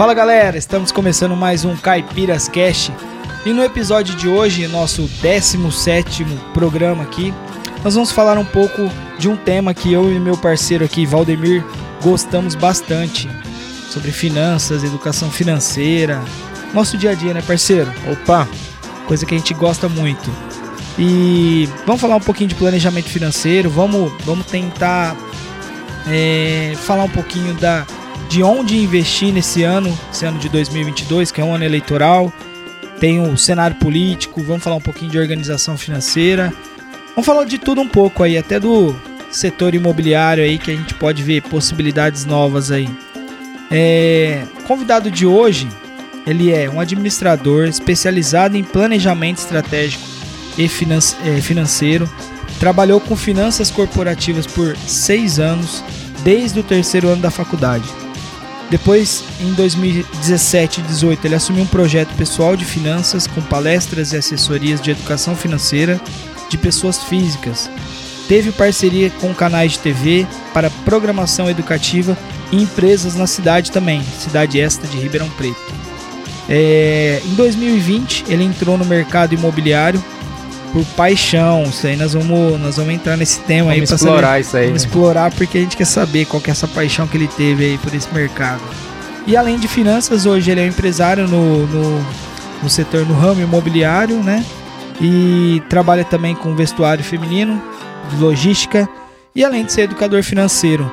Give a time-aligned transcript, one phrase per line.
[0.00, 2.90] Fala galera, estamos começando mais um Caipiras Cast
[3.44, 6.24] e no episódio de hoje, nosso 17
[6.54, 7.34] programa aqui,
[7.84, 11.62] nós vamos falar um pouco de um tema que eu e meu parceiro aqui, Valdemir,
[12.02, 13.28] gostamos bastante
[13.90, 16.24] sobre finanças, educação financeira,
[16.72, 17.92] nosso dia a dia, né, parceiro?
[18.10, 18.48] Opa,
[19.06, 20.30] coisa que a gente gosta muito.
[20.98, 25.14] E vamos falar um pouquinho de planejamento financeiro, vamos, vamos tentar
[26.08, 27.86] é, falar um pouquinho da,
[28.30, 32.32] de onde investir nesse ano, esse ano de 2022, que é um ano eleitoral.
[33.00, 36.52] Tem o cenário político, vamos falar um pouquinho de organização financeira.
[37.08, 38.94] Vamos falar de tudo um pouco aí, até do
[39.32, 42.88] setor imobiliário aí, que a gente pode ver possibilidades novas aí.
[43.68, 45.68] É, convidado de hoje,
[46.24, 50.04] ele é um administrador especializado em planejamento estratégico
[50.56, 52.08] e é, financeiro.
[52.60, 55.82] Trabalhou com finanças corporativas por seis anos,
[56.22, 57.99] desde o terceiro ano da faculdade.
[58.70, 64.16] Depois, em 2017 e 2018, ele assumiu um projeto pessoal de finanças com palestras e
[64.16, 66.00] assessorias de educação financeira
[66.48, 67.68] de pessoas físicas.
[68.28, 72.16] Teve parceria com canais de TV para programação educativa
[72.52, 75.74] e empresas na cidade também, cidade esta de Ribeirão Preto.
[76.48, 80.02] É, em 2020, ele entrou no mercado imobiliário
[80.72, 81.64] por paixão.
[81.64, 84.56] Isso aí nós vamos, nós vamos entrar nesse tema vamos aí para explorar saber, isso
[84.56, 84.66] aí.
[84.66, 87.64] Vamos explorar porque a gente quer saber qual que é essa paixão que ele teve
[87.64, 88.62] aí por esse mercado.
[89.26, 92.04] E além de finanças, hoje ele é um empresário no, no,
[92.62, 94.44] no setor, no ramo imobiliário, né?
[95.00, 97.62] E trabalha também com vestuário feminino,
[98.18, 98.88] logística
[99.34, 100.90] e além de ser educador financeiro.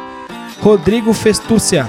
[0.61, 1.87] Rodrigo Festúcia.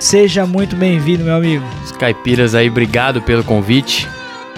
[0.00, 1.64] Seja muito bem-vindo, meu amigo.
[1.84, 4.08] Os caipiras aí, obrigado pelo convite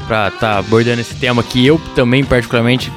[0.07, 2.93] para estar tá abordando esse tema que eu também particularmente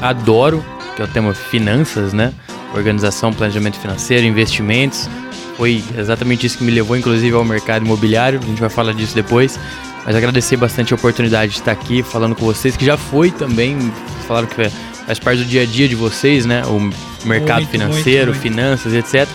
[0.00, 2.32] adoro, que é o tema finanças, né?
[2.74, 5.08] Organização, planejamento financeiro, investimentos.
[5.56, 8.40] Foi exatamente isso que me levou, inclusive, ao mercado imobiliário.
[8.42, 9.58] A gente vai falar disso depois.
[10.04, 13.78] Mas agradecer bastante a oportunidade de estar aqui falando com vocês, que já foi também,
[14.26, 14.68] falaram que
[15.06, 16.62] faz parte do dia a dia de vocês, né?
[16.66, 16.90] O
[17.26, 18.56] mercado muito, financeiro, muito, muito.
[18.56, 19.28] finanças, etc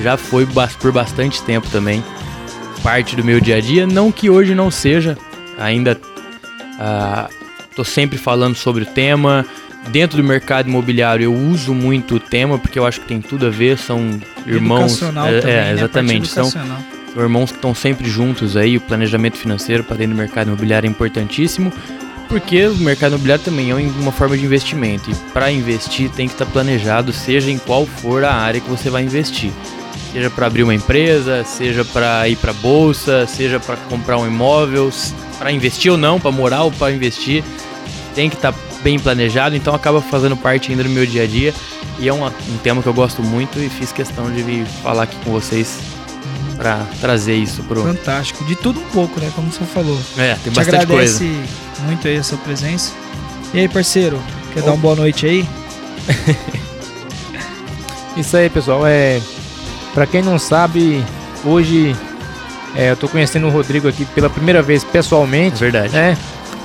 [0.00, 0.46] já foi
[0.80, 2.02] por bastante tempo também
[2.82, 3.86] parte do meu dia a dia.
[3.86, 5.18] Não que hoje não seja,
[5.58, 5.94] ainda
[7.70, 9.44] estou uh, sempre falando sobre o tema.
[9.88, 13.46] Dentro do mercado imobiliário eu uso muito o tema porque eu acho que tem tudo
[13.46, 15.02] a ver, são irmãos.
[15.02, 16.28] É, também, é exatamente.
[16.28, 16.66] São, são
[17.16, 18.76] irmãos que estão sempre juntos aí.
[18.76, 21.72] O planejamento financeiro para dentro do mercado imobiliário é importantíssimo
[22.28, 26.32] porque o mercado imobiliário também é uma forma de investimento e para investir tem que
[26.32, 29.52] estar planejado, seja em qual for a área que você vai investir
[30.12, 34.90] seja para abrir uma empresa, seja para ir para bolsa, seja para comprar um imóvel,
[35.38, 37.42] para investir ou não, para morar ou para investir,
[38.14, 41.26] tem que estar tá bem planejado, então acaba fazendo parte ainda do meu dia a
[41.26, 41.54] dia.
[41.98, 45.04] E é um, um tema que eu gosto muito e fiz questão de vir falar
[45.04, 45.78] aqui com vocês
[46.56, 48.44] para trazer isso pro fantástico.
[48.44, 49.30] De tudo um pouco né?
[49.34, 49.98] Como você falou.
[50.18, 52.92] É tem Te bastante agradece coisa muito aí a sua presença.
[53.54, 54.20] E aí parceiro
[54.52, 54.66] quer oh.
[54.66, 55.48] dar uma boa noite aí?
[58.16, 58.86] Isso aí pessoal.
[58.86, 59.20] É
[59.94, 61.02] para quem não sabe,
[61.44, 61.94] hoje
[62.74, 65.58] é, eu tô conhecendo o Rodrigo aqui pela primeira vez pessoalmente.
[65.58, 65.92] Verdade.
[65.92, 66.16] Né?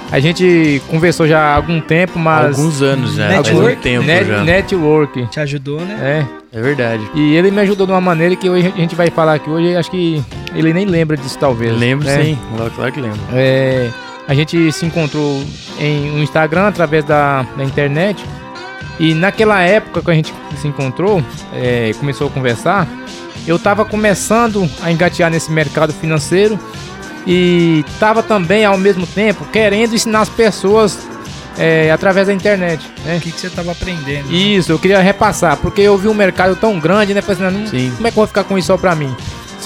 [0.10, 2.58] A gente conversou já há algum tempo, mas.
[2.58, 3.28] Alguns anos já.
[3.28, 4.44] Network, algum tempo net, já.
[4.44, 5.28] Network.
[5.28, 6.26] Te ajudou, né?
[6.54, 6.58] É.
[6.58, 7.04] É verdade.
[7.14, 9.76] E ele me ajudou de uma maneira que hoje a gente vai falar aqui hoje.
[9.76, 10.24] Acho que
[10.56, 11.78] ele nem lembra disso, talvez.
[11.78, 12.24] Lembro né?
[12.24, 12.40] sim.
[12.76, 13.20] Claro que lembro.
[13.34, 13.90] É,
[14.28, 15.44] a gente se encontrou
[15.78, 18.24] em um Instagram através da, da internet.
[19.00, 22.88] E naquela época que a gente se encontrou, é, começou a conversar,
[23.46, 26.60] eu estava começando a engatear nesse mercado financeiro
[27.26, 30.98] e estava também ao mesmo tempo querendo ensinar as pessoas
[31.58, 32.90] é, através da internet.
[33.04, 33.18] Né?
[33.18, 34.32] O que, que você estava aprendendo?
[34.32, 37.22] Isso, eu queria repassar, porque eu vi um mercado tão grande, né?
[37.22, 37.94] Pensando, assim, Sim.
[37.96, 39.16] como é que eu vou ficar com isso só para mim?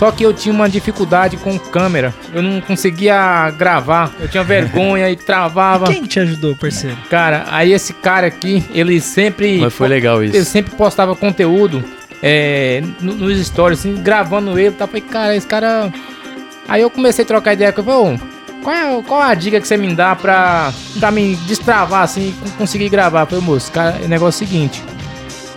[0.02, 2.12] Só que eu tinha uma dificuldade com câmera.
[2.34, 4.12] Eu não conseguia gravar.
[4.20, 5.86] Eu tinha vergonha e travava.
[5.86, 6.98] Quem te ajudou, parceiro?
[7.08, 9.60] Cara, aí esse cara aqui, ele sempre.
[9.60, 10.36] Mas foi legal isso.
[10.36, 11.84] Ele sempre postava conteúdo
[12.20, 14.72] é, nos stories, assim, gravando ele.
[14.72, 14.88] Tá?
[14.88, 15.94] Falei, cara, esse cara.
[16.68, 18.20] Aí eu comecei a trocar ideia com ele.
[18.64, 22.34] Qual é, qual é a dica que você me dá pra, pra me destravar assim
[22.44, 23.22] e conseguir gravar?
[23.22, 24.84] Eu falei, moço, cara, o negócio é o seguinte: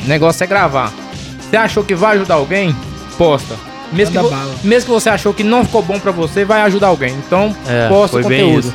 [0.04, 0.92] o negócio é gravar.
[1.40, 2.76] Você achou que vai ajudar alguém?
[3.16, 3.72] Posta.
[3.94, 7.14] Mesmo que, mesmo que você achou que não ficou bom para você, vai ajudar alguém.
[7.26, 8.72] Então, é, posta o conteúdo.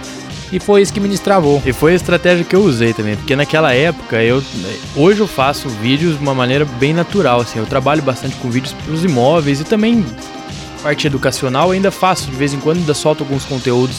[0.52, 1.62] E foi isso que me destravou.
[1.66, 4.44] E foi a estratégia que eu usei também, porque naquela época eu
[4.96, 8.74] hoje eu faço vídeos de uma maneira bem natural, assim, eu trabalho bastante com vídeos
[8.74, 10.04] para os imóveis e também
[10.82, 13.98] parte educacional, ainda faço de vez em quando, ainda solto alguns conteúdos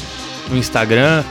[0.49, 1.23] no Instagram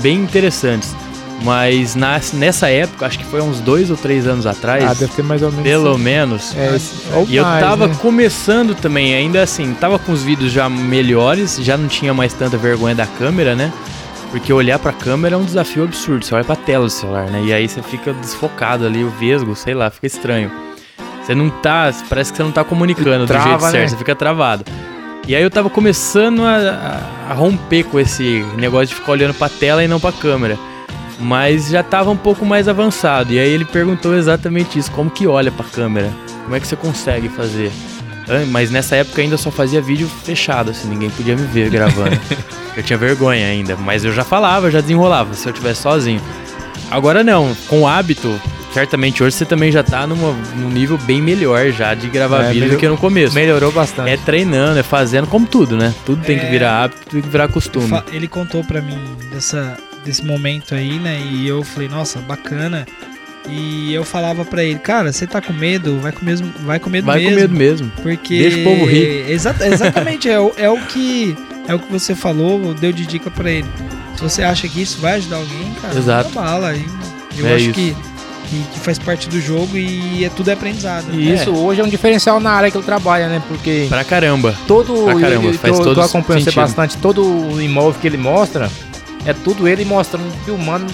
[0.00, 0.94] bem interessantes.
[1.44, 4.84] Mas na, nessa época, acho que foi uns dois ou três anos atrás.
[4.84, 5.64] Ah, deve ter mais ou menos.
[5.64, 6.56] Pelo menos.
[6.56, 6.76] É,
[7.28, 7.96] E eu mais, tava né?
[8.00, 12.56] começando também, ainda assim, tava com os vídeos já melhores, já não tinha mais tanta
[12.56, 13.72] vergonha da câmera, né?
[14.30, 16.24] Porque olhar pra câmera é um desafio absurdo.
[16.24, 17.42] Você olha pra tela do celular, né?
[17.44, 20.50] E aí você fica desfocado ali, o vesgo, sei lá, fica estranho.
[21.22, 21.92] Você não tá.
[22.08, 23.88] Parece que você não tá comunicando Trava, do jeito certo, né?
[23.88, 24.64] você fica travado.
[25.28, 26.56] E aí eu tava começando a,
[27.28, 30.58] a- a romper com esse negócio de ficar olhando pra tela e não pra câmera.
[31.22, 33.32] Mas já tava um pouco mais avançado.
[33.32, 36.10] E aí ele perguntou exatamente isso: como que olha pra câmera?
[36.42, 37.70] Como é que você consegue fazer?
[38.50, 42.18] Mas nessa época ainda só fazia vídeo fechado, assim, ninguém podia me ver gravando.
[42.76, 46.20] eu tinha vergonha ainda, mas eu já falava, já desenrolava, se eu tivesse sozinho.
[46.90, 48.40] Agora não, com o hábito,
[48.72, 52.48] certamente hoje você também já tá numa, num nível bem melhor já de gravar É,
[52.48, 53.34] vídeo melhor- do que no começo.
[53.34, 54.10] Melhorou bastante.
[54.10, 55.92] É treinando, é fazendo, como tudo, né?
[56.06, 56.50] Tudo tem que É.
[56.50, 58.02] virar hábito, tem que virar costume.
[58.12, 58.98] Ele contou pra mim
[59.32, 61.20] dessa, desse momento aí, né?
[61.30, 62.86] E eu falei, nossa, bacana.
[63.48, 65.98] E eu falava pra ele, cara, você tá com medo?
[65.98, 67.30] Vai com, mesmo, vai com medo Vai mesmo.
[67.34, 67.92] com medo mesmo.
[68.00, 68.38] Porque.
[68.38, 69.28] Deixa o povo rir.
[69.30, 71.36] Exata- exatamente, é, o, é o que.
[71.66, 73.66] É o que você falou, deu de dica pra ele.
[74.16, 76.30] Se você acha que isso vai ajudar alguém, cara, Exato.
[76.30, 76.74] bala.
[77.36, 77.72] Eu É acho isso.
[77.74, 77.96] que,
[78.72, 81.06] que, faz parte do jogo e é tudo é aprendizado.
[81.06, 81.14] né?
[81.16, 83.42] E isso hoje é um diferencial na área que ele trabalha, né?
[83.48, 84.54] Porque Pra caramba.
[84.68, 85.04] todo.
[85.04, 86.96] Pra caramba, eu, faz eu, todo eu acompanho bastante.
[86.98, 88.70] Todo o imóvel que ele mostra
[89.24, 90.86] é tudo ele mostrando, filmando.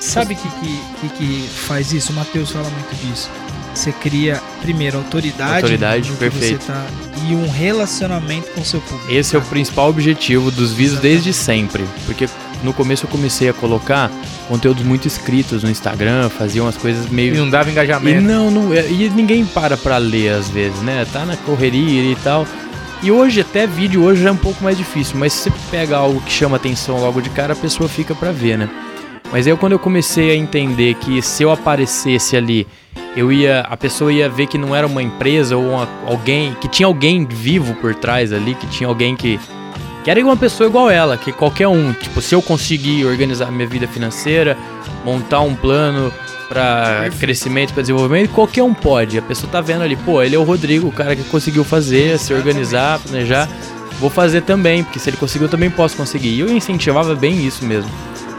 [0.00, 2.12] Sabe o que, que, que, que faz isso?
[2.12, 3.30] O Matheus fala muito disso.
[3.74, 6.64] Você cria, primeiro, autoridade, Autoridade, perfeito.
[6.66, 6.84] tá,
[7.28, 9.10] e um relacionamento com o seu público.
[9.10, 9.48] Esse é o tá?
[9.48, 11.84] principal objetivo dos vídeos desde sempre.
[12.06, 12.28] Porque
[12.62, 14.12] no começo eu comecei a colocar
[14.46, 17.34] conteúdos muito escritos no Instagram, fazia umas coisas E meio.
[17.36, 18.20] não dava E engajamento.
[18.20, 21.04] não, não, é- e ninguém para pra ler às vezes, né?
[21.12, 22.46] Tá na correria e tal.
[23.04, 25.96] E hoje, até vídeo hoje já é um pouco mais difícil, mas se você pega
[25.98, 28.68] algo que chama atenção logo de cara, a pessoa fica pra ver, né?
[29.30, 32.66] Mas aí quando eu comecei a entender que se eu aparecesse ali,
[33.14, 36.66] eu ia, a pessoa ia ver que não era uma empresa ou uma- alguém, que
[36.68, 39.38] tinha alguém vivo por trás ali, que tinha alguém que
[40.02, 43.66] que era uma pessoa igual ela, que qualquer um, tipo, se eu conseguir organizar minha
[43.66, 44.54] vida financeira,
[45.04, 46.12] montar um plano
[46.48, 47.16] Perfeito.
[47.18, 49.18] crescimento, pra desenvolvimento, qualquer um pode.
[49.18, 52.18] A pessoa tá vendo ali, pô, ele é o Rodrigo, o cara que conseguiu fazer,
[52.18, 53.48] se organizar, planejar.
[54.00, 56.30] Vou fazer também, porque se ele conseguiu, eu também posso conseguir.
[56.30, 57.90] E eu incentivava bem isso mesmo.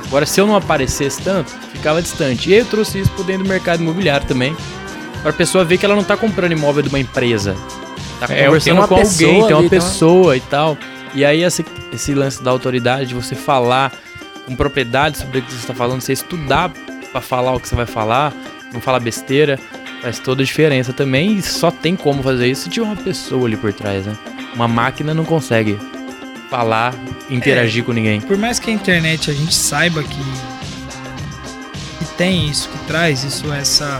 [0.06, 2.50] Agora, se eu não aparecesse tanto, ficava distante.
[2.50, 4.56] E aí eu trouxe isso pro dentro do mercado imobiliário também,
[5.24, 7.56] pra pessoa ver que ela não tá comprando imóvel de uma empresa.
[8.20, 10.78] Tá É, conversando uma com alguém, tem uma ali, tem uma- pessoa e tal.
[11.14, 13.92] E aí esse, esse lance da autoridade, de você falar
[14.46, 16.70] com propriedade sobre o que você está falando, você estudar
[17.12, 18.34] pra falar o que você vai falar,
[18.74, 19.60] não falar besteira,
[20.02, 21.38] faz toda a diferença também.
[21.38, 24.16] E só tem como fazer isso se tiver uma pessoa ali por trás, né?
[24.54, 25.78] Uma máquina não consegue
[26.50, 26.94] falar,
[27.30, 28.22] interagir com ninguém.
[28.22, 30.18] Por mais que a internet a gente saiba que,
[32.00, 34.00] que tem isso, que traz isso, essa,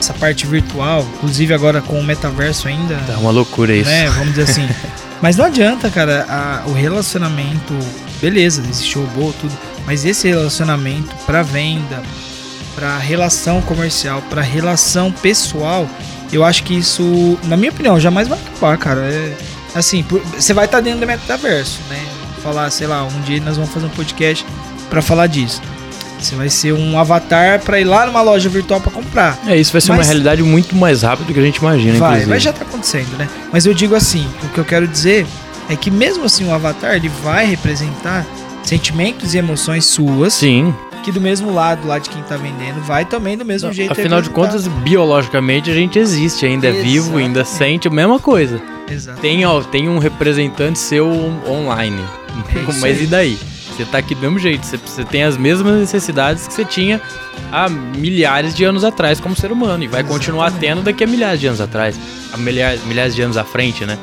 [0.00, 3.88] essa parte virtual, inclusive agora com o metaverso ainda, Tá uma loucura isso.
[3.88, 4.08] né?
[4.10, 4.68] Vamos dizer assim.
[5.22, 7.72] Mas não adianta, cara, a- o relacionamento,
[8.20, 9.52] beleza, existe robô, tudo,
[9.86, 12.02] mas esse relacionamento pra venda,
[12.74, 15.88] pra relação comercial, pra relação pessoal,
[16.32, 19.00] eu acho que isso, na minha opinião, jamais vai acabar, cara.
[19.02, 19.32] É,
[19.74, 20.04] assim,
[20.36, 22.00] você vai estar dentro do metaverso, né?
[22.42, 24.44] Falar, sei lá, um dia nós vamos fazer um podcast
[24.90, 25.60] pra falar disso.
[26.18, 29.38] Você vai ser um avatar pra ir lá numa loja virtual pra comprar.
[29.46, 31.98] É, isso vai ser uma Mas- realidade muito mais rápida do que a gente imagina,
[31.98, 32.30] Vai, inclusive.
[32.30, 33.28] mas já tá acontecendo, né?
[33.52, 35.26] Mas eu digo assim, o que eu quero dizer
[35.68, 38.26] é que mesmo assim o avatar ele vai representar
[38.62, 43.04] sentimentos e emoções suas, Sim, que do mesmo lado lá de quem tá vendendo vai
[43.04, 43.92] também do mesmo jeito.
[43.92, 48.60] afinal de contas, biologicamente a gente existe, ainda é vivo, ainda sente a mesma coisa.
[48.90, 49.20] Exato.
[49.20, 52.02] Tem, ó, tem um representante seu on- online.
[52.54, 53.38] É Mas e daí?
[53.76, 54.64] Você tá aqui do mesmo jeito.
[54.64, 57.00] Você, você tem as mesmas necessidades que você tinha
[57.52, 59.84] há milhares de anos atrás como ser humano.
[59.84, 60.74] E vai continuar Exatamente.
[60.76, 61.98] tendo daqui a milhares de anos atrás.
[62.32, 63.98] A milhares, milhares de anos à frente, né?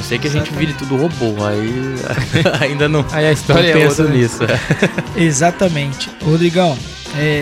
[0.00, 1.44] Não sei que a gente vire tudo robô.
[1.44, 1.70] Aí
[2.58, 4.16] ainda não, Aí a não história é penso outra, né?
[4.16, 4.38] nisso.
[5.14, 6.10] Exatamente.
[6.24, 6.76] Rodrigão,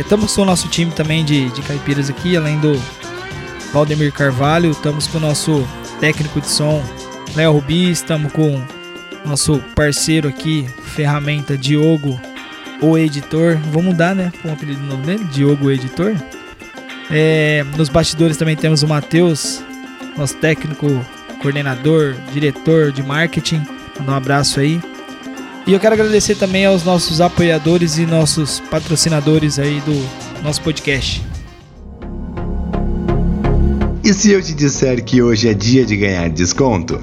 [0.01, 2.77] estamos com o nosso time também de, de caipiras aqui, além do
[3.73, 5.65] Valdemir Carvalho, estamos com o nosso
[6.01, 6.83] técnico de som,
[7.37, 8.57] Léo Rubi, estamos com
[9.25, 12.21] o nosso parceiro aqui, ferramenta Diogo,
[12.83, 13.57] o editor.
[13.71, 14.33] Vou mudar, né?
[14.43, 16.17] Com o apelido novo dele, Diogo o editor.
[17.09, 19.63] É, nos bastidores também temos o Matheus,
[20.17, 21.05] nosso técnico,
[21.41, 23.63] coordenador, diretor de marketing.
[23.99, 24.81] Mandar um abraço aí.
[25.67, 31.23] E eu quero agradecer também aos nossos apoiadores e nossos patrocinadores aí do nosso podcast.
[34.03, 36.99] E se eu te disser que hoje é dia de ganhar desconto?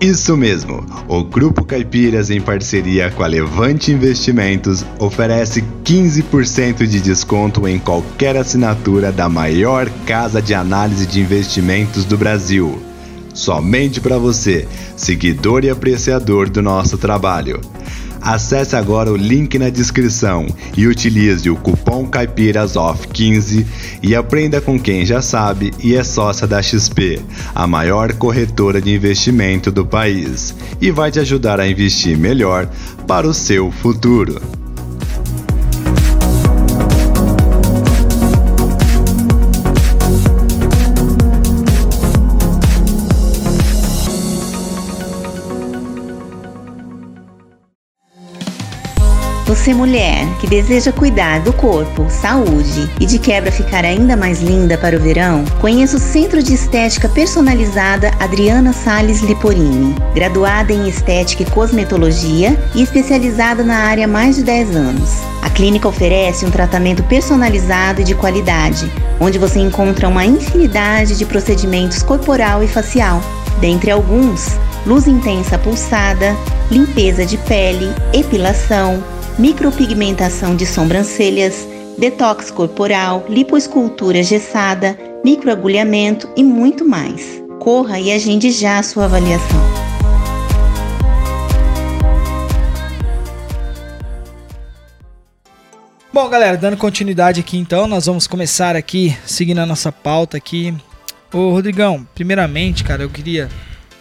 [0.00, 0.86] Isso mesmo!
[1.08, 8.36] O Grupo Caipiras, em parceria com a Levante Investimentos, oferece 15% de desconto em qualquer
[8.36, 12.87] assinatura da maior casa de análise de investimentos do Brasil.
[13.34, 14.66] Somente para você,
[14.96, 17.60] seguidor e apreciador do nosso trabalho.
[18.20, 23.64] Acesse agora o link na descrição e utilize o cupom CaipirasOff15
[24.02, 27.20] e aprenda com quem já sabe e é sócia da XP,
[27.54, 32.68] a maior corretora de investimento do país, e vai te ajudar a investir melhor
[33.06, 34.40] para o seu futuro.
[49.68, 54.78] Você, mulher, que deseja cuidar do corpo, saúde e de quebra ficar ainda mais linda
[54.78, 59.94] para o verão, conheça o Centro de Estética Personalizada Adriana Sales Liporini.
[60.14, 65.10] Graduada em Estética e Cosmetologia e especializada na área há mais de 10 anos.
[65.42, 71.26] A clínica oferece um tratamento personalizado e de qualidade, onde você encontra uma infinidade de
[71.26, 73.20] procedimentos corporal e facial.
[73.60, 74.56] Dentre alguns,
[74.86, 76.34] luz intensa pulsada,
[76.70, 79.04] limpeza de pele, epilação,
[79.38, 81.66] micropigmentação de sobrancelhas,
[81.96, 87.40] detox corporal, lipoescultura gessada, microagulhamento e muito mais.
[87.60, 89.60] Corra e agende já a sua avaliação.
[96.12, 100.74] Bom, galera, dando continuidade aqui então, nós vamos começar aqui, seguindo a nossa pauta aqui.
[101.32, 103.48] Ô, Rodrigão, primeiramente, cara, eu queria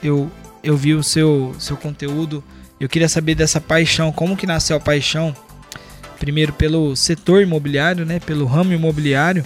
[0.02, 0.32] eu
[0.64, 2.44] eu vi o seu seu conteúdo
[2.80, 5.36] eu queria saber dessa paixão, como que nasceu a paixão?
[6.20, 8.20] Primeiro pelo setor imobiliário, né?
[8.20, 9.44] Pelo ramo imobiliário.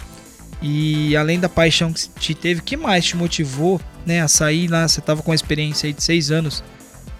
[0.62, 4.22] E além da paixão que te teve, que mais te motivou, né?
[4.22, 6.64] A sair lá, você tava com uma experiência aí de seis anos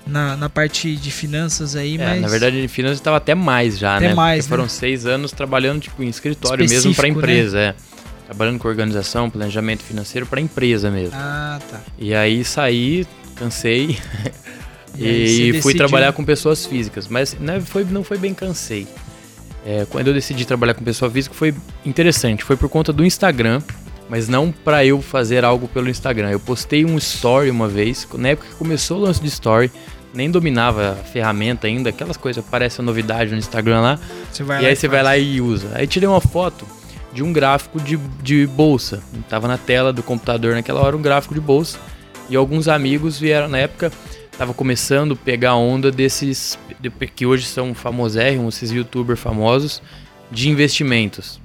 [0.06, 2.22] na, na parte de finanças aí, É, mas...
[2.22, 4.14] na verdade, de finanças estava até mais já, Até né?
[4.14, 4.70] mais, Porque foram né?
[4.70, 7.14] seis anos trabalhando tipo em escritório mesmo Específico, para né?
[7.18, 7.76] empresa, é.
[8.26, 11.14] Trabalhando com organização, planejamento financeiro para empresa mesmo.
[11.16, 11.82] Ah, tá.
[12.00, 13.98] E aí saí, cansei
[14.98, 17.08] E aí e, você fui trabalhar com pessoas físicas.
[17.08, 18.88] Mas não foi, não foi bem cansei.
[19.66, 21.54] É, quando eu decidi trabalhar com pessoa física foi
[21.86, 22.44] interessante.
[22.44, 23.62] Foi por conta do Instagram,
[24.10, 26.32] mas não para eu fazer algo pelo Instagram.
[26.32, 29.72] Eu postei um story uma vez, na época que começou o lance de story,
[30.14, 34.00] nem dominava a ferramenta ainda, aquelas coisas, parece a novidade no Instagram lá.
[34.38, 34.92] E lá aí e você faz.
[34.92, 35.70] vai lá e usa.
[35.74, 36.66] Aí tirei uma foto
[37.14, 39.02] de um gráfico de, de bolsa.
[39.30, 41.78] Tava na tela do computador naquela hora um gráfico de bolsa.
[42.30, 43.92] E alguns amigos vieram na época,
[44.42, 49.84] tava começando a pegar a onda desses de- que hoje são famosérrimos, esses youtubers famosos
[50.32, 51.40] de investimentos.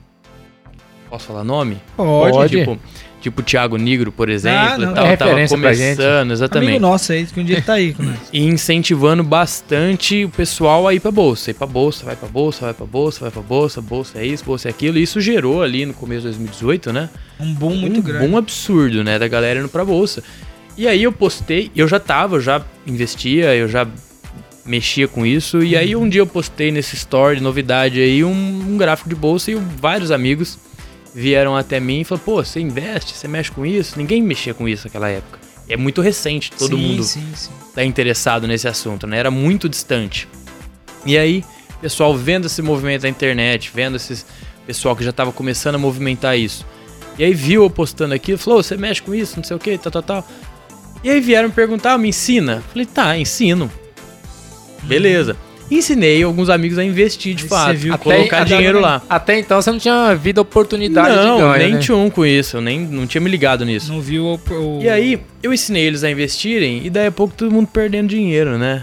[1.11, 1.77] Posso falar nome?
[1.95, 2.57] Pode.
[2.57, 2.79] Tipo,
[3.21, 7.13] tipo Thiago Negro, por exemplo, Ah, não, e tal, é tava começando, exatamente Amigo nosso
[7.13, 8.17] aí, que um dia tá aí com nós.
[8.33, 11.51] e incentivando bastante o pessoal a ir pra bolsa.
[11.51, 14.43] Ir pra bolsa, vai pra bolsa, vai pra bolsa, vai pra bolsa, bolsa é isso,
[14.43, 14.97] bolsa é aquilo.
[14.97, 17.11] E isso gerou ali no começo de 2018, né?
[17.39, 18.27] Um boom muito um grande.
[18.27, 19.19] boom absurdo, né?
[19.19, 20.23] Da galera indo pra bolsa.
[20.77, 23.87] E aí eu postei, eu já tava, eu já investia, eu já
[24.65, 25.63] mexia com isso.
[25.63, 29.51] E aí um dia eu postei nesse story, novidade aí, um, um gráfico de bolsa
[29.51, 30.59] e vários amigos
[31.15, 33.99] vieram até mim e falaram, pô, você investe, você mexe com isso?
[33.99, 35.39] Ninguém mexia com isso naquela época.
[35.69, 37.51] É muito recente, todo sim, mundo Sim, sim.
[37.75, 39.19] tá interessado nesse assunto, né?
[39.19, 40.29] Era muito distante.
[41.05, 41.43] E aí,
[41.81, 44.25] pessoal vendo esse movimento da internet, vendo esse
[44.67, 46.67] pessoal que já tava começando a movimentar isso.
[47.19, 49.61] E aí viu eu postando aquilo, falou, "Ô, você mexe com isso, não sei o
[49.61, 50.29] que, tal, tal, tal.
[51.07, 52.65] E aí vieram me perguntar, "Ah, me ensina?
[52.73, 53.71] Falei, tá, ensino.
[54.83, 55.37] Beleza.
[55.71, 59.01] Ensinei alguns amigos a investir de fato, você viu a que- colocar Até- dinheiro lá.
[59.09, 61.79] Até então você não tinha vida oportunidade Não, de ganho, nem né?
[61.79, 63.93] tinha um com isso, eu nem não tinha me ligado nisso.
[63.93, 67.35] Não viu o, o- E aí, eu ensinei eles a investirem e daí a pouco
[67.37, 68.83] todo mundo perdendo dinheiro, né?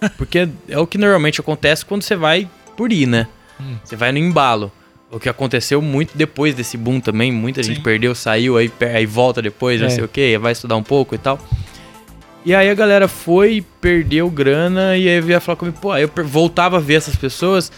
[0.18, 3.28] Porque é o que normalmente acontece quando você vai por ir, né?
[3.60, 3.76] Hum.
[3.84, 4.72] Você vai no embalo.
[5.10, 7.82] O que aconteceu muito depois desse boom também, muita gente Sim.
[7.82, 9.90] perdeu, saiu, aí, aí volta depois, não É.
[9.90, 11.38] sei o que, vai estudar um pouco e tal.
[12.44, 16.10] E aí a galera foi, perdeu grana e aí ia falar comigo, pô, aí eu
[16.24, 17.70] voltava a ver essas pessoas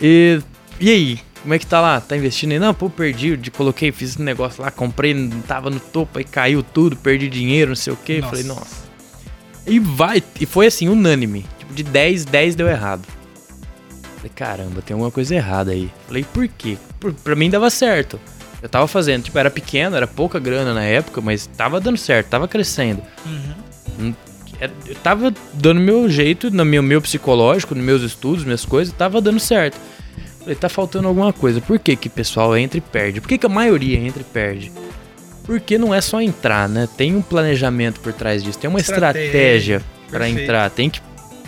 [0.00, 0.40] e.
[0.80, 1.20] E aí?
[1.42, 2.00] Como é que tá lá?
[2.00, 2.58] Tá investindo aí?
[2.58, 5.14] Não, pô, perdi, de, coloquei, fiz esse negócio lá, comprei,
[5.46, 8.20] tava no topo, aí caiu tudo, perdi dinheiro, não sei o que.
[8.22, 8.88] Falei, nossa.
[9.66, 11.44] E vai, e foi assim, unânime.
[11.58, 13.06] Tipo, de 10, 10 deu errado.
[14.18, 15.90] Falei, caramba, tem alguma coisa errada aí.
[16.06, 16.76] Falei, por quê?
[17.00, 18.18] Por, pra mim dava certo.
[18.60, 22.26] Eu tava fazendo, tipo, era pequeno, era pouca grana na época, mas tava dando certo,
[22.28, 23.00] tava crescendo.
[23.24, 24.14] Uhum.
[24.60, 28.92] Era- Eu tava dando meu jeito, no meu, meu psicológico, nos meus estudos, minhas coisas,
[28.92, 29.78] tava dando certo.
[30.40, 31.60] Falei, tá faltando alguma coisa.
[31.60, 33.20] Por que que o pessoal entra e perde?
[33.20, 34.72] Por que que a maioria entra e perde?
[35.44, 36.88] Porque não é só entrar, né?
[36.96, 39.26] Tem um planejamento por trás disso, tem uma Estratégia.
[39.76, 40.68] estratégia para entrar.
[40.70, 41.00] Tem que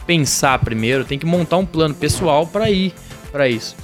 [0.07, 2.93] pensar primeiro, tem que montar um plano pessoal para ir
[3.31, 3.77] para isso.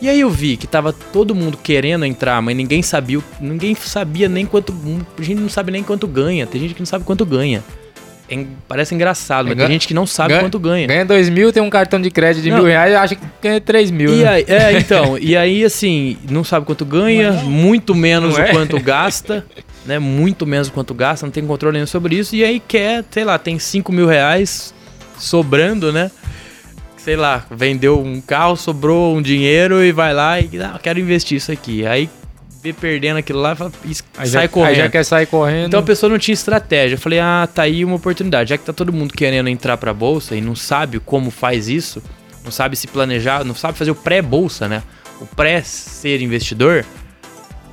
[0.00, 3.74] E aí eu vi que tava todo mundo querendo entrar, mas ninguém sabia, o- ninguém
[3.74, 4.74] sabia nem quanto,
[5.18, 6.44] a gente não sabe nem quanto ganha.
[6.46, 7.62] Tem gente que não sabe quanto ganha.
[8.28, 10.86] É parece engraçado, mas Ganha- tem gente que não sabe ganha- quanto ganha.
[10.86, 12.56] Ganha dois mil, tem um cartão de crédito de Não.
[12.58, 14.12] mil reais e acha que ganha três mil.
[14.14, 14.28] E né?
[14.28, 18.48] aí, é, então, e aí assim, não sabe quanto ganha, muito menos Não é?
[18.48, 19.44] o quanto gasta,
[19.84, 19.98] né?
[19.98, 22.34] Muito menos o quanto gasta, não tem controle nenhum sobre isso.
[22.34, 24.72] E aí quer, sei lá, tem 5 mil reais
[25.22, 26.10] sobrando, né?
[26.96, 31.36] Sei lá, vendeu um carro, sobrou um dinheiro e vai lá e ah, quero investir
[31.36, 31.84] isso aqui.
[31.86, 32.08] Aí
[32.62, 33.94] vê perdendo aquilo lá e fala, Aí
[34.28, 34.68] sai já, correndo.
[34.68, 35.66] Aí já quer sair correndo.
[35.66, 36.94] Então a pessoa não tinha estratégia.
[36.94, 38.50] Eu falei, ah, tá aí uma oportunidade.
[38.50, 42.00] Já que tá todo mundo querendo entrar pra bolsa e não sabe como faz isso,
[42.44, 44.82] não sabe se planejar, não sabe fazer o pré-bolsa, né?
[45.20, 46.84] O pré-ser investidor.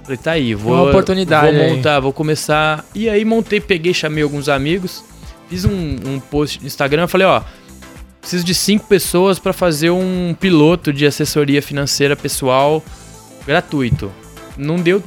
[0.04, 0.74] Falei, tá aí, vou.
[0.74, 1.76] Uma oportunidade Vou aí.
[1.76, 2.84] montar, vou começar.
[2.96, 5.04] E aí montei, peguei, chamei alguns amigos,
[5.50, 7.42] fiz um, um post no Instagram, falei, ó.
[8.22, 12.84] Preciso de cinco pessoas pra fazer um piloto de assessoria financeira pessoal
[13.46, 14.12] gratuito.
[14.58, 15.02] Não deu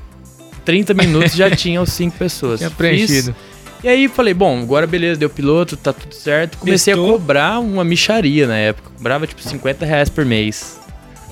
[0.64, 2.58] 30 minutos, já tinha os cinco pessoas.
[2.58, 3.36] Tinha Fiz, preenchido.
[3.84, 6.58] e aí falei, bom, agora beleza, deu piloto, tá tudo certo.
[6.58, 7.10] Comecei Testou.
[7.10, 8.90] a cobrar uma micharia na época.
[8.96, 10.80] Cobrava tipo 50 reais por mês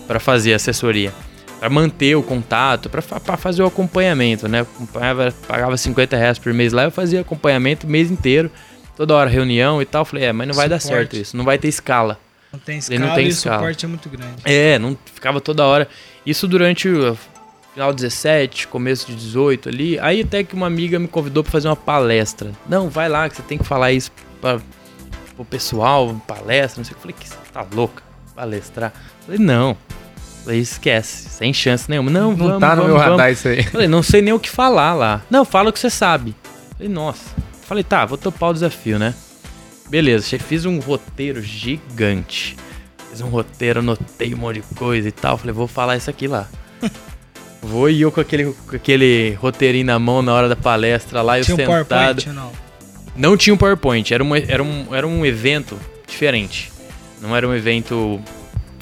[0.07, 1.13] pra fazer assessoria.
[1.59, 4.61] Pra manter o contato, pra fazer o acompanhamento, né?
[4.61, 8.51] Acompanhava, pagava 50 reais por mês lá, eu fazia acompanhamento o mês inteiro.
[9.01, 10.05] Toda hora reunião e tal.
[10.05, 10.99] Falei, é, mas não vai dar Suporte.
[10.99, 12.19] certo isso, não vai ter escala.
[12.53, 13.57] Não tem Ele escala não tem e escala.
[13.57, 14.35] o suporte é muito grande.
[14.45, 15.89] É, não ficava toda hora.
[16.27, 17.17] Isso durante o
[17.73, 19.99] final 17, começo de 18 ali.
[20.01, 22.53] Aí até que uma amiga me convidou pra fazer uma palestra.
[22.69, 24.61] Não, vai lá que você tem que falar isso pra,
[25.35, 27.01] pro pessoal, palestra, não sei o que.
[27.01, 28.03] Falei, que você tá louca?
[28.37, 28.93] Palestrar?
[29.25, 29.75] Falei, não.
[30.45, 32.11] Falei, esquece, sem chance nenhuma.
[32.11, 33.11] Não, Não vamos, tá no vamos, meu vamos.
[33.13, 33.63] radar isso aí.
[33.63, 35.23] Falei, não sei nem o que falar lá.
[35.31, 36.37] Não, fala o que você sabe.
[36.77, 37.31] Falei, nossa.
[37.71, 39.15] Falei, tá, vou topar o desafio, né?
[39.89, 42.57] Beleza, fiz um roteiro gigante.
[43.09, 45.39] Fiz um roteiro, anotei um monte de coisa e tal.
[45.39, 46.49] Falei, vou falar isso aqui lá.
[47.63, 51.39] vou e eu com aquele, com aquele roteirinho na mão na hora da palestra lá,
[51.39, 51.87] eu Tinha um sentado.
[51.87, 52.53] PowerPoint não?
[53.15, 56.73] Não tinha um PowerPoint, era, uma, era, um, era um evento diferente.
[57.21, 58.21] Não era um evento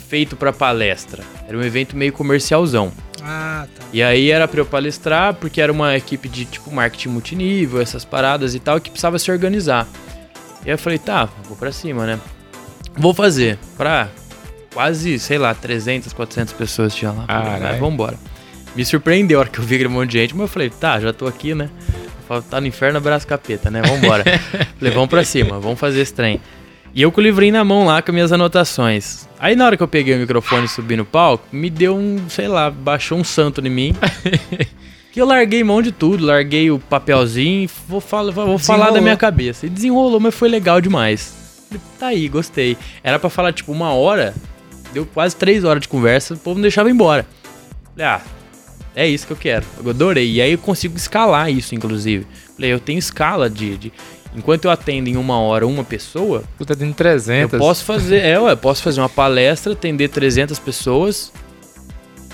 [0.09, 1.23] feito pra palestra.
[1.47, 2.91] Era um evento meio comercialzão.
[3.23, 3.85] Ah, tá.
[3.93, 8.05] E aí era pra eu palestrar, porque era uma equipe de tipo marketing multinível, essas
[8.05, 9.87] paradas e tal, que precisava se organizar.
[10.65, 12.19] E aí eu falei, tá, vou pra cima, né?
[12.97, 13.59] Vou fazer.
[13.77, 14.09] Pra
[14.73, 17.25] quase, sei lá, 300, 400 pessoas tinha lá.
[17.29, 18.17] "Ah, vambora.
[18.77, 21.01] Me surpreendeu a hora que eu vi aquele monte de gente, mas eu falei, tá,
[21.01, 21.69] já tô aqui, né?
[22.51, 23.81] Tá no inferno, abraço capeta, né?
[23.83, 24.23] Vambora.
[24.79, 26.41] falei, vamos pra cima, vamos fazer esse trem.
[26.95, 29.29] E eu com o livrinho na mão lá com minhas anotações.
[29.39, 32.19] Aí na hora que eu peguei o microfone e subi no palco, me deu um,
[32.29, 33.95] sei lá, baixou um santo em mim.
[35.13, 39.17] que eu larguei mão de tudo, larguei o papelzinho vou, fala, vou falar da minha
[39.17, 39.67] cabeça.
[39.67, 41.35] E desenrolou, mas foi legal demais.
[41.69, 42.77] Falei, Tá aí, gostei.
[43.03, 44.35] Era pra falar tipo uma hora,
[44.93, 47.27] deu quase três horas de conversa, o povo não deixava embora.
[47.95, 48.21] Falei, ah,
[48.97, 49.65] é isso que eu quero.
[49.85, 50.33] Eu adorei.
[50.33, 52.27] E aí eu consigo escalar isso, inclusive.
[52.57, 53.77] Falei, eu tenho escala de.
[53.77, 53.93] de-
[54.35, 57.53] enquanto eu atendo em uma hora uma pessoa, Tu tá tendo 300.
[57.55, 58.19] eu posso fazer.
[58.25, 61.33] É, ué, eu posso fazer uma palestra, atender 300 pessoas.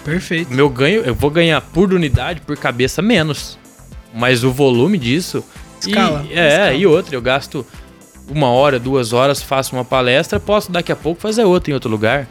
[0.04, 0.52] Perfeito.
[0.52, 3.58] Meu ganho, eu vou ganhar por unidade, por cabeça menos.
[4.14, 5.42] Mas o volume disso.
[5.84, 6.72] e- Escala, é, escala.
[6.74, 7.66] e outra, eu gasto
[8.28, 11.90] uma hora, duas horas, faço uma palestra, posso daqui a pouco fazer outra em outro
[11.90, 12.28] lugar.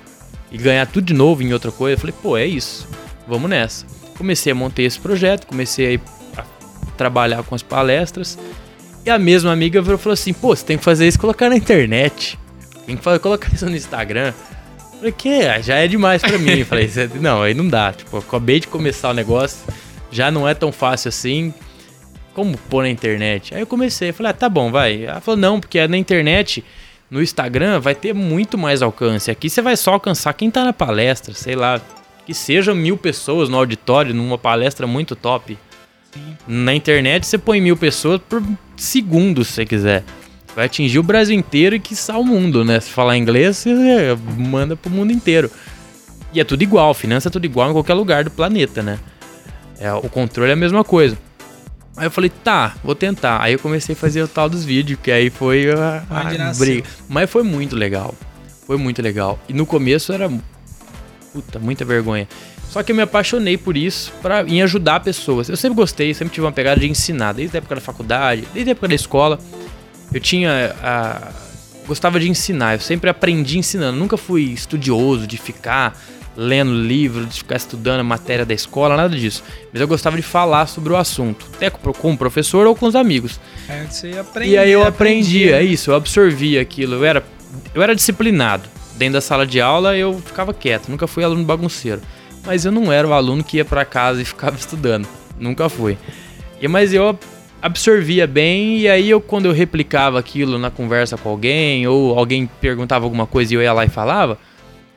[0.51, 1.95] E ganhar tudo de novo em outra coisa.
[1.95, 2.87] Eu falei, pô, é isso.
[3.27, 3.85] Vamos nessa.
[4.17, 5.99] Comecei a montar esse projeto, comecei
[6.37, 6.43] a
[6.95, 8.37] trabalhar com as palestras.
[9.05, 11.55] E a mesma amiga virou falou assim: pô, você tem que fazer isso colocar na
[11.57, 12.39] internet.
[12.85, 14.33] Tem que colocar isso no Instagram.
[14.97, 16.63] Falei, que Ah, já é demais pra mim.
[16.63, 17.91] Falei, "Cê- não, aí não dá.
[17.93, 19.59] Tipo, acabei de começar o negócio,
[20.11, 21.53] já não é tão fácil assim.
[22.33, 23.53] Como pôr na internet?
[23.53, 25.03] Aí eu comecei, falei, ah, tá bom, vai.
[25.05, 26.63] Ela falou, não, porque é na internet,
[27.11, 29.29] no Instagram, vai ter muito mais alcance.
[29.29, 31.79] Aqui você vai só alcançar quem tá na palestra, sei lá,
[32.25, 35.55] que sejam mil pessoas no auditório, numa palestra muito top.
[36.47, 38.43] Na internet você põe mil pessoas por
[38.75, 40.03] segundo, se você quiser.
[40.55, 42.79] Vai atingir o Brasil inteiro e quiçá o mundo, né?
[42.79, 45.49] Se falar inglês, você manda pro mundo inteiro.
[46.31, 48.99] E é tudo igual, finança é tudo igual em qualquer lugar do planeta, né?
[49.79, 51.17] É, o controle é a mesma coisa.
[51.95, 53.41] Aí eu falei, tá, vou tentar.
[53.41, 56.83] Aí eu comecei a fazer o tal dos vídeos, que aí foi a, a briga.
[57.07, 58.15] Mas foi muito legal.
[58.65, 59.39] Foi muito legal.
[59.47, 60.29] E no começo era.
[61.31, 62.27] Puta, muita vergonha.
[62.73, 65.47] Só que eu me apaixonei por isso, pra, em ajudar pessoas.
[65.47, 68.71] Eu sempre gostei, sempre tive uma pegada de ensinar, desde a época da faculdade, desde
[68.71, 69.37] a época da escola.
[70.11, 70.75] Eu tinha.
[70.81, 71.31] a-
[71.85, 73.97] gostava de ensinar, eu sempre aprendi ensinando.
[73.99, 75.95] Nunca fui estudioso de ficar
[76.35, 79.43] lendo livro, de ficar estudando a matéria da escola, nada disso.
[79.71, 82.95] Mas eu gostava de falar sobre o assunto, até com o professor ou com os
[82.95, 83.39] amigos.
[83.69, 85.57] É, você ia aprender, e aí eu aprendi, aprendia.
[85.57, 86.95] é isso, eu absorvi aquilo.
[86.95, 87.23] Eu era,
[87.75, 88.67] eu era disciplinado.
[88.95, 92.01] Dentro da sala de aula eu ficava quieto, nunca fui aluno bagunceiro.
[92.45, 95.07] Mas eu não era o aluno que ia para casa e ficava estudando.
[95.39, 95.97] Nunca fui.
[96.61, 97.17] E, mas eu
[97.61, 102.49] absorvia bem e aí eu quando eu replicava aquilo na conversa com alguém ou alguém
[102.59, 104.37] perguntava alguma coisa e eu ia lá e falava,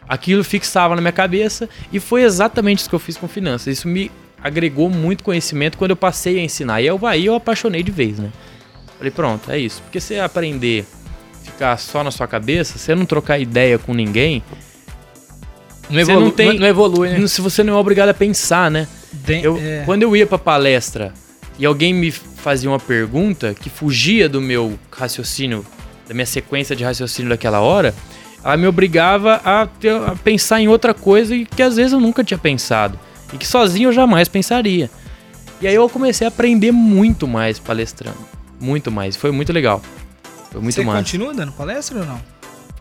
[0.09, 3.79] aquilo fixava na minha cabeça e foi exatamente isso que eu fiz com finanças.
[3.79, 4.11] Isso me
[4.43, 6.81] agregou muito conhecimento quando eu passei a ensinar.
[6.81, 8.31] E eu aí eu apaixonei de vez, né?
[8.99, 9.83] Falei, pronto, é isso.
[9.83, 10.87] Porque você aprender
[11.45, 14.43] ficar só na sua cabeça, você não trocar ideia com ninguém,
[15.89, 17.27] Não, Você evolu não tem- não evolui, né?
[17.27, 18.89] se você não é obrigado a pensar, né?
[19.13, 21.13] Den- Eu, é, Quando eu ia pra palestra
[21.59, 25.65] e alguém me fazia uma pergunta que fugia do meu raciocínio,
[26.09, 27.95] da minha sequência de raciocínio daquela hora,
[28.45, 32.01] ela me obrigava a, ter- a pensar em outra coisa e que às vezes eu
[32.01, 32.99] nunca tinha pensado.
[33.33, 34.91] E que sozinho eu jamais pensaria.
[35.61, 38.19] E aí eu comecei a aprender muito mais palestrando.
[38.61, 39.17] Muito mais.
[39.17, 39.81] Foi muito legal.
[40.53, 40.99] Foi muito você massa.
[40.99, 42.21] continua dando palestra ou não?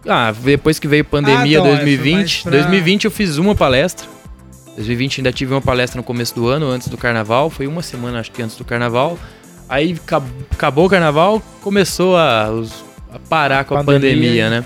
[0.08, 3.38] Ah, depois que veio pandemia Ah, então, é, foi 2020, mais pra- 2020 eu fiz
[3.38, 4.08] uma palestra.
[4.76, 8.20] 2020 ainda tive uma palestra no começo do ano, antes do carnaval, foi uma semana
[8.20, 9.18] acho que antes do carnaval.
[9.68, 12.50] Aí acab- acabou o carnaval, começou a,
[13.14, 14.44] a parar com a Pandemia.
[14.44, 14.66] pandemia, né?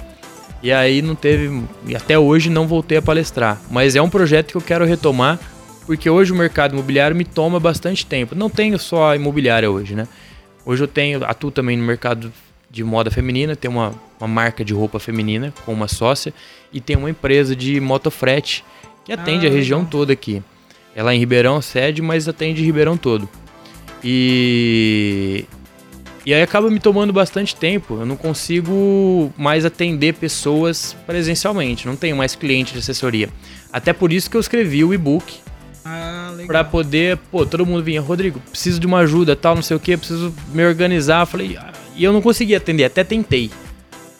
[0.61, 4.51] E aí não teve, e até hoje não voltei a palestrar, mas é um projeto
[4.51, 5.39] que eu quero retomar,
[5.85, 8.35] porque hoje o mercado imobiliário me toma bastante tempo.
[8.35, 10.05] Não tenho só a imobiliária hoje, né?
[10.65, 12.29] Hoje eu tenho, atuo também no mercado
[12.69, 16.33] de moda feminina, tenho uma, uma marca de roupa feminina com uma sócia
[16.71, 18.63] e tenho uma empresa de motofrete
[19.03, 20.43] que atende Ah, a região toda aqui.
[20.95, 23.27] Ela é em Ribeirão sede, mas atende Ribeirão todo.
[24.03, 25.45] E
[26.25, 27.95] e aí acaba me tomando bastante tempo.
[28.01, 33.29] Eu não consigo mais atender pessoas presencialmente, não tenho mais cliente de assessoria.
[33.71, 35.37] Até por isso que eu escrevi o e-book
[35.85, 36.17] Ah.
[36.45, 39.79] Pra poder, pô, todo mundo vinha, Rodrigo, preciso de uma ajuda, tal, não sei o
[39.79, 41.25] que, preciso me organizar.
[41.25, 43.51] Falei, ah, e eu não conseguia atender, até tentei.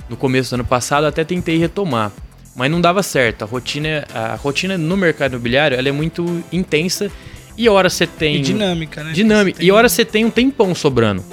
[0.10, 2.12] No começo do ano passado, até tentei retomar,
[2.56, 3.44] mas não dava certo.
[3.44, 7.10] A rotina, a rotina no mercado imobiliário, ela é muito intensa
[7.58, 9.12] e hora você tem E dinâmica, né?
[9.14, 11.24] dinâmica, tem- e hora você tem um tempão sobrando.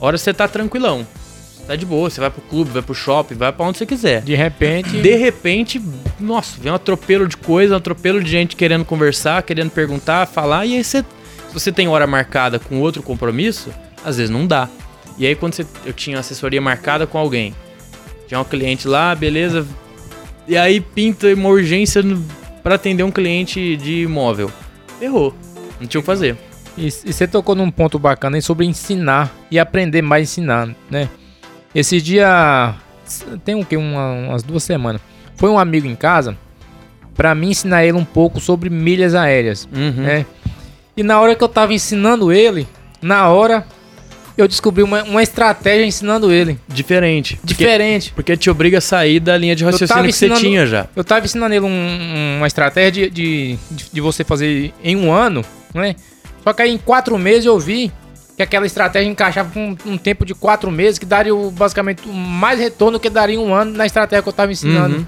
[0.00, 1.06] Hora você tá tranquilão.
[1.66, 4.22] Tá de boa, você vai pro clube, vai pro shopping, vai pra onde você quiser.
[4.22, 4.90] De repente.
[5.00, 5.82] De repente,
[6.20, 10.64] nossa, vem um atropelo de coisa, um atropelo de gente querendo conversar, querendo perguntar, falar,
[10.64, 13.70] e aí você, se você tem hora marcada com outro compromisso,
[14.04, 14.68] às vezes não dá.
[15.18, 17.54] E aí quando você, eu tinha assessoria marcada com alguém,
[18.26, 19.66] tinha um cliente lá, beleza,
[20.46, 22.02] e aí pinta uma urgência
[22.62, 24.50] pra atender um cliente de imóvel.
[25.00, 25.34] Errou,
[25.80, 26.36] não tinha o que fazer.
[26.76, 31.08] E, e você tocou num ponto bacana aí sobre ensinar e aprender mais ensinar, né?
[31.74, 32.74] Esse dia
[33.44, 35.00] tem o que uma, umas duas semanas.
[35.36, 36.36] Foi um amigo em casa
[37.14, 40.02] pra mim ensinar ele um pouco sobre milhas aéreas, Uhum.
[40.02, 40.26] né?
[40.96, 42.66] E na hora que eu tava ensinando ele,
[43.02, 43.66] na hora
[44.36, 47.36] eu descobri uma, uma estratégia ensinando ele, Diferente.
[47.36, 48.12] Porque, diferente.
[48.14, 50.86] porque te obriga a sair da linha de raciocínio que você tinha já.
[50.94, 55.44] Eu tava ensinando ele um- uma estratégia de, de, de- você fazer em um ano,
[55.74, 55.96] né?
[56.44, 57.90] Só que aí em quatro meses eu vi
[58.36, 62.60] que aquela estratégia encaixava com um tempo de quatro meses, que daria o- basicamente mais
[62.60, 64.96] retorno que daria um ano na estratégia que eu tava ensinando.
[64.98, 65.06] Uhum.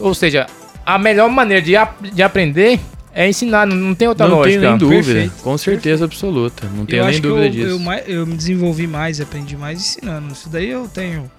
[0.00, 0.46] Ou seja,
[0.84, 2.80] a melhor maneira de, ap- de aprender
[3.12, 4.60] é ensinar, não, não tem outra Não lógica.
[4.60, 5.02] tenho nem dúvida.
[5.02, 6.68] Perfeito, Com certeza absoluta.
[6.68, 7.90] Não tenho eu nem dúvida eu, disso.
[8.06, 10.32] Eu, eu me desenvolvi mais, aprendi mais ensinando.
[10.32, 11.30] Isso daí eu tenho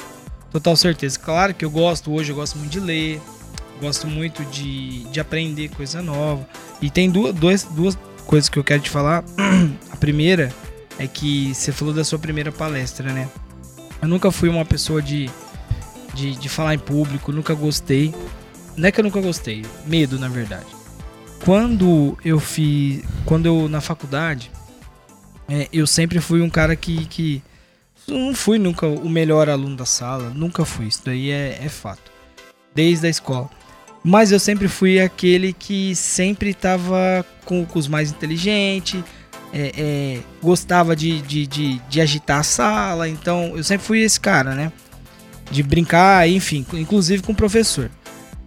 [0.52, 1.18] total certeza.
[1.18, 3.22] Claro que eu gosto hoje, eu gosto muito de ler,
[3.80, 6.46] gosto muito de, de aprender coisa nova.
[6.82, 9.24] E tem duas, duas, duas coisas que eu quero te falar.
[9.92, 10.54] A primeira
[11.00, 13.30] é que você falou da sua primeira palestra, né?
[14.02, 15.30] Eu nunca fui uma pessoa de,
[16.14, 18.14] de, de falar em público, nunca gostei.
[18.76, 20.81] Não é que eu nunca gostei, medo na verdade.
[21.43, 23.04] Quando eu fiz.
[23.25, 24.51] Quando eu na faculdade,
[25.49, 27.41] é, eu sempre fui um cara que, que.
[28.08, 30.88] Não fui nunca o melhor aluno da sala, nunca fui.
[30.88, 32.12] Isso daí é, é fato.
[32.75, 33.49] Desde a escola.
[34.04, 39.04] Mas eu sempre fui aquele que sempre tava com, com os mais inteligentes,
[39.54, 43.08] é, é, gostava de, de, de, de agitar a sala.
[43.08, 44.71] Então eu sempre fui esse cara, né?
[45.51, 47.91] De brincar, enfim, inclusive com o professor.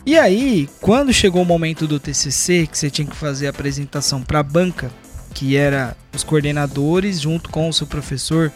[0.06, 4.22] E aí, quando chegou o momento do TCC, que você tinha que fazer a apresentação
[4.22, 4.90] para a banca,
[5.32, 8.52] que era os coordenadores junto com o seu professor,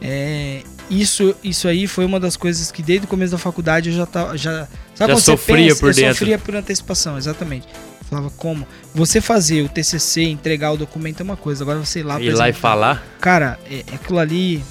[0.00, 3.96] é, isso, isso aí foi uma das coisas que desde o começo da faculdade eu
[3.96, 5.80] já tava, já, sabe Já sofria pensa?
[5.80, 6.14] por eu dentro.
[6.18, 7.66] sofria por antecipação, exatamente.
[7.68, 12.00] Eu Falava como você fazer o TCC, entregar o documento é uma coisa, agora você
[12.00, 13.02] ir lá Ir lá e falar.
[13.20, 14.62] Cara, é, aquilo ali.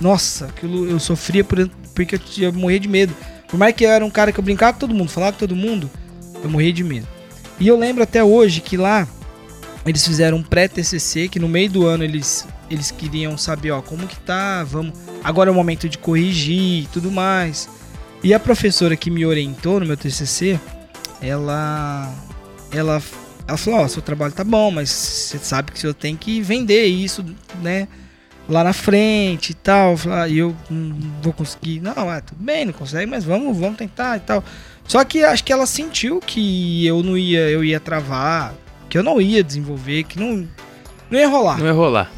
[0.00, 3.12] Nossa, aquilo eu sofria por, porque eu, tinha- eu morria de medo.
[3.48, 5.38] Por mais que eu era um cara que eu brincava com todo mundo, falava com
[5.38, 5.90] todo mundo,
[6.42, 7.08] eu morria de medo.
[7.58, 9.08] E eu lembro até hoje que lá
[9.84, 14.06] eles fizeram um pré-TCC, que no meio do ano eles, eles queriam saber, ó, como
[14.06, 14.92] que tá, vamos...
[15.24, 17.68] Agora é o momento de corrigir e tudo mais.
[18.22, 20.60] E a professora que me orientou no meu TCC,
[21.20, 22.12] ela...
[22.70, 23.02] Ela,
[23.46, 26.84] ela falou, ó, seu trabalho tá bom, mas você sabe que você tem que vender
[26.84, 27.24] isso,
[27.62, 27.88] né?
[28.48, 29.94] Lá na frente e tal.
[30.28, 31.80] E eu não vou conseguir.
[31.80, 34.42] Não, é, tudo bem, não consegue, mas vamos, vamos tentar e tal.
[34.86, 38.54] Só que acho que ela sentiu que eu não ia, eu ia travar,
[38.88, 40.48] que eu não ia desenvolver, que não,
[41.10, 41.58] não ia rolar.
[41.58, 42.10] Não ia rolar.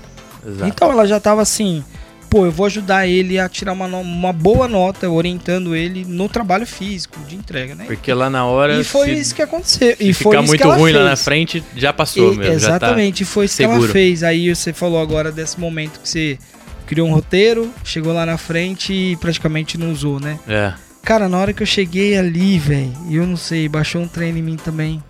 [0.47, 0.67] Exato.
[0.67, 1.85] Então ela já tava assim,
[2.31, 6.65] pô, eu vou ajudar ele a tirar uma, uma boa nota, orientando ele no trabalho
[6.65, 7.85] físico de entrega, né?
[7.87, 8.81] Porque lá na hora.
[8.81, 9.97] E foi se, isso que aconteceu.
[9.99, 11.11] e foi ficar muito ruim lá fez.
[11.11, 12.55] na frente, já passou E- mesmo.
[12.55, 13.93] exatamente, foi isso que ela seguro.
[13.93, 14.23] fez.
[14.23, 16.39] Aí você falou agora desse momento que você
[16.87, 20.39] criou um roteiro, chegou lá na frente e praticamente não usou, né?
[20.47, 20.53] Tá.
[20.53, 20.75] É.
[21.03, 24.43] Cara, na hora que eu cheguei ali, velho, eu não sei, baixou um trem em
[24.43, 25.03] mim também.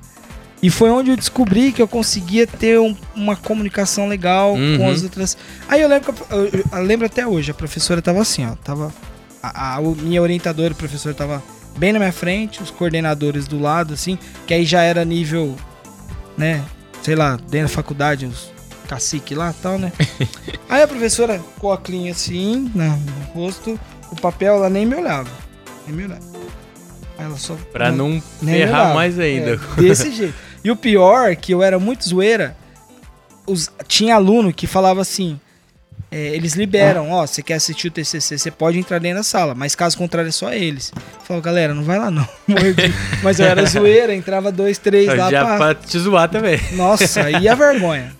[0.62, 4.90] E foi onde eu descobri que eu conseguia ter um- uma comunicação legal com Uhum.
[4.90, 5.36] as outras.
[5.68, 8.92] Aí eu lembro, eu, eu- eu lembro até hoje, a professora tava assim, ó, tava
[9.42, 11.42] a, a- minha orientadora, a professora tava
[11.78, 15.56] bem na minha frente, os coordenadores do lado assim, que aí já era nível,
[16.36, 16.62] né,
[17.02, 18.52] sei lá, dentro da faculdade, os
[18.86, 19.92] cacique lá, e tal, né?
[20.68, 23.80] aí a professora com a clean assim, na- no rosto,
[24.12, 25.30] o papel ela nem me olhava.
[25.86, 26.28] Nem me olhava.
[27.18, 29.60] Ela só Pra não me errar mais ainda.
[29.78, 30.34] É, desse jeito.
[30.64, 32.56] E o pior, que eu era muito zoeira,
[33.46, 35.40] os- tinha aluno que falava assim,
[36.10, 39.54] é, eles liberam, ó, você quer assistir o TCC, você pode entrar dentro da sala,
[39.54, 40.92] mas caso contrário é só eles.
[41.24, 42.26] Falou, galera, não vai lá não.
[43.22, 45.56] Mas eu era zoeira, entrava dois, três lá já pra...
[45.56, 46.58] pra te zoar também.
[46.72, 48.12] Nossa, e a vergonha?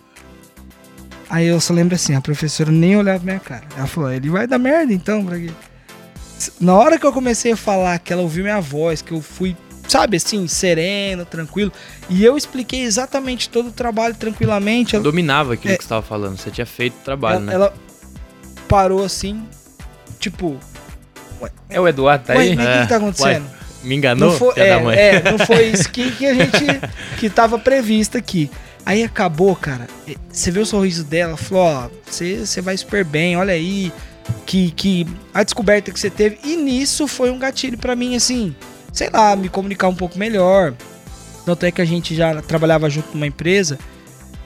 [1.29, 3.64] Aí eu só lembro assim, a professora nem olhava pra minha cara.
[3.76, 5.50] Ela falou, ele vai dar merda então, pra quê?
[6.61, 9.57] Na hora que eu comecei a falar, que ela ouviu minha voz, que eu fui,
[9.90, 11.72] sabe assim, sereno, tranquilo,
[12.09, 15.76] e eu expliquei exatamente todo o trabalho tranquilamente, ela, Dominava aquilo É.
[15.76, 16.37] que você tava falando.
[16.38, 17.55] Você tinha feito o trabalho, ela, né?
[17.55, 17.74] ela
[18.68, 19.42] parou assim,
[20.18, 20.57] tipo,
[21.68, 22.55] É o Eduardo, tá ué, aí?
[22.55, 23.46] o que, que tá acontecendo?
[23.83, 24.31] Me enganou?
[24.31, 24.96] Não foi, filha da mãe?
[24.96, 26.64] é, é, não foi isso que, que a gente
[27.18, 28.50] que tava previsto aqui.
[28.85, 29.87] Aí acabou, cara.
[30.07, 33.92] e- Você viu o sorriso dela, falou, ó, você, você vai super bem, olha aí.
[34.46, 36.38] Que, que a descoberta que você teve.
[36.44, 38.55] E nisso foi um gatilho pra mim, assim,
[38.92, 40.74] sei lá, me comunicar um pouco melhor.
[41.44, 43.79] Tanto é que a gente já trabalhava junto numa empresa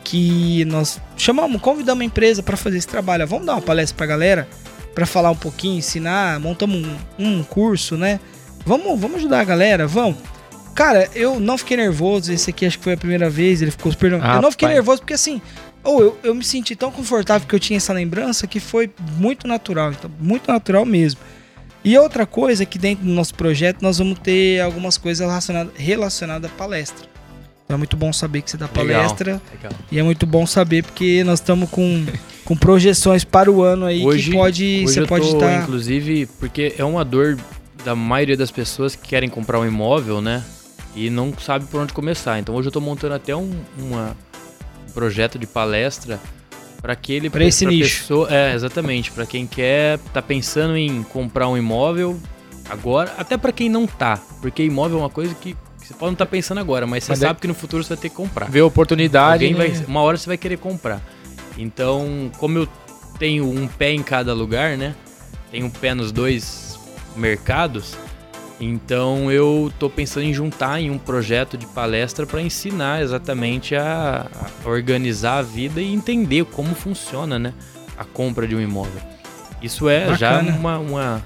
[0.02, 3.26] que nós chamamos, convidamos a empresa pra fazer esse trabalho.
[3.26, 4.48] Vamos dar uma palestra pra galera
[4.94, 8.20] pra falar um pouquinho, ensinar, montamos um, um curso, né?
[8.64, 10.18] Vamos, vamos ajudar a galera, vamos.
[10.74, 12.32] Cara, eu não fiquei nervoso.
[12.32, 13.62] Esse aqui acho que foi a primeira vez.
[13.62, 14.10] Ele ficou super.
[14.10, 14.32] nervoso.
[14.32, 14.76] eu não fiquei Rapaz.
[14.76, 15.40] nervoso porque assim.
[15.82, 19.46] Ou eu, eu me senti tão confortável que eu tinha essa lembrança que foi muito
[19.46, 19.92] natural.
[19.92, 21.20] Então, muito natural mesmo.
[21.84, 25.72] E outra coisa é que dentro do nosso projeto nós vamos ter algumas coisas relacionadas
[25.76, 27.06] relacionada à palestra.
[27.64, 29.02] Então é muito bom saber que você dá Legal.
[29.02, 29.42] palestra.
[29.52, 29.72] Legal.
[29.92, 32.04] E é muito bom saber porque nós estamos com,
[32.44, 34.64] com projeções para o ano aí Hoje- que pode.
[34.64, 35.62] Hoje Você eu pode estar.
[35.62, 37.38] inclusive, porque é uma dor
[37.84, 40.42] da maioria das pessoas que querem comprar um imóvel, né?
[40.96, 42.38] E não sabe por onde começar.
[42.38, 44.16] Então hoje eu tô montando até um, uma-
[44.88, 46.18] um projeto de palestra
[46.84, 48.00] para aquele Pra esse nicho.
[48.02, 52.20] pessoa, é, exatamente, para quem quer tá pensando em comprar um imóvel
[52.68, 56.12] agora, até para quem não tá, porque imóvel é uma coisa que você pode não
[56.12, 58.14] estar pensando agora, mas você Mas é- sabe que no futuro você vai ter que
[58.14, 58.50] comprar.
[58.50, 59.32] Ver oportunidade.
[59.46, 59.84] Alguém vai, né?
[59.88, 61.00] uma hora você vai querer comprar.
[61.56, 62.68] Então, como eu
[63.18, 64.94] tenho um pé em cada lugar, né?
[65.50, 66.78] Tenho um pé nos dois
[67.16, 67.96] mercados.
[68.60, 74.26] Então eu tô pensando em juntar em um projeto de palestra para ensinar exatamente a,
[74.64, 77.52] a organizar a vida e entender como funciona, né?
[77.98, 79.00] A compra de um imóvel.
[79.60, 80.56] Isso é já Bacana.
[80.56, 81.22] uma, uma-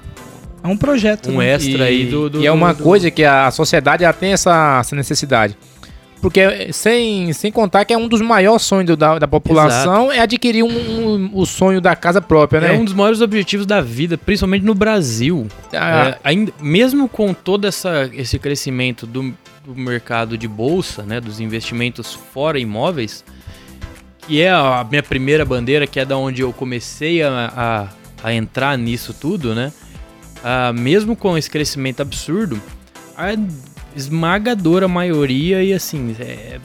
[0.63, 1.31] É um projeto.
[1.31, 1.51] um né?
[1.53, 4.79] extra aí do, do e é uma do- coisa que a sociedade ela tem essa,
[4.81, 5.57] essa necessidade.
[6.21, 10.65] Porque sem, sem contar que é um dos maiores sonhos da, da população é adquirir
[10.65, 12.73] um, um- o sonho da casa própria, É né?
[12.73, 15.47] um dos maiores objetivos da vida, principalmente no Brasil.
[15.73, 19.33] Ah, É, ainda, mesmo com todo essa, esse crescimento do,
[19.65, 23.25] do mercado de bolsa, né, dos investimentos fora imóveis,
[24.27, 27.89] que é a minha primeira bandeira, que é da onde eu comecei a,
[28.23, 29.73] a, a entrar nisso tudo, né?
[30.43, 32.61] Ah, mesmo com esse crescimento absurdo,
[33.17, 33.29] a
[33.99, 36.61] esmagadora maioria e assim, é- é-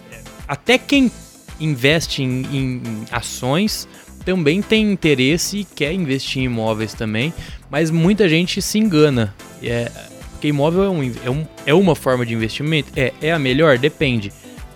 [0.48, 1.12] até quem
[1.60, 3.88] investe em, em ações
[4.26, 7.34] também tem interesse e quer investir em imóveis também,
[7.70, 9.34] mas muita gente se engana.
[9.62, 9.90] É,
[10.32, 12.90] porque imóvel é, um, é, um- é uma forma de investimento.
[12.96, 13.78] É, é a melhor?
[13.78, 14.32] Depende.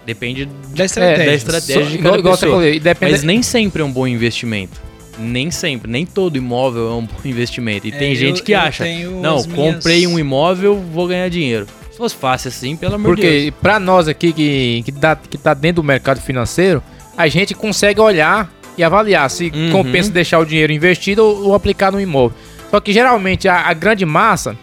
[0.06, 1.26] Depende Da estratégia.
[1.26, 2.67] da estratégia só- de igual, cada igual pessoa.
[2.70, 4.82] e depende, Mas nem sempre é um bom investimento.
[5.20, 5.89] Nem sempre.
[5.91, 7.88] Nem todo imóvel é um bom investimento.
[7.88, 8.86] E É, tem gente eu- que acha,
[9.22, 11.67] não, as minhas- comprei um imóvel, vou ganhar dinheiro.
[11.98, 13.34] Se fosse fácil assim, pelo amor de Deus.
[13.46, 16.80] Porque pra nós aqui que, que, tá, que tá dentro do mercado financeiro,
[17.18, 19.72] a gente consegue olhar e avaliar se Uhum.
[19.72, 22.38] compensa deixar o dinheiro investido ou, ou aplicar no imóvel.
[22.70, 24.56] Só que geralmente a, a grande massa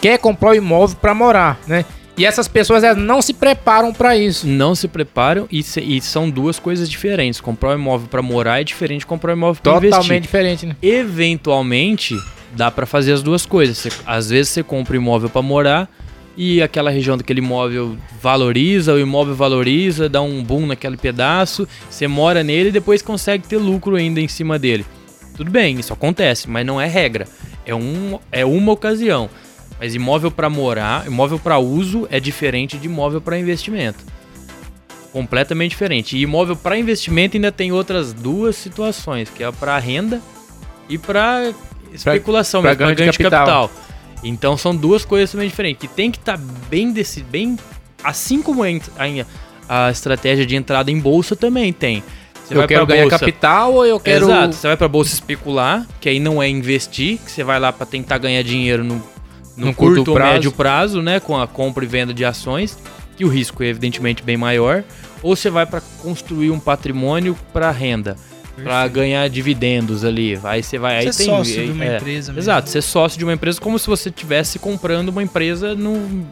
[0.00, 1.84] quer comprar o imóvel pra morar, né?
[2.16, 4.46] E essas pessoas elas não se preparam pra isso.
[4.46, 7.40] Não se preparam e, se- e são duas coisas diferentes.
[7.40, 10.20] Comprar um imóvel pra morar é diferente de comprar um imóvel pra Totalmente investir.
[10.20, 10.76] diferente, né?
[10.80, 12.16] Eventualmente,
[12.56, 13.78] dá pra fazer as duas coisas.
[13.78, 15.88] Você- às vezes você compra um imóvel pra morar
[16.40, 22.06] e aquela região daquele imóvel valoriza, o imóvel valoriza, dá um boom naquele pedaço, você
[22.06, 24.86] mora nele e depois consegue ter lucro ainda em cima dele.
[25.36, 27.26] Tudo bem, isso acontece, mas não é regra.
[27.66, 29.28] É, um, é uma ocasião.
[29.80, 33.98] Mas imóvel pra morar, imóvel pra uso é diferente de imóvel pra investimento.
[35.12, 36.16] Completamente diferente.
[36.16, 40.20] E imóvel pra investimento ainda tem outras duas situações, que é pra renda
[40.88, 41.52] e pra
[41.92, 43.68] especulação, ganho de ganho de capital.
[43.68, 43.87] capital.
[44.22, 45.80] Então são duas coisas também diferentes.
[45.88, 46.36] Que tem que estar
[46.68, 47.56] bem desse, bem
[48.02, 52.02] assim como a, a, a estratégia de entrada em bolsa também tem.
[52.46, 54.24] Você eu quero ganhar bolsa- capital ou eu quero.
[54.24, 57.72] Exato, você vai pra bolsa especular, que aí não é investir, que você vai lá
[57.72, 58.94] pra tentar ganhar dinheiro no,
[59.56, 60.32] no Num curto, curto ou prazo.
[60.32, 62.78] médio prazo, né, com a compra e venda de ações,
[63.16, 64.82] que o risco é evidentemente bem maior,
[65.22, 68.16] ou você vai pra construir um patrimônio pra renda,
[68.62, 70.38] pra ganhar dividendos ali.
[70.44, 72.40] Aí você vai aí Ser tem sócio de uma é, empresa mesmo.
[72.40, 76.26] Exato, ser sócio de uma empresa como se você estivesse comprando uma empresa no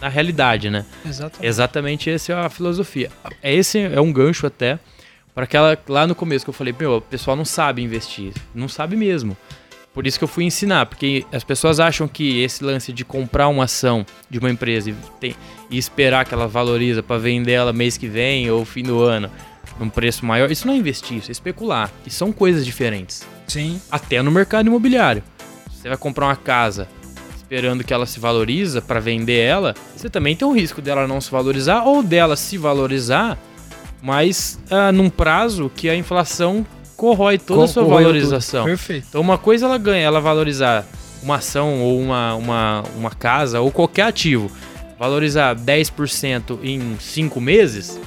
[0.00, 0.84] na realidade, né?
[1.04, 1.46] Exatamente.
[1.46, 3.10] Exatamente essa é a filosofia.
[3.42, 4.78] É Esse é um gancho até
[5.34, 8.68] para aquela lá no começo que eu falei, meu, o pessoal não sabe investir, não
[8.68, 9.36] sabe mesmo.
[9.92, 13.48] Por isso que eu fui ensinar, porque as pessoas acham que esse lance de comprar
[13.48, 15.34] uma ação de uma empresa e, tem-
[15.68, 19.28] e esperar que ela valoriza para vender ela mês que vem ou fim do ano
[19.78, 21.90] num preço maior, isso não é investir, isso é especular.
[22.06, 23.80] E são coisas diferentes Sim.
[23.90, 25.22] até no mercado imobiliário.
[25.70, 26.88] Você vai comprar uma casa
[27.36, 31.18] esperando que ela se valoriza para vender ela, você também tem o risco dela não
[31.18, 33.38] se valorizar ou dela se valorizar,
[34.02, 38.66] mas ah, num prazo que a inflação corrói toda a sua valorização.
[38.66, 39.06] Perfeito.
[39.08, 40.84] Então uma coisa ela ganha, ela valorizar
[41.22, 44.50] uma ação ou uma, uma, uma casa ou qualquer ativo,
[44.98, 47.98] valorizar 10% em 5 meses,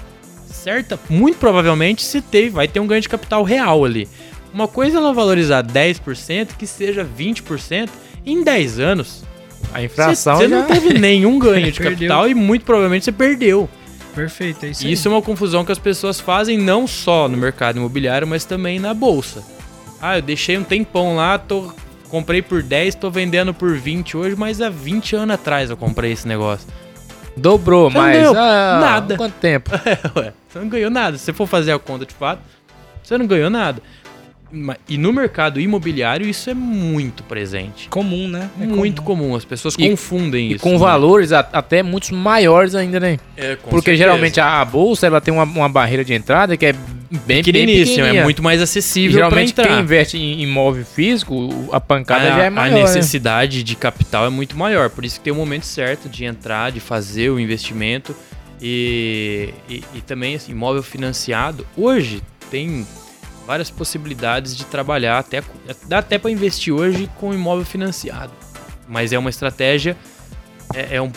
[0.63, 4.07] certa, muito provavelmente se tem, vai ter um ganho de capital real ali.
[4.53, 7.89] Uma coisa é ela valorizar 10% que seja 20%
[8.25, 9.23] em 10 anos.
[9.73, 10.55] A inflação Você já...
[10.57, 13.69] não teve nenhum ganho de capital e muito provavelmente você perdeu.
[14.13, 17.37] Perfeito, é isso, E isso é uma confusão que as pessoas fazem não só no
[17.37, 19.41] mercado imobiliário, mas também na bolsa.
[20.01, 21.71] Ah, eu deixei um tempão lá, tô,
[22.09, 26.11] comprei por 10, tô vendendo por 20 hoje, mas há 20 anos atrás eu comprei
[26.11, 26.67] esse negócio.
[27.37, 28.27] Dobrou, não mas.
[28.35, 29.15] ah, nada.
[29.15, 29.71] Quanto tempo?
[30.17, 31.17] Ué, você não ganhou nada.
[31.17, 32.41] Se você for fazer a conta de fato,
[33.03, 33.81] você não ganhou nada.
[34.85, 37.87] E no mercado imobiliário isso é muito presente.
[37.87, 38.49] Comum, né?
[38.59, 39.33] É muito comum.
[39.33, 40.63] As pessoas E- confundem E isso.
[40.63, 40.77] com né?
[40.77, 43.17] valores a- até muitos maiores ainda, né?
[43.37, 43.97] É, com Porque certeza.
[43.97, 46.81] geralmente a, a bolsa ela tem uma, uma barreira de entrada que é bem,
[47.25, 48.21] bem pequeniníssimo, pequenininha.
[48.21, 52.47] é muito mais acessível Geralmente quem investe em imóvel físico, a pancada a, já é
[52.47, 52.81] a maior, né?
[52.81, 54.89] necessidade de capital é muito maior.
[54.89, 58.13] Por isso que tem o momento certo de entrar, de fazer o investimento.
[58.61, 61.65] E, e, e também, assim, imóvel financiado.
[61.75, 62.85] Hoje tem
[63.47, 65.41] várias possibilidades de trabalhar, até,
[65.87, 68.31] dá até para investir hoje com imóvel financiado.
[68.87, 69.97] Mas é uma estratégia,
[70.75, 71.11] é, é um,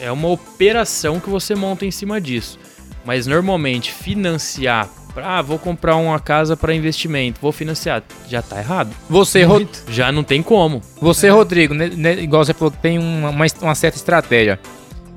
[0.00, 2.58] é, é uma operação que você monta em cima disso.
[3.04, 8.94] Mas normalmente financiar, ah, vou comprar uma casa para investimento, vou financiar, já tá errado.
[9.08, 10.82] Você, Ro- Já não tem como.
[11.00, 14.58] você Rodrigo, né, né, igual você falou que tem uma, uma, uma certa estratégia.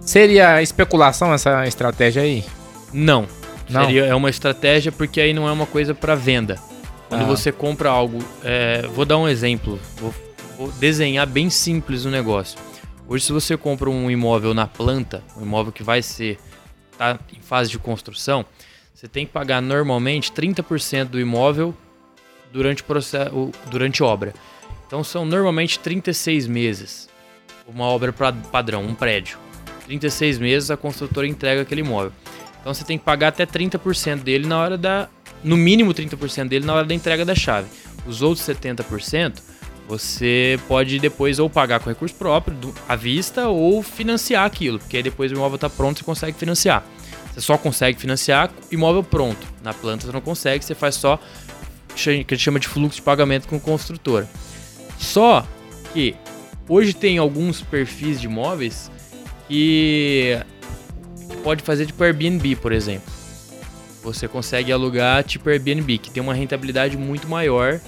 [0.07, 2.45] Seria especulação essa estratégia aí?
[2.93, 3.27] Não.
[3.69, 3.81] Não.
[3.85, 6.57] Seria, é uma estratégia porque aí não é uma coisa para venda.
[7.09, 7.25] Quando Ah.
[7.25, 10.15] você compra algo, é, vou dar um exemplo, vou,
[10.57, 12.57] vou desenhar bem simples o negócio.
[13.05, 16.37] Hoje, se você compra um imóvel na planta, um imóvel que vai ser
[16.97, 18.45] tá em fase de construção,
[18.93, 21.75] você tem que pagar normalmente 30% do imóvel
[22.51, 24.33] durante, o processo, durante obra.
[24.87, 27.09] Então são normalmente 36 meses.
[27.67, 29.37] Uma obra pra- padrão, um prédio.
[29.87, 32.11] 36 meses a construtora entrega aquele imóvel.
[32.59, 35.09] Então você tem que pagar até 30% dele na hora da.
[35.43, 37.67] No mínimo 30% dele na hora da entrega da chave.
[38.05, 39.41] Os outros 70%
[39.87, 42.57] você pode depois ou pagar com recurso próprio,
[42.89, 44.79] à vista, ou financiar aquilo.
[44.79, 46.83] Porque aí depois o imóvel está pronto, você consegue financiar.
[47.33, 49.47] Você só consegue financiar imóvel pronto.
[49.63, 51.17] Na planta você não consegue, você faz só
[51.95, 54.29] que a gente chama de fluxo de pagamento com construtora.
[54.99, 55.47] Só
[55.93, 56.15] que
[56.67, 58.91] hoje tem alguns perfis de imóveis
[59.47, 60.39] que,
[61.29, 63.11] que pode fazer tipo Airbnb, por exemplo.
[64.03, 67.79] Você consegue alugar tipo Airbnb, que tem uma rentabilidade muito maior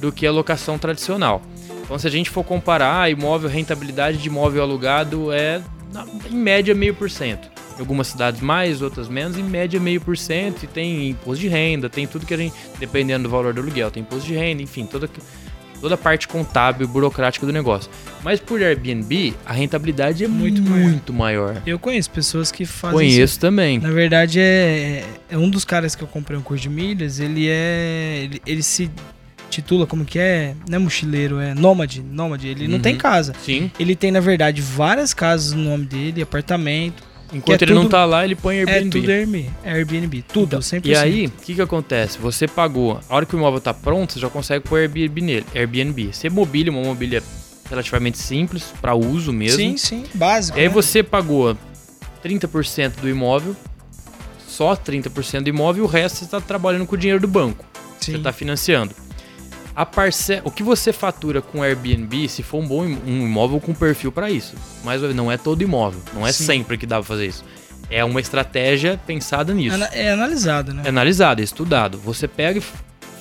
[0.00, 1.42] do que a locação tradicional.
[1.82, 5.60] Então, se a gente for comparar, ah, imóvel, rentabilidade de imóvel alugado é
[6.30, 7.50] em média meio por cento.
[7.76, 10.62] Em algumas cidades mais, outras menos, em média meio por cento.
[10.62, 13.90] E tem imposto de renda, tem tudo que a gente, dependendo do valor do aluguel,
[13.90, 15.10] tem imposto de renda, enfim, toda,
[15.84, 17.90] toda a parte contábil, burocrática do negócio.
[18.22, 21.48] Mas por Airbnb, a rentabilidade é Muito muito, maior.
[21.52, 21.62] maior.
[21.66, 23.78] Eu conheço pessoas que fazem Conheço também.
[23.78, 27.20] Na verdade, é, é um dos caras que eu comprei um curso de milhas.
[27.20, 28.20] Ele é.
[28.24, 28.90] Ele, ele se
[29.50, 30.54] titula como que é?
[30.66, 32.02] Não é mochileiro, é nômade.
[32.02, 32.48] Nômade.
[32.48, 32.82] Ele não Uhum.
[32.82, 33.34] tem casa.
[33.44, 33.70] Sim.
[33.78, 37.02] Ele tem, na verdade, várias casas no nome dele, apartamento.
[37.32, 38.86] Enquanto é ele não tudo- tá lá, ele põe Airbnb.
[38.98, 39.50] É tudo Airbnb.
[39.64, 40.22] Airbnb.
[40.28, 40.86] Tudo, Então, 100%.
[40.86, 42.18] E aí, o que que acontece?
[42.18, 45.46] Você pagou, a hora que o imóvel tá pronto, você já consegue pôr Airbnb nele.
[45.54, 46.10] Airbnb.
[46.12, 47.22] Você mobília, uma mobília
[47.68, 49.56] relativamente simples, para uso mesmo.
[49.58, 50.04] Sim, sim.
[50.14, 50.58] Básico.
[50.58, 50.72] E aí né?
[50.74, 51.56] você pagou
[52.22, 53.56] 30% do imóvel,
[54.46, 57.64] só 30% do imóvel, e o resto você está trabalhando com o dinheiro do banco.
[57.98, 58.18] Você Sim.
[58.18, 58.94] está financiando.
[59.76, 60.40] A parce...
[60.44, 64.12] O que você fatura com Airbnb, se for um bom im- um imóvel com perfil
[64.12, 64.54] para isso.
[64.84, 66.44] Mas não é todo imóvel, não é Sim.
[66.44, 67.44] sempre que dá para fazer isso.
[67.90, 69.74] É uma estratégia pensada nisso.
[69.74, 70.82] Ana- É analisado, né?
[70.84, 71.98] É analisado, é estudado.
[71.98, 72.62] Você pega e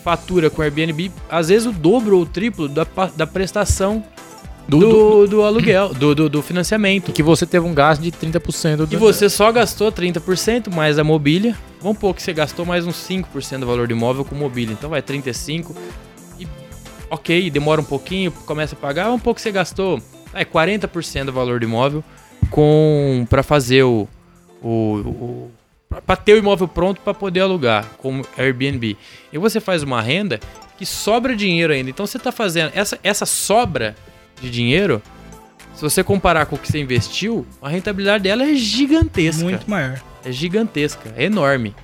[0.03, 2.85] fatura com Airbnb, às vezes o dobro ou o triplo da,
[3.15, 4.03] da prestação
[4.67, 7.09] do, do, do aluguel, do, do, do financiamento.
[7.09, 10.97] E que você teve um gasto de 30% do E você só gastou 30% mais
[10.99, 11.57] a mobília.
[11.81, 14.71] Vamos pôr que você gastou mais uns 5% do valor do imóvel com mobília.
[14.73, 15.71] Então vai 35%.
[17.13, 19.11] Ok, demora um pouquinho, começa a pagar.
[19.11, 20.01] Um pouco você gastou
[20.33, 22.03] é 40% do valor do imóvel
[22.49, 24.07] com para fazer o,
[24.59, 25.51] o, o
[26.07, 28.97] para ter o imóvel pronto para poder alugar como Airbnb.
[29.31, 30.39] E você faz uma renda
[30.75, 31.91] que sobra dinheiro ainda.
[31.91, 33.95] Então você está fazendo essa, essa sobra
[34.41, 34.99] de dinheiro.
[35.75, 39.43] Se você comparar com o que você investiu, a rentabilidade dela é gigantesca.
[39.43, 40.01] Muito maior.
[40.25, 41.75] É gigantesca, é enorme.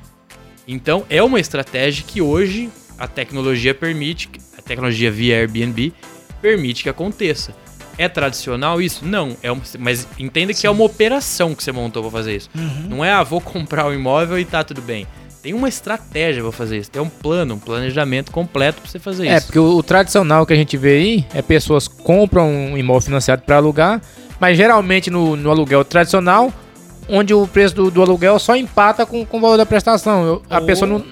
[0.67, 4.27] Então é uma estratégia que hoje a tecnologia permite,
[4.69, 5.93] tecnologia via Airbnb
[6.41, 7.53] permite que aconteça.
[7.97, 9.03] É tradicional isso?
[9.05, 12.49] Não, é uma- mas entenda que é uma operação que você montou para fazer isso.
[12.55, 12.87] Uhum.
[12.89, 15.05] Não é, ah, vou comprar um imóvel e tá tudo bem.
[15.43, 19.27] Tem uma estratégia para fazer isso, tem um plano, um planejamento completo para você fazer
[19.27, 19.45] É, isso.
[19.47, 23.41] porque o, o tradicional que a gente vê aí é pessoas compram um imóvel financiado
[23.43, 24.01] para alugar,
[24.39, 26.53] mas geralmente no, no aluguel tradicional,
[27.09, 30.25] onde o preço do, do aluguel só empata com, com o valor da prestação.
[30.25, 31.03] Eu- a Ou- pessoa não.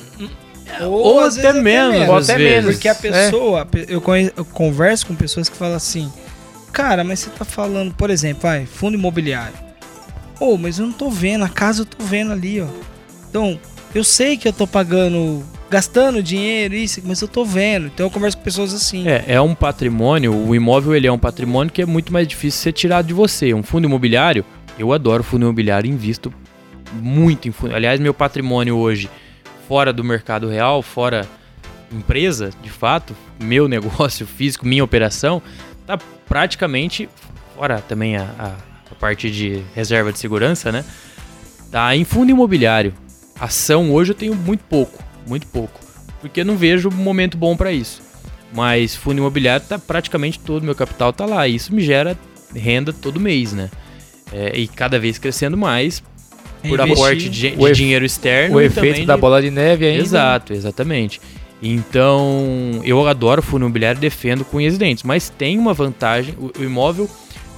[0.81, 2.51] Ou às até vezes menos, Ou até vezes.
[2.55, 2.75] menos.
[2.75, 2.95] Porque a É.
[2.95, 6.11] pessoa, pe- eu, conhe- eu converso com pessoas que falam assim,
[6.71, 9.53] cara, mas você tá falando, por exemplo, vai, fundo imobiliário.
[10.39, 12.67] Ô, mas eu não tô vendo, a casa eu tô vendo ali, ó.
[13.29, 13.59] Então,
[13.95, 17.87] eu sei que eu tô pagando, gastando dinheiro, isso, mas eu tô vendo.
[17.87, 19.07] Então eu converso com pessoas assim.
[19.07, 22.61] É, é um patrimônio, o imóvel ele é um patrimônio que é muito mais difícil
[22.61, 23.53] ser tirado de você.
[23.53, 24.45] Um fundo imobiliário,
[24.77, 26.31] eu adoro fundo imobiliário, invisto
[26.93, 27.75] muito em fundo.
[27.75, 29.09] Aliás, meu patrimônio hoje,
[29.67, 31.27] fora do mercado real, fora
[31.91, 35.41] empresa, de fato, meu negócio físico, minha operação,
[35.85, 35.97] tá
[36.27, 37.09] praticamente,
[37.55, 38.47] fora também a, a,
[38.91, 40.83] a parte de reserva de segurança, né?
[41.71, 42.93] Tá em fundo imobiliário.
[43.39, 45.79] Ação hoje eu tenho muito pouco, muito pouco.
[46.21, 48.01] Porque não vejo momento bom para isso.
[48.53, 51.47] Mas fundo imobiliário tá praticamente todo meu capital tá lá.
[51.47, 52.17] Isso me gera
[52.55, 53.69] renda todo mês, né?
[54.31, 56.01] É, e cada vez crescendo mais
[56.61, 56.93] por Investir.
[56.93, 58.55] aporte de, de dinheiro externo.
[58.55, 60.01] o efeito da de- bola de neve ainda.
[60.01, 61.19] Exato, exatamente.
[61.61, 66.51] Então, eu adoro fundo imobiliário, defendo com unhas e dentes, mas tem uma vantagem, o,
[66.59, 67.09] o imóvel,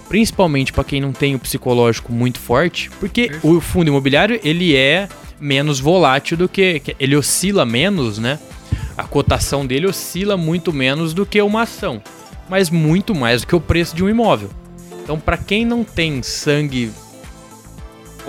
[0.07, 5.07] principalmente para quem não tem o psicológico muito forte, porque o fundo imobiliário, ele é
[5.39, 8.39] menos volátil do que, que- ele oscila menos, né?
[8.97, 12.01] A cotação dele oscila muito menos do que uma ação,
[12.49, 14.49] mas muito mais do que o preço de um imóvel.
[15.03, 16.91] Então, para quem não tem sangue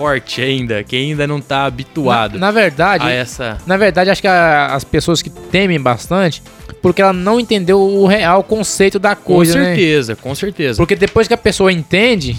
[0.01, 4.21] forte ainda, quem ainda não tá habituado Na, na verdade, a essa na verdade, acho
[4.21, 6.41] que a- as pessoas que temem bastante,
[6.81, 9.65] porque ela não entendeu o real conceito da Com coisa, né?
[9.65, 10.77] certeza, com certeza.
[10.77, 12.35] Porque depois que a pessoa entende,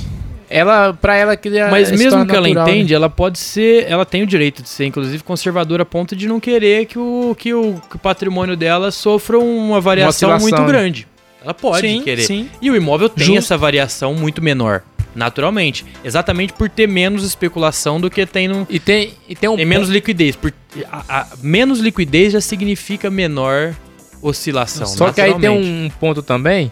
[0.50, 2.72] ela, pra ela que Mas mesmo que ela natural, né?
[2.72, 6.26] entende, ela pode ser, ela tem o direito de ser, inclusive, conservadora a ponto de
[6.26, 10.60] não querer que o, que o, que o patrimônio dela sofra uma variação oscilação, muito
[10.60, 10.66] né?
[10.66, 11.08] grande.
[11.44, 12.22] Ela pode sim, querer.
[12.22, 12.48] sim.
[12.60, 13.38] E o imóvel tem Justo.
[13.38, 14.82] essa variação muito menor,
[15.14, 15.84] naturalmente.
[16.04, 18.66] Exatamente por ter menos especulação do que tem no.
[18.70, 20.36] E tem, e tem um Tem menos liquidez.
[20.36, 20.52] Por,
[20.90, 23.74] a- a- menos liquidez já significa menor
[24.20, 24.86] oscilação.
[24.86, 26.70] Só que aí tem um ponto também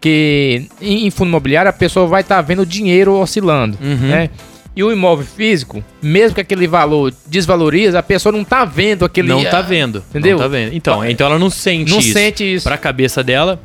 [0.00, 4.08] que em, fundo imobiliário a pessoa vai estar vendo o dinheiro oscilando, Uhum.
[4.08, 4.30] né?
[4.76, 9.26] E o imóvel físico, mesmo que aquele valor desvaloriza, a pessoa não tá vendo aquele
[9.26, 10.04] Não tá ah, vendo.
[10.10, 10.36] entendeu?
[10.36, 10.72] Não tá vendo.
[10.72, 12.12] Então, Vai- então ela não sente Não isso.
[12.12, 12.62] sente isso.
[12.62, 13.60] Pra cabeça dela,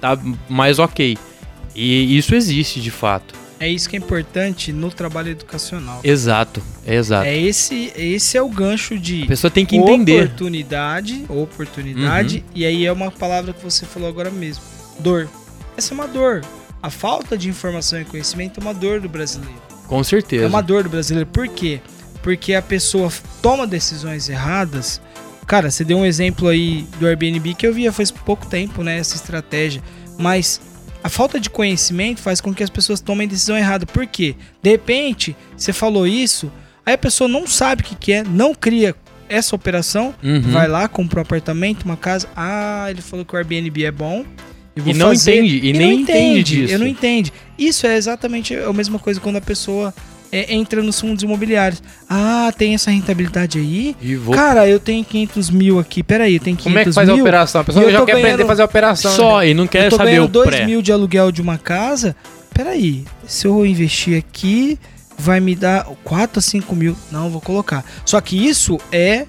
[0.00, 0.18] tá
[0.48, 1.18] mais ok.
[1.76, 3.34] E isso existe de fato.
[3.64, 6.00] É isso que é importante no trabalho educacional.
[6.04, 7.26] Exato, exato.
[7.26, 10.24] É esse, esse é o gancho de A pessoa tem que entender.
[10.24, 12.52] oportunidade, oportunidade, Uhum.
[12.54, 14.62] e aí é uma palavra que você falou agora mesmo,
[14.98, 15.28] dor.
[15.76, 16.42] Essa é uma dor.
[16.82, 19.54] A falta de informação e conhecimento é uma dor do brasileiro.
[19.86, 20.44] Com certeza.
[20.44, 21.28] É uma dor do brasileiro.
[21.30, 21.80] Por quê?
[22.22, 23.10] Porque a pessoa
[23.40, 25.00] toma decisões erradas.
[25.46, 28.98] Cara, você deu um exemplo aí do Airbnb que eu via faz pouco tempo, né?
[28.98, 29.82] Essa estratégia.
[30.18, 30.60] Mas
[31.04, 33.84] a falta de conhecimento faz com que as pessoas tomem decisão errada.
[33.84, 34.34] Por quê?
[34.62, 36.50] De repente, você falou isso,
[36.84, 38.96] aí a pessoa não sabe o que, que é, não cria
[39.28, 40.40] essa operação, Uhum.
[40.40, 42.26] vai lá, compra um apartamento, uma casa.
[42.34, 44.24] Ah, ele falou que o Airbnb é bom.
[44.76, 45.36] E não fazer.
[45.36, 46.72] entende, e não nem entende disso.
[46.74, 47.32] Eu não entende.
[47.56, 49.94] Isso é exatamente a mesma coisa quando a pessoa
[50.36, 51.80] é, entra nos fundos imobiliários.
[52.10, 53.94] Ah, tem essa rentabilidade aí?
[54.18, 56.02] Vou Cara, eu tenho 500 mil aqui.
[56.02, 57.22] Peraí, eu tenho 500 Como é que faz a mil.
[57.22, 57.60] operação?
[57.60, 59.10] A pessoa já quer aprender a ganhando fazer a operação.
[59.12, 59.16] né?
[59.16, 60.66] só e não quer eu tô saber ganhando o 2 pré.
[60.66, 62.16] mil de aluguel de uma casa.
[62.52, 64.78] Peraí, se eu investir aqui,
[65.16, 66.96] vai me dar 4 a 5 mil.
[67.12, 67.84] Não, vou colocar.
[68.04, 69.26] Só que isso é,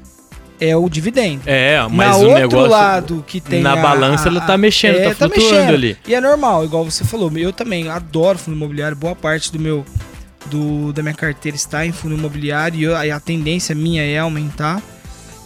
[0.59, 1.41] é o dividendo.
[1.45, 4.95] É, Na mas o outro negócio lado que tem na a- balança ela tá mexendo,
[4.97, 5.97] é, tá flutuando ali.
[6.07, 7.31] E é normal, igual você falou.
[7.37, 8.95] Eu também adoro fundo imobiliário.
[8.95, 9.83] Boa parte do meu
[10.47, 14.81] do, da minha carteira está em fundo imobiliário e eu- a tendência minha é aumentar.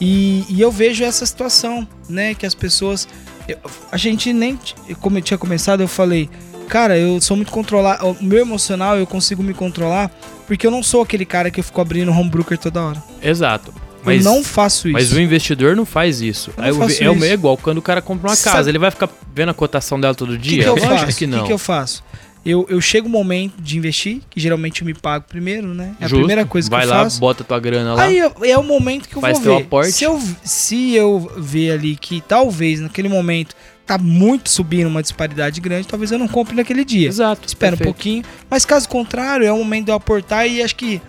[0.01, 2.33] E, e eu vejo essa situação, né?
[2.33, 3.07] Que as pessoas.
[3.47, 3.57] eu-
[3.91, 4.57] a gente nem.
[5.01, 6.29] Como eu tinha começado, eu falei.
[6.69, 8.07] Cara, eu sou muito controlado.
[8.09, 10.11] O meu emocional eu consigo me controlar.
[10.47, 13.03] Porque eu não sou aquele cara que eu fico abrindo home broker toda hora.
[13.21, 13.73] Exato.
[14.03, 14.93] Mas eu não faço isso.
[14.93, 16.51] Mas o investidor não faz isso.
[16.57, 17.03] Não o- é, o- isso.
[17.25, 19.99] é igual quando o cara compra uma Sabe- casa, ele vai ficar vendo a cotação
[19.99, 20.63] dela todo O que, dia?
[20.63, 21.17] que eu faço?
[21.17, 21.39] que O não.
[21.41, 22.03] que, que eu faço?
[22.45, 25.93] Eu, eu chego o momento de investir, que geralmente eu me pago primeiro, né?
[25.99, 26.19] É a Justo.
[26.21, 27.19] primeira coisa que vai eu lá, faço.
[27.19, 28.03] bota tua grana lá.
[28.03, 29.63] Aí eu- é o momento que eu Faz vou teu ver.
[29.63, 29.91] aporte.
[29.91, 35.59] Se eu, se eu ver ali que talvez naquele momento tá muito subindo uma disparidade
[35.59, 37.09] grande, talvez eu não compre naquele dia.
[37.09, 37.45] Exato.
[37.47, 38.23] Espera um pouquinho.
[38.49, 41.01] Mas caso contrário, é o momento de eu aportar e acho que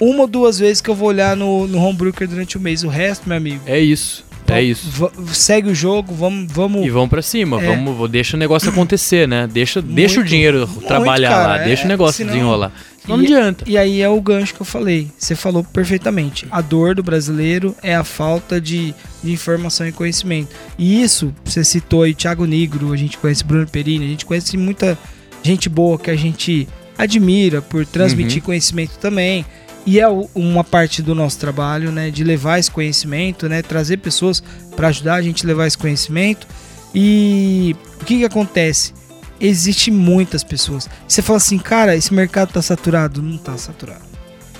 [0.00, 2.84] uma ou duas vezes que eu vou olhar no, no home broker durante o mês.
[2.84, 3.60] O resto, meu amigo.
[3.66, 4.24] É isso.
[4.54, 5.10] É isso.
[5.32, 6.50] Segue o jogo, vamos.
[6.52, 7.66] vamos E vão pra cima, É.
[7.66, 9.48] vamos, deixa o negócio acontecer, né?
[9.50, 12.72] Deixa, deixa o Muito, dinheiro muito, trabalhar cara, lá, é, deixa o negócio senão- desenrolar.
[13.08, 13.64] Não E- adianta.
[13.66, 15.08] E aí é o gancho que eu falei.
[15.18, 16.46] Você falou perfeitamente.
[16.50, 18.94] A dor do brasileiro é a falta de,
[19.24, 20.48] de informação e conhecimento.
[20.78, 24.56] E isso, você citou aí Thiago Negro, a gente conhece Bruno Perini, a gente conhece
[24.56, 24.98] muita
[25.42, 28.46] gente boa que a gente admira por transmitir Uhum.
[28.46, 29.46] conhecimento também.
[29.86, 34.42] E é uma parte do nosso trabalho, né, de levar esse conhecimento, né, trazer pessoas
[34.76, 36.46] para ajudar a gente a levar esse conhecimento.
[36.94, 38.92] E o que que acontece?
[39.40, 40.88] Existe muitas pessoas.
[41.08, 43.22] Você fala assim, cara, esse mercado tá saturado?
[43.22, 44.02] Não tá saturado.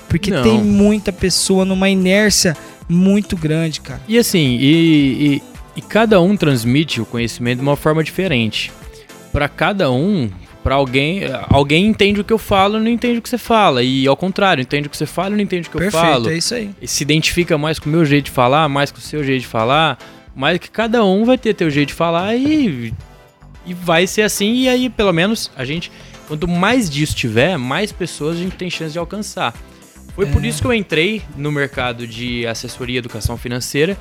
[0.09, 0.41] Porque Não.
[0.43, 2.57] tem muita pessoa numa inércia
[2.89, 4.01] muito grande, cara.
[4.07, 5.41] E assim, e, e-
[5.77, 8.71] e cada um transmite o conhecimento de uma forma diferente.
[9.31, 10.29] Pra cada um,
[10.63, 13.83] pra alguém, alguém entende o que eu falo não entende o que você fala.
[13.83, 16.03] E ao contrário, entende o que você fala e não entende o que eu Perfeito,
[16.03, 16.29] falo.
[16.29, 16.69] é isso aí.
[16.81, 19.41] E se identifica mais com o meu jeito de falar, mais com o seu jeito
[19.41, 19.97] de falar,
[20.35, 22.93] mais que cada um vai ter teu jeito de falar e,
[23.65, 24.53] e vai ser assim.
[24.53, 25.91] E aí, pelo menos, a gente,
[26.27, 29.53] quanto mais disso tiver, mais pessoas a gente tem chance de alcançar.
[30.15, 33.97] Foi por isso que eu entrei no mercado de assessoria e educação financeira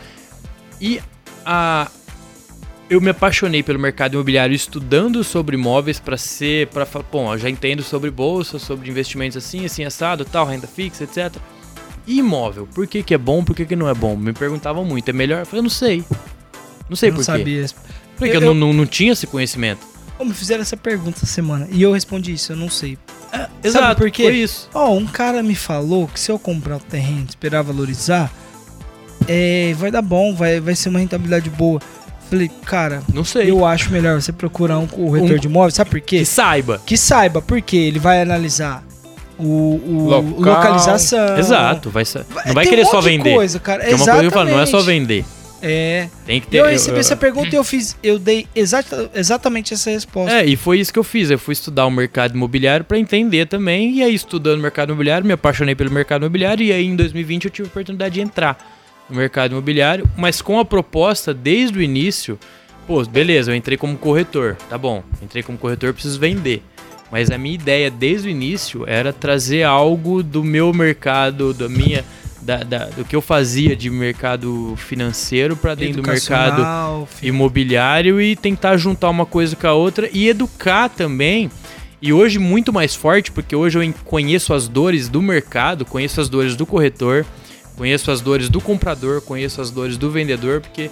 [0.81, 1.01] e
[1.47, 1.89] a,
[2.91, 7.39] eu me apaixonei pelo mercado imobiliário estudando sobre imóveis para ser, para falar, bom, eu
[7.39, 11.37] já entendo sobre bolsa, sobre investimentos assim, assim, assado, tal, renda fixa, etc.
[12.07, 14.17] E imóvel, por que, que é bom, por que, que não é bom?
[14.17, 15.41] Me perguntavam muito, é melhor?
[15.41, 16.05] Eu falei, eu não sei.
[16.89, 17.39] Não sei eu não por quê.
[17.39, 17.67] sabia.
[18.17, 19.87] Porque Eu- eu, não, não, não tinha esse conhecimento.
[20.19, 22.99] Me fizeram essa pergunta essa semana e eu respondi isso, eu não sei.
[23.65, 24.25] Exato, por quê?
[24.25, 24.69] foi isso.
[24.75, 28.31] Ó, um cara me falou que se eu comprar o terreno e esperar valorizar,
[29.27, 31.81] é, vai dar bom, vai, vai ser uma rentabilidade boa.
[32.31, 33.51] Falei, cara, Não sei.
[33.51, 36.21] eu acho melhor você procurar um corretor Um- de imóveis, sabe por quê?
[36.21, 36.81] Que saiba.
[36.87, 38.85] Que saiba, porque ele vai analisar
[39.39, 40.55] o, o Local.
[40.55, 41.37] localização.
[41.39, 43.35] Exato, vai, sa- não vai Tem querer um só vender.
[43.35, 43.85] Coisa, cara.
[43.85, 45.01] Que é uma coisa que eu falo, não é só Exatamente.
[45.01, 45.25] vender.
[45.63, 46.09] É.
[46.25, 46.57] Tem que ter.
[46.59, 50.35] eu eu- recebi eu- essa pergunta e eu fiz, eu dei exata, exatamente essa resposta.
[50.35, 51.31] É, e foi isso que eu fiz.
[51.31, 53.93] Eu fui estudar o mercado imobiliário para entender também.
[53.97, 56.65] E aí, estudando o mercado imobiliário, me apaixonei pelo mercado imobiliário.
[56.65, 58.57] E aí, em 2020, eu tive a oportunidade de entrar
[59.11, 62.39] no mercado imobiliário, mas com a proposta desde o início.
[62.87, 64.57] Pô, beleza, eu entrei como corretor.
[64.69, 66.63] Tá bom, entrei como corretor, preciso vender.
[67.13, 72.05] Mas a minha ideia desde o início era trazer algo do meu mercado, da minha.
[72.43, 76.63] Da, da- do que eu fazia de mercado financeiro para dentro do mercado
[77.23, 81.51] imobiliário e tentar juntar uma coisa com a outra e educar também.
[82.01, 86.31] E hoje muito mais forte, porque hoje eu conheço as dores do mercado, conheço as
[86.31, 87.27] dores do corretor,
[87.81, 90.91] conheço as dores do comprador, conheço as dores do vendedor, porque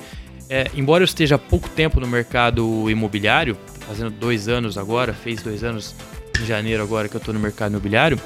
[0.48, 5.42] é, embora eu esteja há pouco tempo no mercado imobiliário, fazendo dois anos agora, fez
[5.42, 5.94] dois anos
[6.40, 8.18] em janeiro agora que eu estou no mercado imobiliário,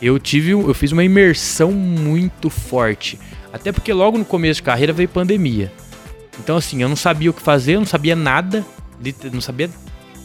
[0.00, 3.18] eu tive, eu fiz uma imersão muito forte.
[3.52, 5.70] Até porque logo no começo de carreira veio pandemia.
[6.38, 8.64] Então, assim, eu não sabia o que fazer, eu não sabia nada,
[9.30, 9.68] não sabia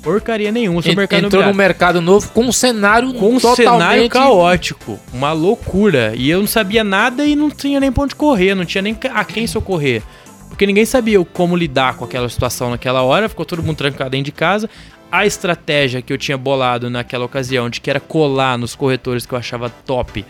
[0.03, 3.63] porcaria nenhuma sobre o mercado Entrou no mercado novo com um cenário Com um totalmente...
[3.63, 6.13] cenário caótico, uma loucura.
[6.15, 8.95] E eu não sabia nada e não tinha nem pra onde correr, não tinha nem
[9.11, 10.03] a quem socorrer.
[10.49, 14.25] Porque ninguém sabia como lidar com aquela situação naquela hora, ficou todo mundo trancado dentro
[14.25, 14.69] de casa.
[15.11, 19.33] A estratégia que eu tinha bolado naquela ocasião, de que era colar nos corretores que
[19.33, 20.25] eu achava top,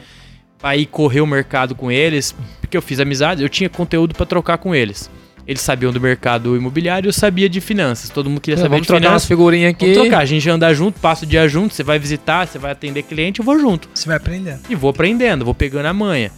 [0.61, 4.57] aí correr o mercado com eles, porque eu fiz amizade, eu tinha conteúdo pra trocar
[4.57, 5.09] com eles.
[5.45, 8.09] Eles sabiam do mercado imobiliário, eu sabia de finanças.
[8.09, 9.27] Todo mundo queria saber Vamos de trocar umas finanças.
[9.27, 9.85] figurinhas aqui.
[9.87, 12.57] Vamos trocar, a gente ia andar junto, passa o dia junto, você vai visitar, você
[12.57, 13.89] vai atender cliente, eu vou junto.
[13.93, 14.61] Você vai aprendendo.
[14.69, 16.31] E vou aprendendo, vou pegando a manha.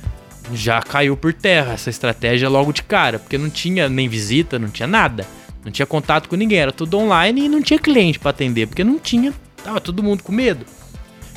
[0.53, 4.70] Já caiu por terra essa estratégia logo de cara, porque não tinha nem visita, não
[4.70, 5.26] tinha nada.
[5.64, 8.84] Não tinha contato com ninguém, era tudo online e não tinha cliente pra atender, porque
[8.84, 9.34] não tinha,
[9.64, 10.66] tava todo mundo com medo.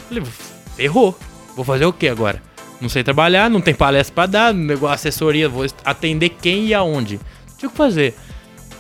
[0.09, 0.23] Falei,
[0.77, 1.19] ferrou,
[1.57, 2.43] vou fazer o que agora?
[2.81, 7.19] Não sei trabalhar, não tem palestra pra dar, negócio, assessoria, vou atender quem e aonde.
[7.59, 8.15] Tinha o que fazer.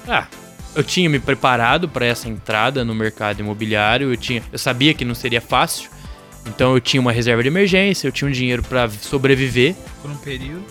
[0.06, 0.26] Ah,
[0.74, 5.04] eu tinha me preparado para essa entrada no mercado imobiliário, eu tinha, eu sabia que
[5.04, 5.90] não seria fácil.
[6.46, 9.74] Então eu tinha uma reserva de emergência, eu tinha um dinheiro para sobreviver.
[10.00, 10.64] Por um período.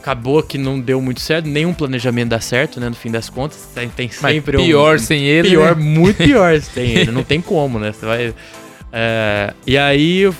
[0.00, 2.88] Acabou que não deu muito certo, nenhum planejamento dá certo, né?
[2.88, 5.82] No fim das contas, tem, tem Mas sempre um- pior sem ele, pior, né?
[5.84, 7.10] muito pior se tem ele.
[7.10, 7.92] Não tem como, né?
[7.92, 8.34] Você vai.
[8.92, 10.34] é, e aí eu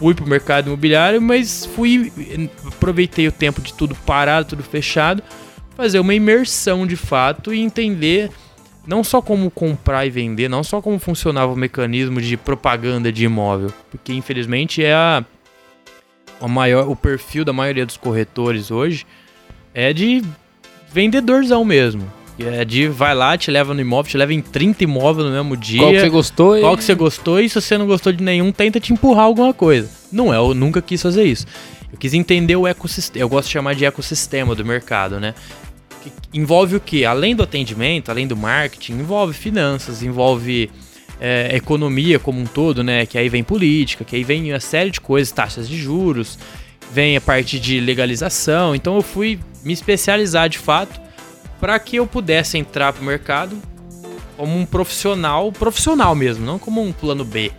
[0.00, 2.10] fui pro mercado imobiliário, mas fui.
[2.66, 5.22] Aproveitei o tempo de tudo parado, tudo fechado,
[5.76, 8.30] fazer uma imersão de fato e entender
[8.86, 13.26] não só como comprar e vender, não só como funcionava o mecanismo de propaganda de
[13.26, 15.22] imóvel, porque infelizmente é a,
[16.40, 19.06] a maior, o perfil da maioria dos corretores hoje
[19.74, 20.24] é de
[20.90, 22.10] vendedorzão mesmo.
[22.38, 25.56] É de vai lá, te leva no imóvel, te leva em 30 imóveis no mesmo
[25.56, 25.80] dia.
[25.80, 26.60] Qual que você gostou?
[26.60, 29.52] Qual que você gostou e se você não gostou de nenhum, tenta te empurrar alguma
[29.52, 29.88] coisa.
[30.10, 31.46] Não é, eu nunca quis fazer isso.
[31.92, 35.34] Eu quis entender o ecossistema, eu gosto de chamar de ecossistema do mercado, né?
[36.02, 37.04] Que envolve o que?
[37.04, 40.70] Além do atendimento, além do marketing, envolve finanças, envolve
[41.20, 43.04] é, economia como um todo, né?
[43.04, 46.38] Que aí vem política, que aí vem uma série de coisas, taxas de juros,
[46.92, 48.74] vem a parte de legalização.
[48.74, 51.09] Então eu fui me especializar de fato
[51.60, 53.56] para que eu pudesse entrar pro mercado
[54.36, 57.52] como um profissional, profissional mesmo, não como um plano B.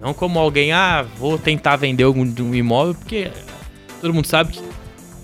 [0.00, 3.30] Não como alguém, ah, vou tentar vender algum um imóvel, porque
[4.00, 4.58] todo mundo sabe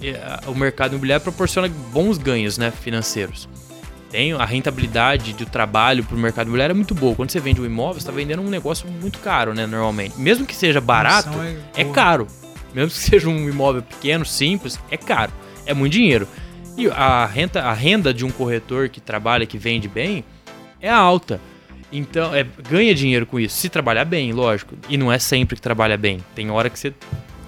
[0.00, 3.48] que eh, o mercado imobiliário proporciona bons ganhos né, financeiros.
[4.10, 7.14] Tem a rentabilidade do trabalho para o mercado imobiliário é muito boa.
[7.14, 10.18] Quando você vende um imóvel, você está vendendo um negócio muito caro, né, normalmente.
[10.18, 11.30] Mesmo que seja barato,
[11.74, 11.94] é boa.
[11.94, 12.26] caro.
[12.74, 15.32] Mesmo que seja um imóvel pequeno, simples, é caro.
[15.64, 16.28] É muito dinheiro.
[16.76, 20.24] E a renda, a renda de um corretor que trabalha, que vende bem,
[20.80, 21.40] é alta.
[21.92, 23.56] Então, é, ganha dinheiro com isso.
[23.56, 24.74] Se trabalhar bem, lógico.
[24.88, 26.18] E não é sempre que trabalha bem.
[26.34, 26.92] Tem hora que você.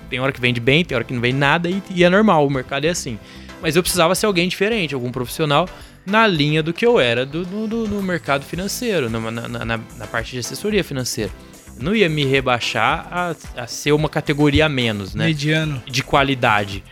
[0.08, 2.46] Tem hora que vende bem, tem hora que não vende nada e, e é normal,
[2.46, 3.18] o mercado é assim.
[3.60, 5.68] Mas eu precisava ser alguém diferente, algum profissional
[6.06, 9.80] na linha do que eu era do, do, do- do mercado financeiro, na, na, na-
[9.98, 11.30] na parte de assessoria financeira.
[11.76, 15.26] Eu não ia me rebaixar a, a ser uma categoria a menos, né?
[15.26, 15.82] Mediano.
[15.86, 16.82] de qualidade.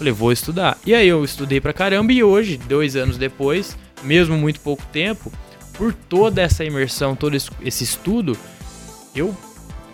[0.00, 0.78] Falei, vou estudar.
[0.86, 5.30] E aí eu estudei pra caramba e hoje, dois anos depois, mesmo muito pouco tempo,
[5.74, 8.34] por toda essa imersão, todo esse, estudo,
[9.14, 9.36] eu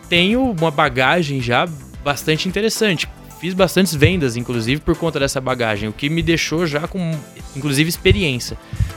[0.08, 1.68] tenho uma bagagem já
[2.04, 3.08] bastante interessante.
[3.40, 7.18] Fiz bastantes vendas, inclusive, por conta dessa bagagem, o que me deixou já com,
[7.56, 8.56] inclusive, experiência.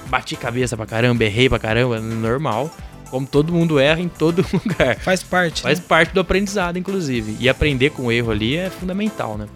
[0.10, 2.70] Bati cabeça pra caramba, errei pra caramba, normal.
[3.10, 5.00] Como todo mundo erra em todo lugar.
[5.00, 5.64] Faz parte.
[5.64, 5.86] Faz né?
[5.88, 7.36] parte do aprendizado, inclusive.
[7.40, 9.48] E aprender com o erro ali é fundamental, né?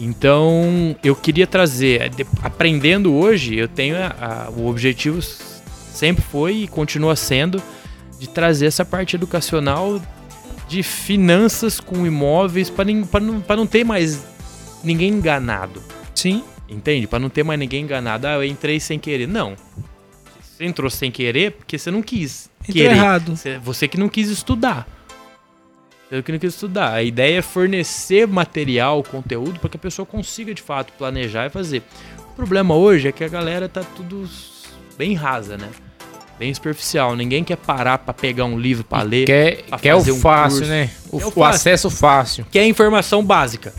[0.00, 6.54] Então, eu queria trazer, de- aprendendo hoje, eu tenho a- a- o objetivo sempre foi
[6.62, 7.60] e continua sendo
[8.18, 10.00] de trazer essa parte educacional
[10.68, 12.84] de finanças com imóveis para
[13.20, 14.22] não, pra não ter mais
[14.84, 15.82] ninguém enganado.
[16.14, 16.44] Sim.
[16.68, 17.06] Entende?
[17.06, 18.26] Para não ter mais ninguém enganado.
[18.26, 19.26] Ah, eu entrei sem querer.
[19.26, 19.56] Não.
[20.42, 23.36] Você entrou sem querer porque você não quis Entrou errado.
[23.64, 24.86] Você que não quis estudar.
[26.10, 26.92] Você que não quis estudar.
[26.94, 31.50] A ideia é fornecer material, conteúdo, para que a pessoa consiga de fato planejar e
[31.50, 31.82] fazer.
[32.32, 34.28] O problema hoje é que a galera tá tudo
[34.96, 35.68] bem rasa, né?
[36.38, 37.14] Bem superficial.
[37.16, 39.26] Ninguém quer parar para pegar um livro para ler.
[39.26, 40.70] Quer, pra quer o um fácil, curso.
[40.70, 40.90] né?
[41.10, 41.42] O, É o o fácil.
[41.42, 42.46] acesso fácil.
[42.50, 43.74] Quer informação básica.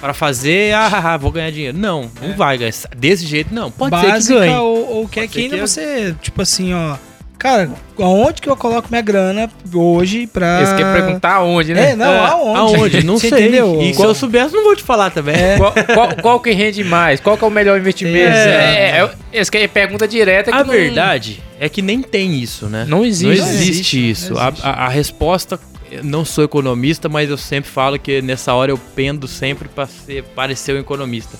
[0.00, 1.78] Para fazer, ah, vou ganhar dinheiro.
[1.78, 2.74] Não, não vai ganhar.
[2.94, 3.70] Desse jeito, não.
[3.70, 4.54] Pode ser que Básica ganhe.
[4.54, 6.96] ou, ou quer que ser ainda que- você, tipo assim, ó.
[7.44, 10.60] Cara, aonde que eu coloco minha grana hoje pra.
[10.62, 11.90] Eles querem perguntar aonde, né?
[11.90, 12.58] É, não, É, aonde?
[12.76, 13.04] Aonde?
[13.04, 13.38] Não Você sei.
[13.42, 13.82] entendeu?
[13.82, 15.34] E se eu soubesse, não vou te falar também.
[15.36, 15.58] É.
[15.58, 17.20] Qual, qual- qual que rende mais?
[17.20, 18.34] Qual que é o melhor investimento?
[18.34, 18.92] É.
[18.96, 22.64] É, é, eles querem pergunta direta que A não- verdade é que nem tem isso,
[22.66, 22.86] né?
[22.88, 23.26] Não existe.
[23.26, 24.32] Não existe, Não existe, isso.
[24.32, 24.66] não A- existe.
[24.66, 25.60] A, a resposta,
[25.92, 29.86] eu não sou economista, mas eu sempre falo que nessa hora eu pendo sempre para
[29.86, 31.36] ser parecer um economista.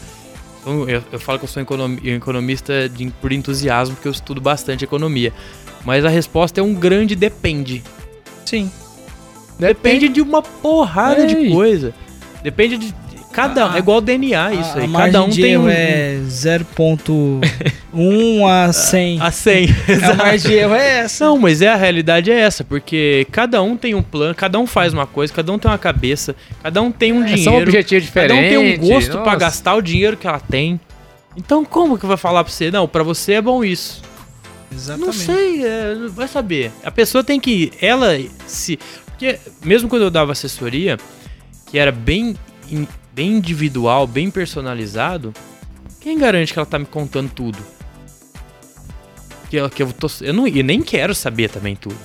[0.64, 4.40] Então, eu, eu falo que eu sou economi- economista de- por entusiasmo, porque eu estudo
[4.40, 5.30] bastante economia.
[5.84, 7.82] Mas a resposta é um grande depende.
[8.46, 8.70] Sim.
[9.58, 11.50] Depende de uma porrada de Ei.
[11.50, 11.94] coisa.
[12.42, 12.94] Depende de.
[13.34, 14.94] Cada A- é igual DNA, isso a, aí.
[14.94, 15.68] a Cada um tem erro um.
[15.68, 19.18] é 0.1 a 100.
[19.20, 19.68] A 100.
[20.02, 21.24] a margem de erro é essa.
[21.24, 24.66] Não, mas é a realidade é essa, porque cada um tem um plano, cada um
[24.66, 27.44] faz uma coisa, cada um tem uma cabeça, cada um tem um É, dinheiro.
[27.44, 28.78] São objetivos Cada um diferentes.
[28.78, 29.36] tem um gosto pra nossa.
[29.36, 30.80] gastar o dinheiro que ela tem.
[31.36, 32.70] Então como que vai falar pra você?
[32.70, 34.02] Não, pra você é bom isso.
[34.72, 35.06] Exatamente.
[35.06, 36.70] Não sei, é, vai saber.
[36.84, 37.72] A pessoa tem que.
[37.80, 38.78] Ela se.
[39.06, 40.96] Porque mesmo quando eu dava assessoria,
[41.70, 42.34] que era bem,
[43.14, 45.32] bem individual, bem personalizado,
[46.00, 47.58] quem garante que ela tá me contando tudo?
[49.48, 51.96] Que, eu- que eu, tô, eu, não, eu nem quero saber também tudo.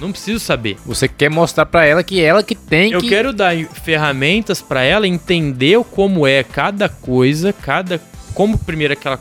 [0.00, 0.76] Não preciso saber.
[0.86, 3.08] Você quer mostrar pra ela que ela que tem Eu que...
[3.08, 8.00] quero dar ferramentas pra ela entender como é cada coisa, cada
[8.32, 9.18] como primeiro que ela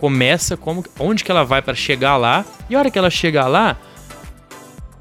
[0.00, 3.48] começa, como onde que ela vai pra chegar lá e a hora que ela chegar
[3.48, 3.76] lá,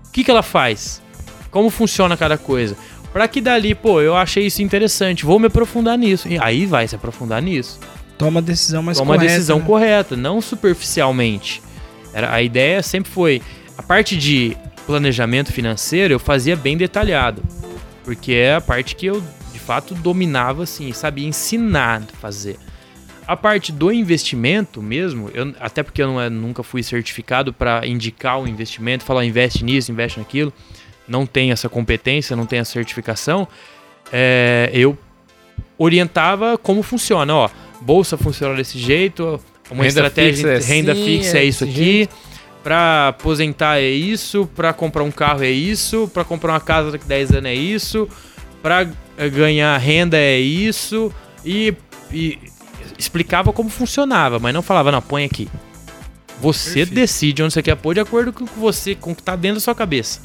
[0.07, 1.01] o que que ela faz?
[1.49, 2.75] Como funciona cada coisa?
[3.13, 6.27] Pra que dali, pô, eu achei isso interessante, vou me aprofundar nisso.
[6.27, 7.79] E aí vai se aprofundar nisso.
[8.17, 9.33] Toma a decisão mais Toma a correta.
[9.33, 9.65] decisão né?
[9.65, 11.61] correta, não superficialmente.
[12.13, 13.41] Era, a ideia sempre foi.
[13.77, 14.55] A parte de
[14.85, 17.43] planejamento financeiro eu fazia bem detalhado.
[18.03, 22.57] Porque é a parte que eu, de fato, dominava, assim, sabia ensinar a fazer.
[23.27, 27.85] A parte do investimento mesmo, eu- até porque eu não é- nunca fui certificado para
[27.85, 30.53] indicar o investimento, falar investe nisso, investe naquilo,
[31.07, 33.47] não tenho essa competência, não tenho essa certificação,
[34.11, 34.97] é, eu
[35.77, 37.33] orientava como funciona.
[37.35, 37.49] Ó,
[37.81, 39.39] bolsa funciona desse jeito,
[39.69, 41.73] uma Renda estratégia fixa é renda assim, fixa é, é isso aqui.
[41.73, 42.15] jeito.
[42.63, 47.05] Pra aposentar é isso, pra comprar um carro é isso, pra comprar uma casa daqui
[47.05, 48.09] a 10 anos é isso,
[48.61, 48.85] pra
[49.17, 51.13] eh, ganhar renda é isso,
[51.45, 51.73] e,
[52.11, 52.37] e
[52.97, 55.47] explicava como funcionava, mas não falava, não, põe aqui.
[56.41, 56.93] Você Perfeito.
[56.93, 59.35] decide onde você quer pôr de acordo com o que você, com o que tá
[59.37, 60.19] dentro da sua cabeça.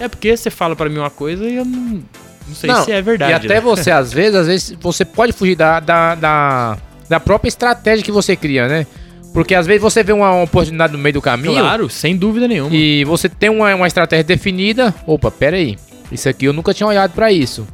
[0.00, 2.02] É porque você fala pra mim uma coisa e eu não,
[2.46, 3.32] não sei Não, se é verdade.
[3.32, 3.60] E até né?
[3.60, 6.78] você, às vezes, às vezes, você pode fugir da, da, da,
[7.08, 8.86] da própria estratégia que você cria, né?
[9.34, 12.74] Porque às vezes você vê uma oportunidade no meio do caminho Claro, sem dúvida nenhuma.
[12.74, 14.94] e você tem uma, uma estratégia definida.
[15.06, 15.76] Opa, pera aí.
[16.10, 17.66] Isso aqui eu nunca tinha olhado pra isso.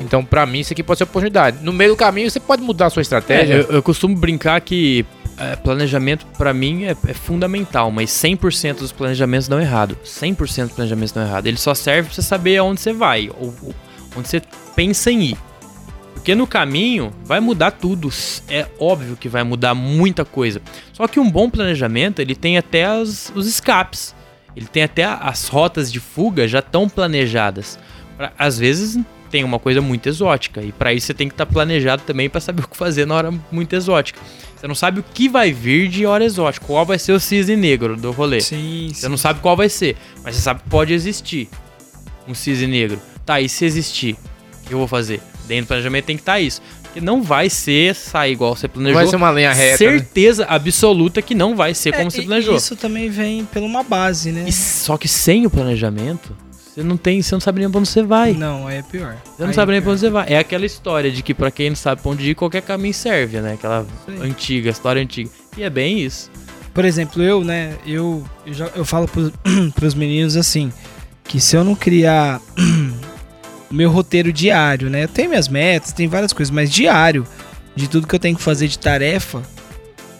[0.00, 1.58] Então, pra mim, isso aqui pode ser oportunidade.
[1.62, 3.54] No meio do caminho, você pode mudar a sua É, estratégia.
[3.68, 5.04] eu, eu costumo brincar que
[5.38, 9.96] é, planejamento pra mim é, é fundamental, mas 100% dos planejamentos dão errado.
[10.04, 11.46] 100% dos planejamentos dão errado.
[11.46, 13.74] Ele só serve pra você saber aonde você vai, ou, ou
[14.16, 14.42] onde você
[14.76, 15.36] pensa em ir.
[16.14, 18.08] Porque no caminho vai mudar tudo.
[18.48, 20.62] É óbvio que vai mudar muita coisa.
[20.92, 24.14] Só que um bom planejamento, ele tem até as- os escapes.
[24.54, 27.76] Ele tem até as rotas de fuga já tão planejadas.
[28.16, 28.98] Pra- às vezes
[29.32, 32.40] tem uma coisa muito exótica e pra isso você tem que estar planejado também pra
[32.40, 34.20] saber o que fazer na hora muito exótica.
[34.56, 37.56] Você não sabe o que vai vir de hora exótica, qual vai ser o cisne
[37.56, 38.40] negro do rolê.
[38.40, 41.48] Sim, Você não sabe qual vai ser, mas você sabe que pode existir
[42.28, 43.00] um cisne negro.
[43.26, 44.12] Tá, e se existir,
[44.64, 45.20] o que eu vou fazer?
[45.48, 46.62] Dentro do planejamento tem que estar isso.
[46.82, 48.94] Porque não vai ser sair igual você planejou.
[49.00, 49.84] vai ser uma linha reta.
[49.84, 49.98] né?
[49.98, 52.54] Certeza absoluta que não vai ser como É, você e- planejou.
[52.56, 54.44] Isso também vem pela uma base, né?
[54.46, 56.36] E só que sem o planejamento,
[56.72, 58.32] você não tem, você não sabe nem pra onde você vai.
[58.32, 59.14] Não, aí é pior.
[59.24, 60.32] Você não Aí sabe é nem pra onde você vai.
[60.32, 63.40] É aquela história de que pra quem não sabe pra onde ir, qualquer caminho serve,
[63.42, 63.54] né?
[63.54, 64.22] Aquela Sim.
[64.22, 65.28] antiga, história antiga.
[65.54, 66.30] E é bem isso.
[66.72, 69.30] Por exemplo, eu, né, eu, eu, já, eu falo pros,
[69.74, 70.72] pros meninos assim,
[71.24, 72.40] que se eu não criar
[73.70, 77.26] o meu roteiro diário, né, eu tenho minhas metas, tem várias coisas, mas diário,
[77.76, 79.42] de tudo que eu tenho que fazer de tarefa,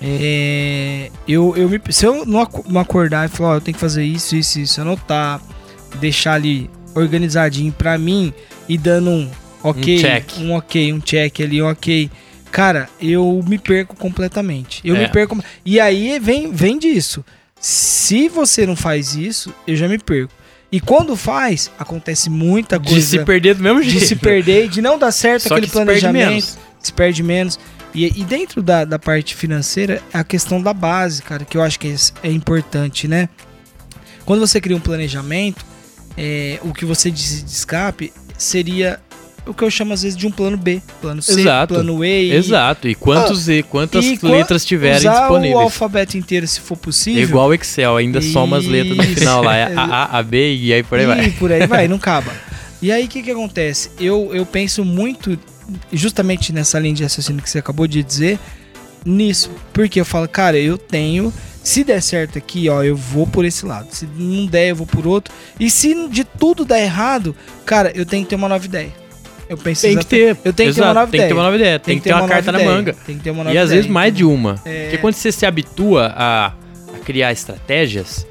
[0.02, 4.04] é, eu, eu me, se eu não acordar e falar, ó, eu tenho que fazer
[4.04, 5.40] isso, isso, isso, anotar,
[5.96, 8.32] deixar ali organizadinho pra mim
[8.68, 9.30] e dando um
[9.62, 10.32] ok, Um check.
[10.38, 12.10] um ok, um check ali, um ok.
[12.50, 14.80] Cara, eu me perco completamente.
[14.84, 15.00] Eu É.
[15.00, 15.42] me perco.
[15.64, 17.24] E aí vem, vem disso.
[17.58, 20.32] Se você não faz isso, eu já me perco.
[20.70, 24.06] E quando faz, acontece muita coisa De se perder do mesmo de jeito.
[24.06, 26.58] se perder, de não dar certo Só aquele que se perde planejamento, menos.
[26.80, 27.58] se perde menos.
[27.94, 31.78] E, e dentro da, da parte financeira, a questão da base, cara, que eu acho
[31.78, 33.28] que é, é importante, né?
[34.24, 35.64] Quando você cria um planejamento,
[36.16, 39.00] é, o que você diz de escape seria
[39.46, 41.74] o que eu chamo às vezes de um plano B, plano C, Exato.
[41.74, 42.30] plano E.
[42.30, 42.88] e Exato.
[42.88, 45.62] E quantos e quantas e letras tiverem usar o disponíveis.
[45.62, 47.22] alfabeto inteiro se for possível.
[47.22, 49.56] Igual o Excel, ainda soma as letras no final lá.
[49.56, 51.30] É A, A, B e aí por aí e vai.
[51.30, 52.32] por aí vai, não acaba.
[52.80, 53.90] E aí o que, que acontece?
[53.98, 55.38] Eu, eu penso muito,
[55.92, 58.38] justamente nessa linha de raciocínio que você acabou de dizer,
[59.04, 59.50] nisso.
[59.72, 61.32] Porque eu falo, cara, eu tenho.
[61.62, 63.86] Se der certo aqui, ó, eu vou por esse lado.
[63.90, 65.32] Se não der, eu vou por outro.
[65.60, 68.92] E se de tudo der errado, cara, eu tenho que ter uma nova ideia.
[69.48, 70.36] Eu penso Tem que ter.
[70.44, 71.22] Eu tenho que ter uma nova tem ideia.
[71.28, 71.78] que ter uma nova ideia.
[71.78, 72.96] Tem, que ter uma, carta nova na manga.
[73.06, 73.76] Tem que ter uma nova E às ideia.
[73.82, 74.60] vezes mais de uma.
[74.64, 74.84] É.
[74.84, 76.52] Porque quando você se habitua a, a
[77.04, 78.26] criar estratégias,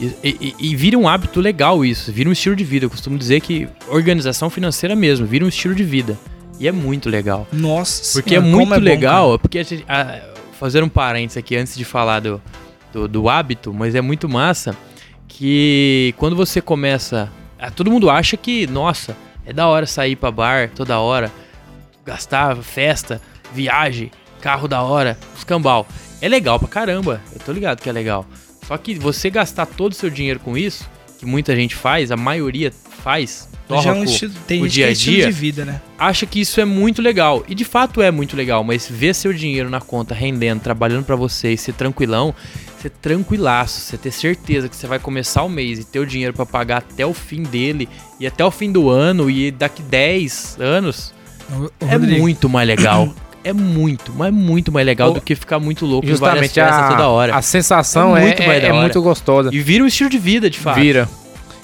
[0.00, 2.86] e, e- e vira um hábito legal isso, vira um estilo de vida.
[2.86, 6.18] Eu costumo dizer que organização financeira mesmo, vira um estilo de vida.
[6.60, 7.46] E é muito legal.
[7.52, 10.18] Nossa Porque senhora, é muito bom, legal, porque a gente, ah,
[10.58, 12.42] fazer um parênteses aqui antes de falar do,
[12.92, 14.76] do, do hábito, mas é muito massa
[15.26, 17.30] que quando você começa.
[17.58, 21.30] ah, todo mundo acha que, nossa, é da hora sair pra bar toda hora,
[22.04, 23.20] gastar festa,
[23.52, 25.86] viagem, carro da hora, escambau.
[26.20, 28.26] É legal pra caramba, eu tô ligado que é legal.
[28.66, 30.88] Só que você gastar todo o seu dinheiro com isso,
[31.18, 33.48] que muita gente faz, a maioria faz,
[33.82, 35.80] Já é um estilo, tem o gente dia é a dia, de vida, né?
[35.98, 37.44] acha que isso é muito legal.
[37.48, 41.14] E de fato é muito legal, mas ver seu dinheiro na conta rendendo, trabalhando pra
[41.16, 42.34] você e ser tranquilão,
[42.80, 46.32] ser tranquilaço, você ter certeza que você vai começar o mês e ter o dinheiro
[46.32, 47.88] pra pagar até o fim dele
[48.18, 51.12] e até o fim do ano e daqui 10 anos,
[51.50, 53.12] O- o é Rodrigo, muito mais legal.
[53.44, 56.54] É muito, mas muito mais legal O- do que ficar muito louco em várias Justamente
[56.54, 57.34] festas a, toda hora.
[57.36, 59.50] a sensação É é, muito é, é muito gostosa.
[59.54, 60.80] E vira um estilo de vida, de fato.
[60.80, 61.08] Vira.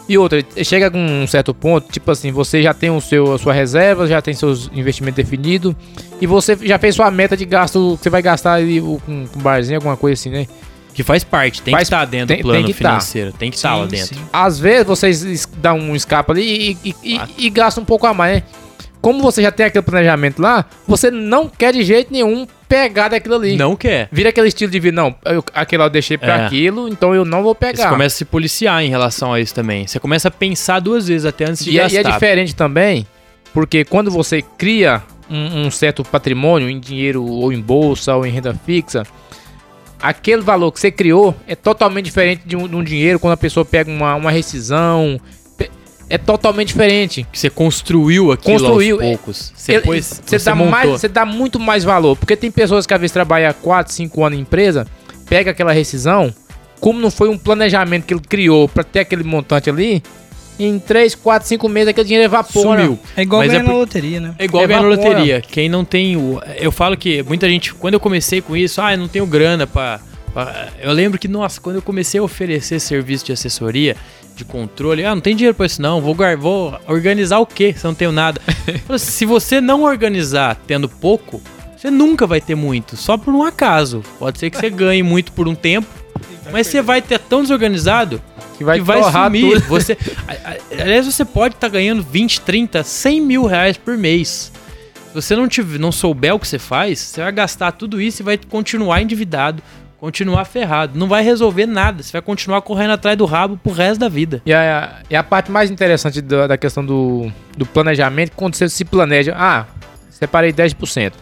[0.06, 3.38] E outra, chega com um certo ponto, tipo assim, você já tem o seu, a
[3.38, 5.74] sua reserva, já tem seus investimentos definidos,
[6.20, 9.40] e você já fez sua meta de gasto que você vai gastar ali com, com
[9.40, 10.46] barzinho, alguma coisa assim, né?
[10.92, 12.88] Que faz parte, tem Faz- que estar dentro tem- do plano tem que tá.
[12.90, 14.14] financeiro, tem que estar lá sim, dentro.
[14.14, 14.20] sim.
[14.32, 16.42] Às vezes vocês dão um escape ali
[16.84, 17.28] e, e, e, Ah.
[17.38, 18.42] e gastam um pouco a mais, né?
[19.00, 23.36] Como você já tem aquele planejamento lá, você não quer de jeito nenhum pegar daquilo
[23.36, 23.56] ali.
[23.56, 24.08] Não quer.
[24.10, 26.46] Vira aquele estilo de vida, não, eu, aquele lá eu deixei pra É.
[26.46, 27.88] aquilo, então eu não vou Você pegar.
[27.90, 29.86] começa a se policiar em relação a isso também.
[29.86, 32.08] Você começa a pensar duas vezes até antes de E é, e gastar.
[32.08, 33.06] é diferente também,
[33.52, 38.30] porque quando você cria um, um certo patrimônio em dinheiro ou em bolsa ou em
[38.30, 39.04] renda fixa,
[40.00, 43.36] aquele valor que você criou é totalmente diferente de um, de um dinheiro quando a
[43.36, 45.18] pessoa pega uma, uma rescisão.
[46.08, 47.26] É totalmente diferente.
[47.32, 49.08] Que você construiu aquilo Construiu, aos é.
[49.08, 49.52] poucos.
[49.56, 50.70] Você, pôs, você, você dá montou.
[50.70, 52.16] mais, você dá muito mais valor.
[52.16, 54.86] Porque tem pessoas que às vezes trabalham 4, 5 anos em empresa,
[55.28, 56.32] pega aquela rescisão,
[56.80, 60.02] como não foi um planejamento que ele criou para ter aquele montante ali,
[60.60, 62.82] em 3, 4, 5 meses aquele dinheiro evapora.
[62.82, 62.98] Sumiu.
[63.16, 64.34] É igual Mas é ganhar na por- loteria, né?
[64.38, 65.40] É igual ganhar na loteria.
[65.40, 66.40] Quem não tem o.
[66.58, 67.74] Eu falo que muita gente.
[67.74, 70.00] Quando eu comecei com isso, ah, eu não tenho grana pra-
[70.82, 73.96] Eu lembro que, nossa, quando eu comecei a oferecer serviço de assessoria,
[74.34, 77.84] de controle, ah, não tem dinheiro pra isso não, vou, vou organizar o quê se
[77.84, 78.40] eu não tenho nada?
[78.98, 81.40] Se você não organizar tendo pouco,
[81.76, 84.02] você nunca vai ter muito, só por um acaso.
[84.18, 85.86] Pode ser que você ganhe muito por um tempo,
[86.50, 88.22] mas você vai ter tão desorganizado
[88.56, 89.54] que vai, que vai sumir.
[89.54, 89.66] tudo.
[89.68, 89.96] Você,
[90.78, 94.50] aliás, você pode estar ganhando 20, 30, 100 mil reais por mês.
[95.08, 98.22] Se você não, tiver, não souber o que você faz, você vai gastar tudo isso
[98.22, 99.62] e vai continuar endividado,
[100.04, 100.98] continuar ferrado.
[100.98, 102.02] Não vai resolver nada.
[102.02, 104.42] Você vai continuar correndo atrás do rabo pro resto da vida.
[104.44, 108.68] E a, e a parte mais interessante da, da questão do, do planejamento, quando você
[108.68, 109.64] se planeja, ah,
[110.10, 111.12] separei 10%.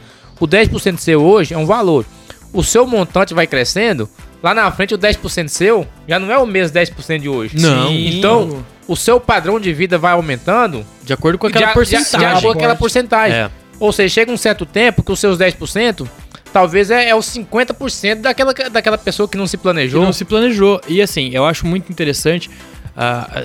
[0.41, 2.05] O 10% seu hoje é um valor.
[2.53, 4.09] O seu montante vai crescendo,
[4.43, 7.57] lá na frente o 10% seu já não é o mesmo 10% de hoje.
[7.61, 7.89] Não.
[7.93, 12.19] Então, o seu padrão de vida vai aumentando De acordo com aquela de, a- porcentagem.
[12.19, 13.39] de, de acordo com aquela porcentagem.
[13.39, 13.51] É.
[13.79, 16.07] Ou seja, chega um certo tempo que os seus 10%
[16.53, 20.03] talvez é, é os 50% daquela, daquela pessoa que não se que planejou.
[20.03, 20.81] não se planejou.
[20.87, 22.51] E assim, eu acho muito interessante
[22.97, 23.45] a,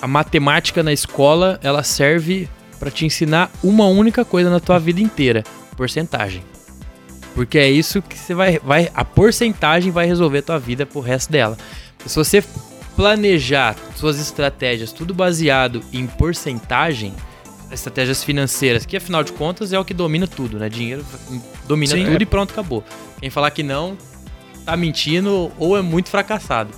[0.00, 5.00] a, matemática na escola, ela serve pra te ensinar uma única coisa na tua vida
[5.00, 5.44] inteira,
[5.76, 6.42] porcentagem.
[7.34, 11.00] Porque é isso que você vai, vai a porcentagem vai resolver a tua vida pro
[11.00, 11.56] resto dela.
[12.04, 12.44] Se você
[12.96, 17.14] planejar suas estratégias tudo baseado em porcentagem,
[17.74, 20.68] estratégias financeiras, que afinal de contas é o que domina tudo, né?
[20.68, 21.04] Dinheiro
[21.66, 22.04] domina Sim.
[22.04, 22.84] tudo e pronto, acabou.
[23.20, 23.96] Quem falar que não,
[24.64, 26.70] tá mentindo ou é muito fracassado.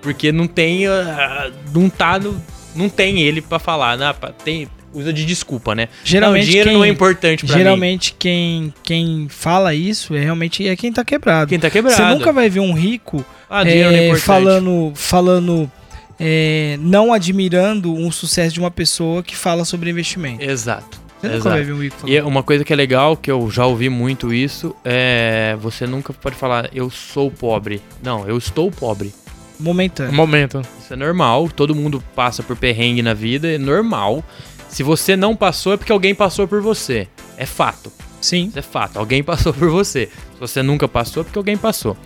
[0.00, 0.86] Porque não tem.
[0.86, 2.40] ah, não tá no.
[2.74, 4.14] Não tem ele pra falar, né?
[4.44, 5.88] Tem, usa de desculpa, né?
[6.04, 7.62] Geralmente não, dinheiro quem- não é importante pra mim.
[7.62, 11.48] Geralmente quem, quem fala isso é realmente é quem tá quebrado.
[11.48, 11.96] Quem tá quebrado.
[11.96, 15.70] Você nunca vai ver um rico Ah, é é, falando, falando
[16.18, 20.42] é, não admirando um sucesso de uma pessoa que fala sobre investimento.
[20.42, 20.98] Exato.
[21.20, 21.56] Você nunca exato.
[21.56, 22.14] vai ver um rico falando.
[22.14, 25.56] E uma coisa que é legal, que eu já ouvi muito isso, é.
[25.60, 27.82] Você nunca pode falar, eu sou pobre.
[28.02, 29.12] Não, eu estou pobre.
[29.58, 30.12] Momentâneo.
[30.12, 30.62] Momento.
[30.80, 34.22] Isso é normal, todo mundo passa por perrengue na vida, é normal.
[34.68, 37.08] Se você não passou, é porque alguém passou por você.
[37.36, 37.90] É fato.
[38.20, 38.46] Sim.
[38.46, 38.98] Isso é fato.
[38.98, 40.06] Alguém passou por você.
[40.06, 41.96] Se você nunca passou, é porque alguém passou.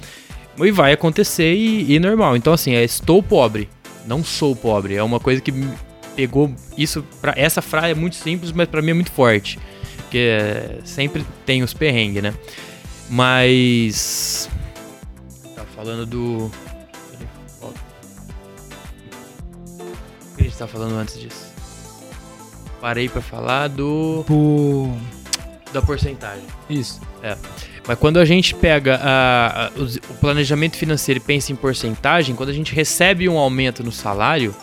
[0.58, 2.36] E vai acontecer e, e normal.
[2.36, 3.68] Então, assim, é estou pobre.
[4.07, 4.94] Não sou pobre.
[4.94, 5.53] É uma coisa que
[6.14, 6.53] pegou.
[6.76, 7.05] Isso.
[7.20, 9.59] Pra, essa frase é muito simples, mas pra mim é muito forte.
[9.96, 12.34] Porque é, sempre tem os perrengues, né?
[13.09, 14.48] Mas.
[15.55, 16.50] Tá falando do.
[17.61, 17.74] O
[20.36, 21.53] que a gente tá falando antes disso?
[22.80, 24.90] Parei pra falar do Por...
[25.72, 26.44] da porcentagem.
[26.68, 27.00] Isso.
[27.87, 32.35] Mas quando a gente pega a- a- os- o planejamento financeiro e pensa em porcentagem,
[32.37, 34.55] quando a gente recebe um aumento no salário,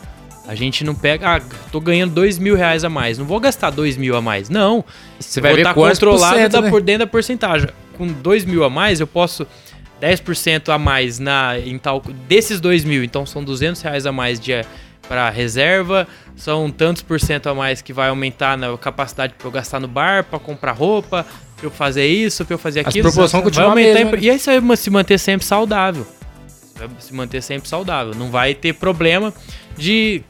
[0.47, 1.41] a gente não pega, ah,
[1.71, 4.49] tô ganhando dois mil reais a mais, não vou gastar dois mil a mais.
[4.49, 4.83] Não,
[5.19, 6.69] Você vou estar por controlado cento, da- né?
[6.69, 7.67] por dentro da porcentagem.
[7.97, 9.45] Com dois mil a mais, eu posso
[9.99, 14.39] 10% a mais na, em tal, desses dois mil, então são 200 reais a mais
[14.39, 14.53] de
[15.09, 19.51] para reserva, são tantos por cento a mais que vai aumentar na capacidade para eu
[19.51, 21.25] gastar no bar, para comprar roupa,
[21.59, 23.03] pra eu fazer isso, pra eu fazer As aquilo.
[23.11, 26.05] proporções vai continuam aumentar E aí você vai se manter sempre saudável.
[26.47, 28.13] Você vai se manter sempre saudável.
[28.15, 29.33] Não vai ter problema
[29.77, 30.21] de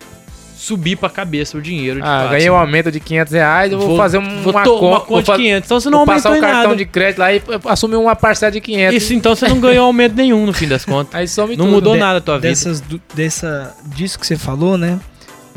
[0.58, 2.02] subir pra cabeça o dinheiro.
[2.02, 2.32] de Ah, fato.
[2.32, 4.98] ganhei um aumento de 500 reais, eu vou, fazer um, vou uma, to- conta, uma
[4.98, 5.68] vou, conta fa- de 500.
[5.68, 6.76] Então você não vou passar aumentou um em cartão nada.
[6.76, 8.96] de crédito lá e assumir uma parcela de 500.
[8.96, 11.16] Isso, então você não ganhou aumento nenhum no fim das contas.
[11.16, 11.76] Aí some Não tudo.
[11.76, 12.50] mudou De- nada a tua vida.
[12.50, 12.84] Dessas,
[13.16, 15.00] dessa, disso que você falou, né?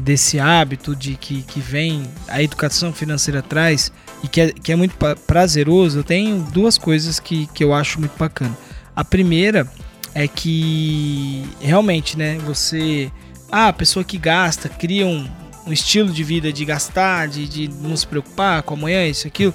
[0.03, 3.92] Desse hábito de que, que vem a educação financeira atrás
[4.22, 4.96] e que é, que é muito
[5.26, 8.57] prazeroso, eu tenho duas coisas que, que eu acho muito bacana.
[8.96, 9.70] A primeira
[10.14, 13.11] é que realmente, né, você.
[13.50, 15.28] Ah, a pessoa que gasta, cria um,
[15.66, 19.55] um estilo de vida de gastar, de, de não se preocupar com amanhã, isso, aquilo.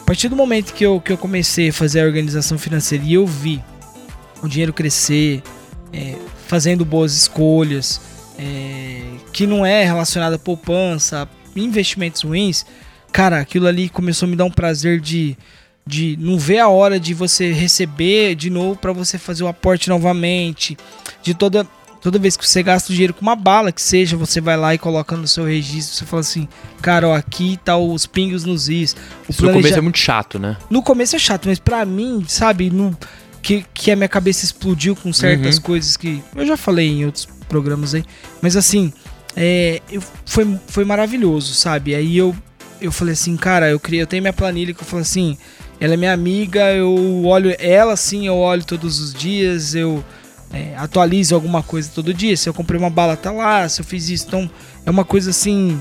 [0.00, 3.14] A partir do momento que eu, que eu comecei a fazer a organização financeira e
[3.14, 3.62] eu vi
[4.42, 5.42] o dinheiro crescer,
[5.92, 8.00] é, fazendo boas escolhas,
[8.38, 12.64] é, que não é relacionado a poupança, investimentos ruins,
[13.12, 15.36] cara, aquilo ali começou a me dar um prazer de,
[15.86, 19.88] de não ver a hora de você receber de novo para você fazer o aporte
[19.88, 20.76] novamente,
[21.22, 21.66] de toda
[22.00, 24.72] toda vez que você gasta o dinheiro com uma bala que seja, você vai lá
[24.72, 26.46] e coloca no seu registro, você fala assim,
[26.80, 28.94] cara, ó, aqui tá os pingos nos is.
[29.28, 30.56] O Isso no começo planeja- é muito chato, né?
[30.70, 32.96] no começo é chato, mas pra mim, sabe, no,
[33.42, 35.62] que, que a minha cabeça explodiu com certas Uhum.
[35.62, 38.04] coisas que eu já falei em outros programas aí,
[38.42, 38.92] mas assim,
[39.36, 41.94] é, eu, foi, foi maravilhoso, sabe?
[41.94, 42.34] Aí eu,
[42.80, 45.36] eu falei assim, cara, eu criei, eu tenho minha planilha que eu falo assim,
[45.80, 50.04] ela é minha amiga, eu olho ela assim, eu olho todos os dias, eu
[50.52, 52.36] é, atualizo alguma coisa todo dia.
[52.36, 54.50] Se eu comprei uma bala, tá lá, se eu fiz isso, então
[54.84, 55.78] é uma coisa assim,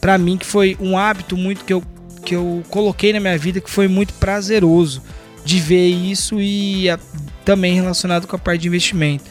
[0.00, 1.82] pra mim que foi um hábito muito que eu
[2.24, 5.00] que eu coloquei na minha vida que foi muito prazeroso
[5.46, 6.98] de ver isso e a-
[7.44, 9.24] também relacionado com a parte de investimento.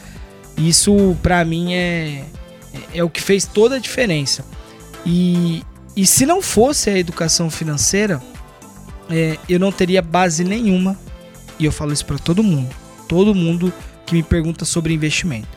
[0.56, 2.24] Isso pra mim é,
[2.72, 4.44] é, é o que fez toda a diferença.
[5.04, 5.62] E,
[5.94, 8.20] e se não fosse a educação financeira,
[9.10, 10.96] é, eu não teria base nenhuma.
[11.58, 12.74] E eu falo isso pra todo mundo.
[13.06, 13.72] Todo mundo
[14.06, 15.48] que me pergunta sobre investimento.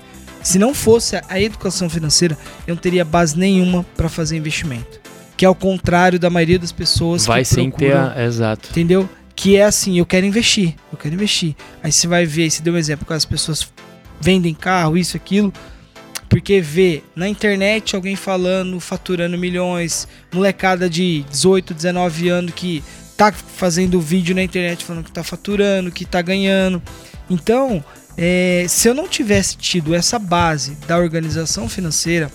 [0.44, 2.38] Se não fosse a- educação financeira,
[2.68, 5.00] eu não teria base nenhuma para fazer investimento.
[5.38, 8.24] Que é ao contrário da maioria das pessoas Vai que sem ter procuram a...
[8.26, 8.70] Exato.
[8.72, 9.10] Entendeu?
[9.40, 11.56] Que é assim, eu quero investir, eu quero investir.
[11.82, 13.72] Aí você vai ver, você deu um exemplo, que as pessoas
[14.20, 15.54] vendem carro, isso, aquilo,
[16.28, 22.84] porque vê na internet alguém falando, faturando milhões, molecada de 18, 19 anos que
[23.16, 26.82] tá fazendo vídeo na internet falando que tá faturando, que tá ganhando.
[27.30, 27.82] Então,
[28.18, 32.30] é, se eu não tivesse tido essa base da organização financeira,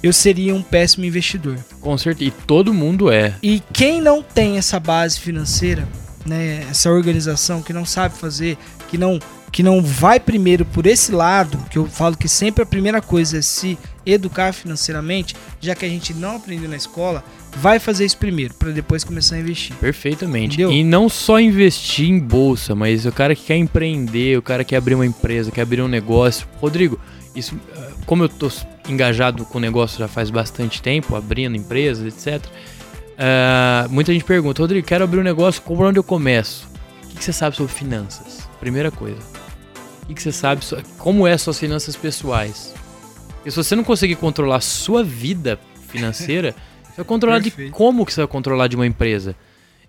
[0.00, 1.58] eu seria um péssimo investidor.
[1.80, 2.28] Com certeza.
[2.28, 3.34] E todo mundo é.
[3.42, 5.88] E quem não tem essa base financeira,
[6.26, 8.58] né, essa organização que não sabe fazer,
[8.88, 9.18] que não
[9.52, 13.38] que não vai primeiro por esse lado, que eu falo que sempre a primeira coisa
[13.38, 17.24] é se educar financeiramente, já que a gente não aprendeu na escola,
[17.56, 19.74] vai fazer isso primeiro para depois começar a investir.
[19.76, 20.56] Perfeitamente.
[20.56, 20.72] Entendeu?
[20.72, 24.70] E não só investir em bolsa, mas o cara que quer empreender, o cara que
[24.70, 26.46] quer abrir uma empresa, quer abrir um negócio.
[26.60, 27.00] Rodrigo,
[27.34, 28.50] isso, eh, como eu tô
[28.88, 32.44] engajado com o negócio já faz bastante tempo, abrindo empresas, etc.
[33.18, 36.68] eh, muita gente pergunta, Rodrigo, quero abrir um negócio, por onde eu começo?
[37.04, 38.48] O que, você sabe sobre finanças?
[38.60, 39.18] Primeira coisa.
[40.08, 40.64] O que, você sabe,
[40.98, 42.74] como é suas finanças pessoais?
[43.36, 45.58] Porque se você não conseguir controlar a sua vida
[45.88, 46.54] financeira,
[46.84, 49.34] você vai controlar de como que você vai controlar de uma empresa.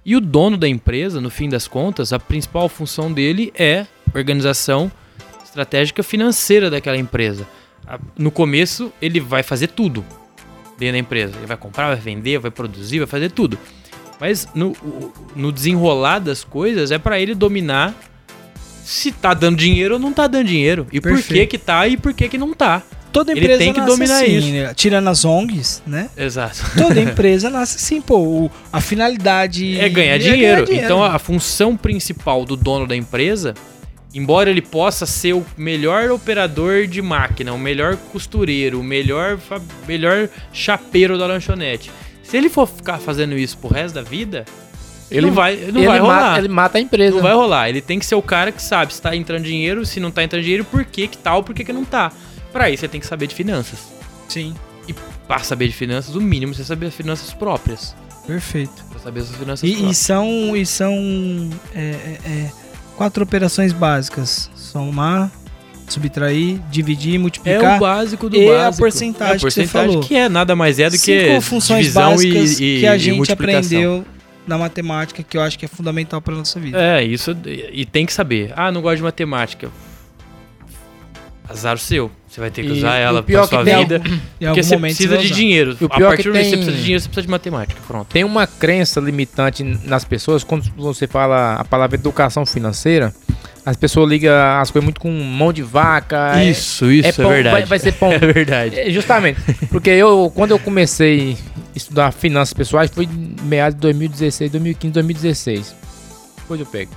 [0.06, 4.90] E o dono da empresa, no fim das contas, a principal função dele é organização
[5.44, 7.46] estratégica financeira daquela empresa.
[8.18, 10.06] No começo, ele vai fazer tudo
[10.78, 11.34] dentro da empresa.
[11.38, 13.58] Ele vai comprar, vai vender, vai produzir, vai fazer tudo.
[14.20, 14.76] Mas no,
[15.36, 17.94] no desenrolar das coisas, é para ele dominar
[18.84, 20.88] se tá dando dinheiro ou não tá dando dinheiro.
[20.92, 21.50] E por que Perfeito.
[21.52, 22.82] que tá e por que que não tá.
[23.12, 24.48] Toda Ele empresa tem que nasce dominar assim, isso.
[24.52, 24.74] né?
[24.76, 26.10] Tirando as ONGs, né?
[26.16, 26.60] Exato.
[26.78, 28.50] Toda empresa nasce assim, pô.
[28.72, 30.66] a finalidade É ganhar dinheiro.
[30.72, 33.54] Então a função principal do dono da empresa,
[34.14, 39.38] embora ele possa ser o melhor operador de máquina, o melhor costureiro, o melhor,
[39.88, 41.92] melhor chapeiro da lanchonete,
[42.24, 44.46] se ele for ficar fazendo isso pro resto da vida,
[45.10, 46.38] ele não vai, não ele vai mata- rolar.
[46.40, 47.16] ele mata a empresa.
[47.16, 47.70] Não vai rolar.
[47.70, 50.22] Ele tem que ser o cara que sabe se tá entrando dinheiro, se não tá
[50.24, 52.12] entrando dinheiro, por que que tá ou por que que não tá.
[52.52, 53.80] Pra isso você tem que saber de finanças.
[54.28, 54.54] Sim.
[55.26, 57.96] pra saber de finanças, o mínimo é você saber as finanças próprias.
[58.26, 58.84] Perfeito.
[58.90, 59.98] Pra saber as finanças E, e próprias.
[59.98, 62.52] são, e são é, é, é,
[62.98, 65.32] quatro operações básicas: somar,
[65.88, 67.78] subtrair, dividir, É multiplicar.
[67.78, 68.84] o básico do e a básico.
[68.84, 70.04] porcentagem É a que você porcentagem falou.
[70.04, 72.98] que é nada mais é do que Cinco funções divisão básicas e, e, que a
[72.98, 74.04] gente aprendeu
[74.46, 76.78] na matemática, que eu acho que é fundamental para nossa vida.
[76.82, 77.38] É, isso.
[77.72, 78.54] E tem que saber.
[78.56, 79.70] Ah, não gosto de matemática.
[81.48, 82.12] Azar o seu.
[82.38, 83.96] Você vai ter que E usar ela pra sua vida.
[83.96, 85.76] Em Porque algum você precisa de dinheiro.
[85.90, 87.82] A partir do momento que você precisa de dinheiro, você precisa de matemática.
[87.88, 88.08] Pronto.
[88.14, 93.12] Tem uma crença limitante nas pessoas quando você fala a palavra educação financeira.
[93.66, 94.32] As pessoas ligam
[94.62, 96.40] as coisas muito com mão de vaca.
[96.40, 97.54] é- Isso, isso, é, pão- verdade.
[97.56, 98.12] Vai, vai ser pão.
[98.14, 98.80] É verdade.
[98.82, 99.42] É, justamente.
[99.72, 103.10] Porque eu, quando eu comecei a estudar finanças pessoais, foi
[103.42, 105.76] meados de 2016, 2015, 2016.
[106.38, 106.92] Depois eu pego.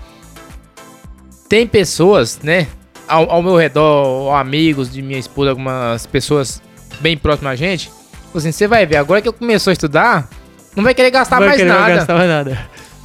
[1.48, 2.66] Tem pessoas, né,
[3.10, 6.62] ao, ao meu redor, amigos de minha esposa, algumas pessoas
[7.00, 7.90] bem próximas a gente.
[8.34, 10.28] Assim, você vai ver, agora que eu comecei a estudar,
[10.76, 11.94] não vai querer gastar Vai mais querer nada.
[11.96, 12.58] gastar mais nada.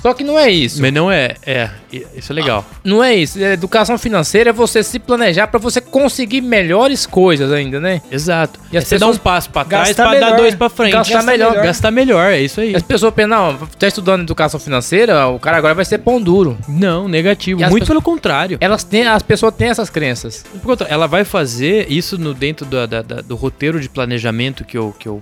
[0.06, 0.80] Só que não é isso.
[0.84, 1.34] Mas não é.
[1.43, 1.68] É,
[2.16, 2.64] isso é legal.
[2.84, 3.43] Não é isso.
[3.43, 8.03] É, Educação financeira é você se planejar pra você conseguir melhores coisas ainda, né?
[8.12, 8.60] Exato.
[8.72, 10.38] E as você dá um passo pra trás gastar pra dar melhor.
[10.38, 10.91] dois pra frente.
[10.91, 11.56] Gastar melhor.
[11.56, 12.76] Gastar melhor, é isso aí.
[12.76, 16.56] As pessoas pensam, não, tá estudando educação financeira, o cara agora vai ser pão duro.
[16.70, 17.60] Não, negativo.
[17.60, 18.60] E Muito pessoas- pelo contrário.
[18.62, 20.45] Elas têm, as pessoas têm essas crenças.
[20.88, 24.95] Ela vai fazer isso no dentro da- da- da- do roteiro de planejamento que eu,
[24.99, 25.20] que eu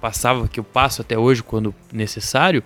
[0.00, 2.64] passava, que eu passo até hoje quando necessário.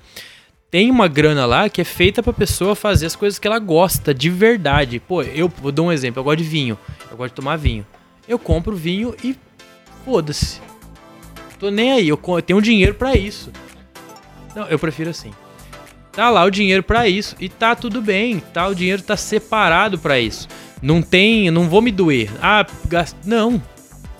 [0.70, 4.12] Tem uma grana lá que é feita pra pessoa fazer as coisas que ela gosta
[4.12, 5.00] de verdade.
[5.00, 6.20] Pô, eu vou dar um exemplo.
[6.20, 6.78] Eu gosto de vinho.
[7.10, 7.86] Eu gosto de tomar vinho.
[8.28, 9.34] Eu compro vinho e
[10.04, 10.60] foda-se.
[11.58, 12.08] Tô nem aí.
[12.08, 13.50] Eu tenho dinheiro pra isso.
[14.54, 15.32] Não, eu prefiro assim.
[16.12, 18.66] Tá lá o dinheiro pra isso e tá tudo bem, tá?
[18.68, 20.48] O dinheiro tá separado pra isso.
[20.82, 22.30] Não tem, não vou me doer.
[22.42, 23.16] Ah, gast...
[23.24, 23.62] não.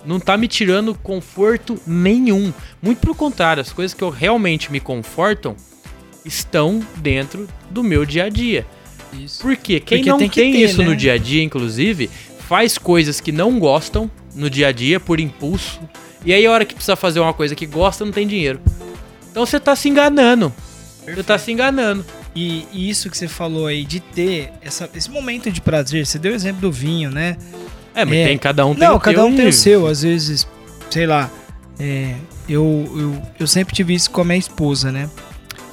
[0.03, 2.51] Não tá me tirando conforto nenhum.
[2.81, 5.55] Muito pelo contrário, as coisas que eu realmente me confortam
[6.25, 8.65] estão dentro do meu dia a dia.
[9.13, 9.41] Isso.
[9.41, 9.79] Por quê?
[9.79, 10.95] Quem Porque não tem tem, ter, isso no né?
[10.95, 12.09] dia a dia, inclusive,
[12.47, 15.79] faz coisas que não gostam no dia a dia por impulso.
[16.23, 18.59] E aí a hora que precisa fazer uma coisa que gosta, não tem dinheiro.
[19.31, 20.53] Então você tá se enganando.
[21.05, 22.05] Você tá se enganando.
[22.35, 26.19] E, e isso que você falou aí, de ter essa- esse momento de prazer, você
[26.19, 27.35] deu o exemplo do vinho, né?
[27.95, 28.27] É, mas É.
[28.27, 29.87] tem cada um tem Não, o cada um tem o seu.
[29.87, 30.47] Às vezes,
[30.91, 31.31] sei lá,
[31.79, 32.13] é,
[32.47, 32.63] eu,
[32.95, 35.09] eu, eu sempre tive isso com a minha esposa, né?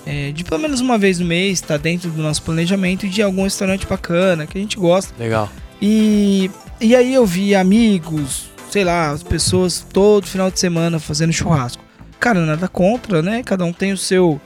[0.07, 3.43] É, de pelo menos uma vez no mês, tá dentro do nosso planejamento de algum
[3.43, 5.13] restaurante bacana, que a gente gosta.
[5.19, 5.51] Legal.
[5.83, 6.49] E,
[6.81, 11.83] e aí eu vi amigos, sei lá, as pessoas todo final de semana fazendo churrasco.
[12.21, 13.43] Cara, nada contra, né?
[13.43, 14.41] Cada um tem o seu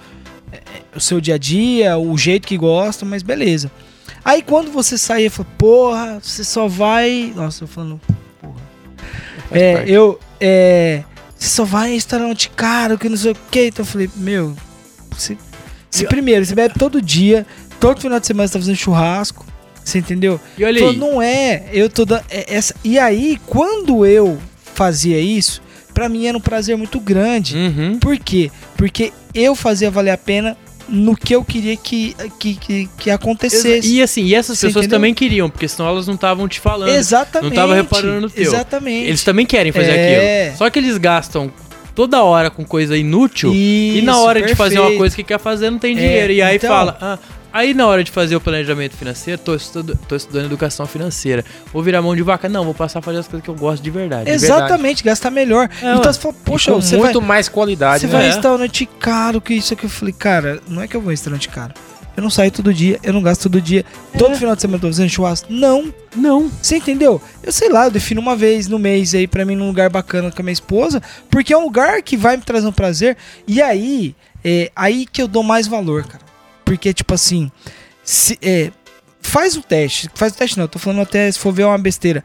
[0.53, 0.59] é,
[0.95, 3.71] o seu dia a dia, o jeito que gosta, mas beleza.
[4.25, 7.33] Aí quando você saía, fala, porra, você só vai.
[7.35, 8.01] Nossa, eu falando,
[8.41, 8.57] porra.
[9.51, 9.93] É, parte.
[9.93, 10.21] eu.
[10.41, 11.05] É.
[11.37, 13.67] Você só vai em restaurante caro, que não sei o que.
[13.67, 14.55] Então eu falei, meu.
[15.11, 15.39] Você,
[15.91, 17.47] se primeiro, você bebe todo dia,
[17.79, 19.45] todo final de semana você tá fazendo churrasco.
[19.85, 20.39] Você entendeu?
[20.59, 20.99] E olha Falou, aí.
[20.99, 22.23] não é, eu tô dando.
[22.31, 22.75] é- essa...
[22.85, 24.39] E aí, quando eu
[24.75, 25.61] fazia isso,
[25.93, 27.57] pra mim era um prazer muito grande.
[27.57, 27.99] Uhum.
[27.99, 28.51] Por quê?
[28.77, 30.57] Porque eu fazia valer a pena
[30.89, 33.89] no que eu queria que, que, que, que acontecesse.
[33.95, 34.99] E assim, e essas Você pessoas entendeu?
[34.99, 36.91] também queriam, porque senão elas não estavam te falando.
[36.91, 37.51] Exatamente.
[37.51, 38.43] Não tava reparando no teu.
[38.43, 39.07] Exatamente.
[39.09, 40.43] Eles também querem fazer É.
[40.45, 40.59] aquilo.
[40.59, 41.51] Só que eles gastam
[42.01, 44.99] toda hora com coisa inútil e na Isso, hora de fazer uma perfeito.
[45.01, 46.33] coisa que quer fazer não tem É, dinheiro.
[46.33, 47.19] e aí então- fala, ah,
[47.53, 51.45] aí na hora de fazer o planejamento financeiro, tô, estudo, tô estudando educação financeira.
[51.71, 52.49] Vou virar mão de vaca?
[52.49, 54.25] Não, vou passar a fazer as coisas que eu gosto de verdade.
[54.25, 55.69] de Exatamente, gastar melhor.
[55.83, 58.13] É, então você fala, E poxa, você muito vai, mais qualidade, você né?
[58.15, 58.33] vai em É.
[58.33, 59.85] restaurante caro, que isso aqui.
[59.85, 61.75] Eu falei, cara, não é que eu vou em restaurante caro.
[62.21, 63.83] Eu não saio todo dia, eu não gasto todo dia.
[64.19, 65.51] Todo final de semana eu tô fazendo churrasco.
[65.51, 65.91] Não.
[66.15, 66.51] Não.
[66.61, 67.19] Você entendeu?
[67.43, 70.31] Eu sei lá, eu defino uma vez no mês aí pra mim num lugar bacana
[70.31, 73.17] com a minha esposa, porque é um lugar que vai me trazer um prazer.
[73.49, 74.15] E aí,
[74.45, 76.23] é aí que eu dou mais valor, cara.
[76.63, 77.51] Porque, tipo assim,
[78.05, 78.71] se, é,
[79.23, 80.11] faz o teste.
[80.15, 82.23] Faz o teste não, eu tô falando até se for ver é uma besteira.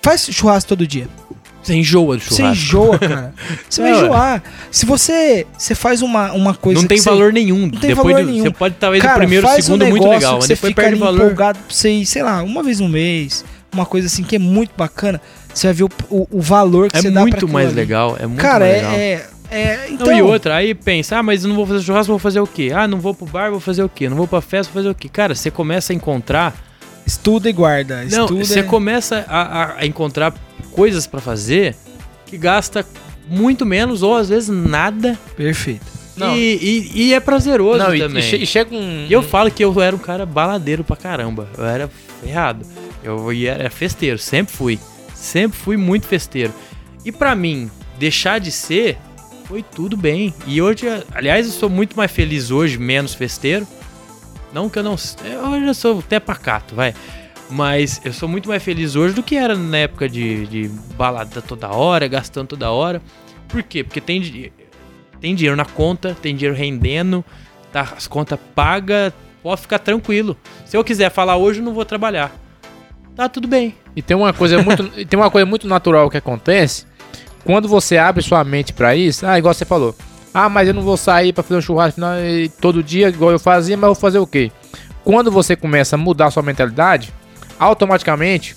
[0.00, 1.06] Faz churrasco todo dia.
[1.62, 2.62] Você enjoa do Você churrasco.
[2.64, 3.34] enjoa, cara.
[3.68, 4.42] Você vai É, enjoar.
[4.70, 7.68] Se você, você faz uma, uma coisa Não tem você- valor nenhum.
[7.68, 8.44] tem depois valor do- nenhum.
[8.44, 10.82] Você pode talvez Cara, o primeiro, faz segundo um muito legal, mas você depois fica
[10.82, 11.22] perde ali valor.
[11.24, 14.38] empolgado pra você ir, sei lá, uma vez no mês, uma coisa assim que é
[14.38, 15.20] muito bacana.
[15.52, 18.16] Você vai ver o, o, o valor que É você dá pra muito mais legal.
[18.18, 18.94] É muito Cara, mais é, legal.
[18.94, 22.10] é, é- Então, Não, e outra, aí pensa, ah, mas eu não vou fazer churrasco,
[22.10, 22.70] vou fazer o quê?
[22.74, 24.08] Ah, não vou pro bar, vou fazer o quê?
[24.08, 25.08] Não vou pra festa, vou fazer o quê?
[25.10, 26.54] Cara, você começa a encontrar.
[27.06, 28.04] estuda e guarda.
[28.10, 31.74] Não, você e- começa a- a encontrar coisas pra fazer
[32.26, 32.86] que gasta
[33.28, 35.18] muito menos ou às vezes nada.
[35.36, 35.86] Perfeito.
[36.16, 36.36] Não.
[36.36, 38.18] E, e- e é prazeroso Não, e, também.
[38.22, 39.06] e che- e chega um.
[39.08, 41.48] E eu falo que eu era um cara baladeiro pra caramba.
[41.56, 41.90] Eu era
[42.22, 42.66] ferrado.
[43.02, 44.78] Eu ia- era festeiro, sempre fui.
[45.14, 46.52] Sempre fui muito festeiro.
[47.04, 48.98] E pra mim, deixar de ser
[49.46, 50.34] foi tudo bem.
[50.46, 53.66] E hoje, aliás, eu sou muito mais feliz hoje, menos festeiro.
[54.52, 54.94] Não que eu não.
[54.94, 56.94] Hoje eu sou até pacato, vai.
[57.50, 61.42] Mas eu sou muito mais feliz hoje do que era na época de, de balada
[61.42, 63.02] toda hora, gastando toda hora.
[63.48, 63.82] Por quê?
[63.82, 64.52] Porque tem,
[65.20, 67.24] tem dinheiro na conta, tem dinheiro rendendo,
[67.72, 69.12] tá, as contas pagas,
[69.42, 70.36] pode ficar tranquilo.
[70.64, 72.32] Se eu quiser falar hoje, eu não vou trabalhar.
[73.16, 73.74] Tá tudo bem.
[73.96, 76.86] E tem uma coisa muito, tem uma coisa muito natural que acontece
[77.44, 79.26] quando você abre sua mente pra isso.
[79.26, 79.94] Ah, igual você falou.
[80.32, 82.12] Ah, mas eu não vou sair pra fazer um churrasco não,
[82.60, 84.52] todo dia igual eu fazia, mas eu vou fazer o quê?
[85.02, 87.12] Quando você começa a mudar sua mentalidade,
[87.60, 88.56] automaticamente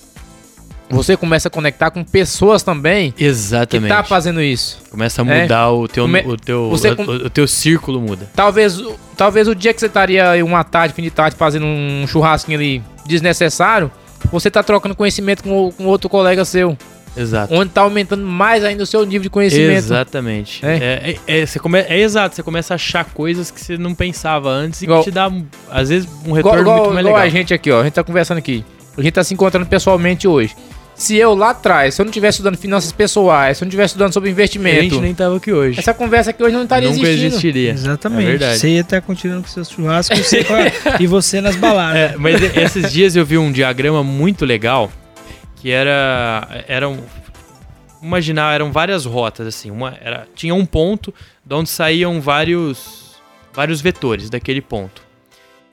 [0.90, 3.88] você começa a conectar com pessoas também que Exatamente.
[3.90, 4.78] tá fazendo isso.
[4.90, 5.42] Começa a É.
[5.42, 8.28] mudar o, teu, Come- o, teu, você com- o teu círculo muda.
[8.36, 12.04] Talvez, o- talvez o dia que você estaria uma tarde, fim de tarde, fazendo um
[12.06, 13.90] churrasquinho ali desnecessário,
[14.30, 16.76] você tá trocando conhecimento com, com outro colega seu.
[17.16, 17.54] Exato.
[17.54, 19.76] Onde tá aumentando mais ainda o seu nível de conhecimento.
[19.76, 20.64] Exatamente.
[20.66, 20.76] É?
[20.76, 23.94] É, é, é, você come, é exato, você começa a achar coisas que você não
[23.94, 25.30] pensava antes e Igual- que te dá,
[25.70, 27.26] às vezes, um retorno igual- muito mais igual legal.
[27.26, 27.80] a gente aqui, ó.
[27.80, 28.64] A gente tá conversando aqui.
[28.96, 30.54] A gente tá se encontrando pessoalmente hoje.
[30.94, 33.92] Se eu lá atrás, se eu não tivesse estudando finanças pessoais, se eu não tivesse
[33.94, 35.80] estudando sobre a investimento, gente nem tava aqui hoje.
[35.80, 37.26] essa conversa aqui hoje não estaria Nunca existindo.
[37.26, 37.70] existiria.
[37.72, 38.22] Exatamente.
[38.22, 38.58] É verdade.
[38.60, 41.96] Você ia estar continuando com seus churrascos você a- e você nas baladas.
[42.12, 44.90] É, mas esses dias eu vi um diagrama muito legal
[45.56, 46.98] que era eram
[48.00, 51.12] imaginar eram várias rotas assim, uma era tinha um ponto
[51.44, 53.14] de onde saíam vários
[53.52, 55.02] vários vetores daquele ponto.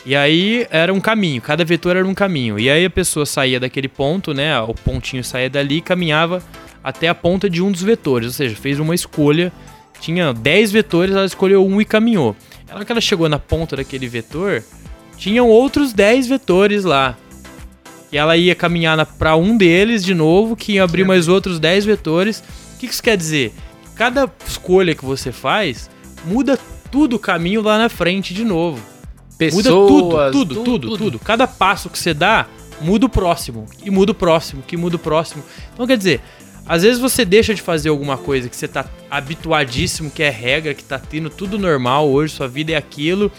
[0.06, 2.58] E aí era um caminho, cada vetor era um caminho.
[2.60, 4.60] E aí a pessoa saía daquele ponto, né?
[4.62, 6.42] O pontinho saía dali e caminhava
[6.84, 9.52] até a ponta de um dos vetores, ou seja, fez uma escolha.
[10.00, 12.36] Tinha 10 vetores, ela escolheu um e caminhou.
[12.68, 14.64] Ela que ela chegou na ponta daquele vetor,
[15.16, 17.16] tinham outros 10 vetores lá.
[18.12, 21.86] E ela ia caminhar para um deles de novo, que ia abrir mais outros 10
[21.86, 22.44] vetores.
[22.76, 23.54] O que que isso quer dizer?
[23.96, 25.90] Cada escolha que você faz
[26.26, 26.58] muda
[26.92, 28.91] tudo o caminho lá na frente de novo.
[29.42, 32.46] Pessoas, Muda tudo, tudo, tudo, tudo, Cada passo que você dá,
[32.80, 33.66] muda o próximo.
[33.84, 35.44] E muda o próximo, que muda o próximo.
[35.74, 36.22] Então quer dizer,
[36.64, 40.76] às vezes você deixa de fazer alguma coisa que você tá habituadíssimo, que é regra,
[40.76, 43.32] que tá tendo tudo normal hoje, sua vida é aquilo.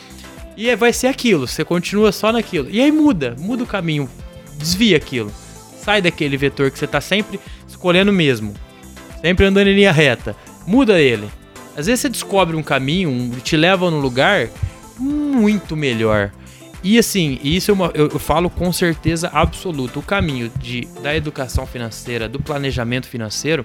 [0.56, 2.68] E aí vai ser aquilo, você continua só naquilo.
[2.68, 4.10] E aí muda, muda o caminho,
[4.58, 5.32] desvia aquilo.
[5.84, 7.38] Sai daquele vetor que você tá sempre
[7.68, 8.54] escolhendo mesmo.
[9.20, 10.34] Sempre andando em linha reta.
[10.66, 11.30] Muda ele.
[11.76, 14.50] Às vezes você descobre um caminho, um, te leva num lugar
[14.98, 16.30] muito melhor.
[16.84, 19.98] E assim, isso é uma, eu, eu falo com certeza absoluta.
[19.98, 23.64] O caminho de, da educação financeira, do planejamento financeiro,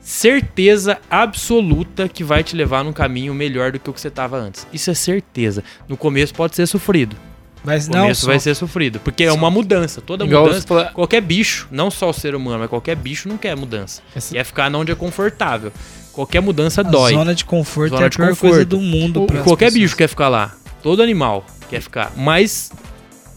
[0.00, 4.36] certeza absoluta que vai te levar num caminho melhor do que o que você estava
[4.38, 4.66] antes.
[4.72, 5.62] Isso é certeza.
[5.88, 7.16] No começo pode ser sofrido.
[7.64, 9.00] Mas No não, começo só- vai ser sofrido.
[9.00, 10.00] Porque é uma mudança.
[10.00, 10.90] Toda Igual mudança.
[10.94, 14.00] Qualquer bicho, não só o ser humano, mas qualquer bicho não quer mudança.
[14.14, 15.72] Essa- Quer ficar onde é confortável.
[16.18, 17.12] Qualquer mudança a dói.
[17.12, 18.50] zona de conforto Zona é a de pior conforto.
[18.50, 19.24] coisa do mundo.
[19.24, 19.82] Pras qualquer pessoas.
[19.82, 20.52] bicho quer ficar lá.
[20.82, 22.10] Todo animal quer ficar.
[22.16, 22.72] Mas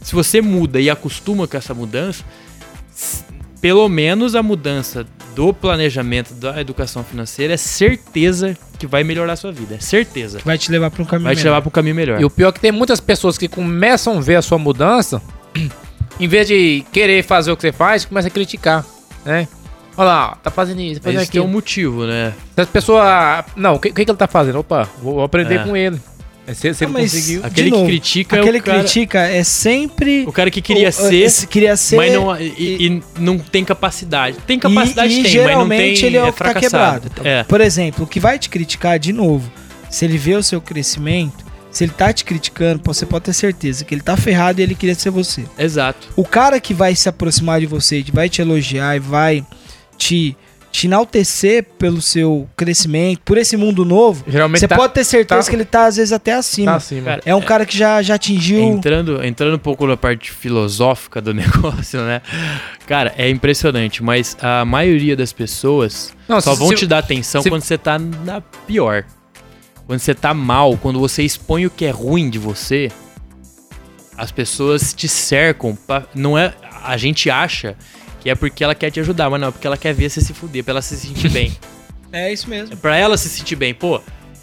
[0.01, 2.23] se você muda e acostuma com essa mudança,
[3.61, 5.05] pelo menos a mudança
[5.35, 9.75] do planejamento da educação financeira é certeza que vai melhorar a sua vida.
[9.75, 10.39] É certeza.
[10.43, 11.51] Vai te levar para um caminho Vai te melhor.
[11.51, 12.19] levar para um caminho melhor.
[12.19, 15.21] E o pior é que tem muitas pessoas que começam a ver a sua mudança,
[16.19, 18.83] em vez de querer fazer o que você faz, começa a criticar,
[19.23, 19.47] né?
[19.97, 22.33] Olha lá, tá fazendo isso, tá fazendo Isso tem um motivo, né?
[22.55, 23.03] Se as pessoas...
[23.55, 24.59] Não, o que, que que ele tá fazendo?
[24.59, 25.63] Opa, vou aprender É.
[25.63, 25.99] com ele.
[26.47, 27.41] É, Se, se Ah, ele mas- conseguiu...
[27.45, 30.23] Aquele novo, que critica Aquele é o cara, critica é sempre.
[30.27, 31.97] o cara que queria o- ser, esse- queria ser.
[31.97, 34.37] mas não, e, e não tem capacidade.
[34.47, 36.45] Tem capacidade, e, e tem, geralmente mas não tem, ele é o é que tá
[36.45, 37.09] fracassado.
[37.09, 37.27] quebrado.
[37.27, 37.43] É.
[37.43, 39.51] Por exemplo, o que vai te criticar de novo,
[39.89, 43.85] se ele vê o seu crescimento, se ele tá te criticando, você pode ter certeza
[43.85, 45.45] que ele tá ferrado e ele queria ser você.
[45.59, 46.07] Exato.
[46.15, 49.45] O cara que vai se aproximar de você, que vai te elogiar e vai
[50.01, 50.35] te,
[50.71, 55.43] te enaltecer pelo seu crescimento, por esse mundo novo, Geralmente você tá, pode ter certeza
[55.43, 56.75] tá- que ele tá às vezes até tá acima.
[56.75, 57.03] acima.
[57.05, 58.59] Cara, é um cara que já, já atingiu.
[58.63, 62.21] Entrando, entrando um pouco na parte filosófica do negócio, né?
[62.87, 66.97] Cara, é impressionante, mas a maioria das pessoas Não, só se- vão se- te dar
[66.99, 69.03] atenção se- quando você tá na pior.
[69.85, 72.89] Quando você tá mal, quando você expõe o que é ruim de você,
[74.17, 75.75] as pessoas te cercam.
[75.75, 76.53] pra- não é,
[76.83, 77.75] a gente acha
[78.21, 80.21] que é porque ela quer te ajudar, mas não, é porque ela quer ver você
[80.21, 81.51] se fuder, pra ela se sentir bem.
[82.13, 82.73] É isso mesmo.
[82.73, 83.73] É pra ela se sentir bem.
[83.73, 84.01] Pô,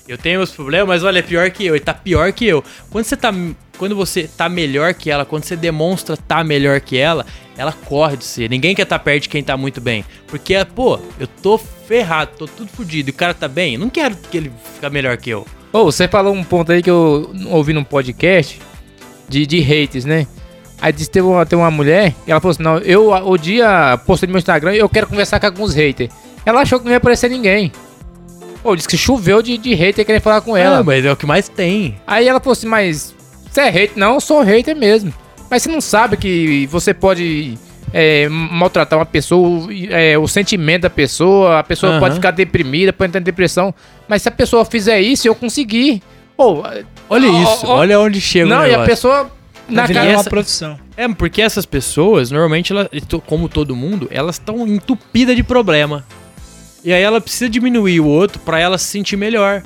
[0.09, 1.77] eu tenho meus problemas, mas olha, é pior que eu.
[1.77, 2.65] Ele tá pior que eu.
[2.89, 3.31] Quando você tá,
[3.77, 7.27] quando você tá melhor que ela, quando você demonstra tá melhor que ela,
[7.59, 8.49] ela corre de você.
[8.49, 10.03] Ninguém quer estar perto de quem tá muito bem.
[10.29, 13.11] Porque, pô, eu tô ferrado, tô tudo fudido.
[13.11, 15.47] E o cara tá bem, eu não quero que ele fique melhor que eu.
[15.71, 18.59] Ô, você falou um ponto aí que eu ouvi num podcast
[19.29, 20.27] de, de haters, né?
[20.81, 23.99] Aí disse teve uma, tem uma mulher, e ela falou assim: Não, eu o dia
[24.07, 26.11] postei no meu Instagram eu quero conversar com alguns haters.
[26.47, 27.73] Ela achou que não ia aparecer ninguém.
[28.63, 30.79] Pô, disse que choveu de, de hater querendo falar com ela.
[30.79, 31.97] Ah, mas é o que mais tem.
[32.07, 33.15] Aí ela falou assim, mas
[33.51, 33.97] você é hater?
[33.97, 35.13] Não, eu sou hater mesmo.
[35.51, 37.57] Mas você não sabe que você pode
[37.93, 42.01] é, maltratar uma pessoa, é, o sentimento da pessoa, a pessoa Aham.
[42.01, 43.75] pode ficar deprimida, pode entrar em depressão.
[44.09, 46.03] Mas se a pessoa fizer isso, eu conseguir.
[46.37, 46.63] Pô,
[47.11, 48.87] Olha ó, isso, ó, olha onde chega o não, e a negócio.
[48.87, 49.31] pessoa
[49.69, 50.11] na vida cara.
[50.11, 50.79] é uma essa- profissão.
[50.97, 52.89] É, porque essas pessoas, normalmente, elas,
[53.27, 56.05] como todo mundo, elas estão entupidas de problema.
[56.85, 59.63] E aí ela precisa diminuir o outro pra ela se sentir melhor.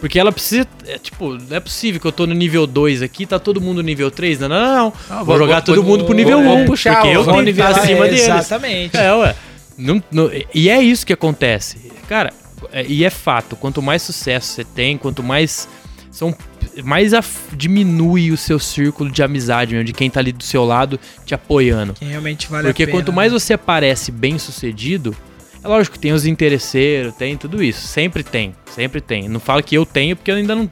[0.00, 0.66] Porque ela precisa.
[0.86, 3.76] É, tipo, não é possível que eu tô no nível 2 aqui, tá todo mundo
[3.76, 4.40] no nível 3.
[4.40, 4.74] Não, não, não.
[4.76, 4.92] não.
[5.08, 6.56] Ah, vou, vou- jogar vou- todo mundo pro nível vou- 1.
[6.58, 8.22] vou puxar, porque eu vou nivelar, acima é, deles.
[8.22, 8.96] Exatamente.
[8.96, 9.34] É, ué.
[9.78, 11.92] Não- não- e é isso que acontece.
[12.08, 12.32] Cara,
[12.72, 13.54] é- e é fato.
[13.54, 15.68] Quanto mais sucesso você tem, quanto mais.
[16.10, 16.34] São,
[16.84, 17.12] mais
[17.52, 21.34] diminui o seu círculo de amizade, mesmo, de quem tá ali do seu lado te
[21.34, 21.94] apoiando.
[21.94, 22.98] Quem realmente vale Porque a pena.
[22.98, 25.14] quanto mais você parece bem sucedido,
[25.62, 27.86] é lógico que tem os interesseiros, tem tudo isso.
[27.86, 29.28] Sempre tem, sempre tem.
[29.28, 30.70] Não falo que eu tenho, porque eu ainda não.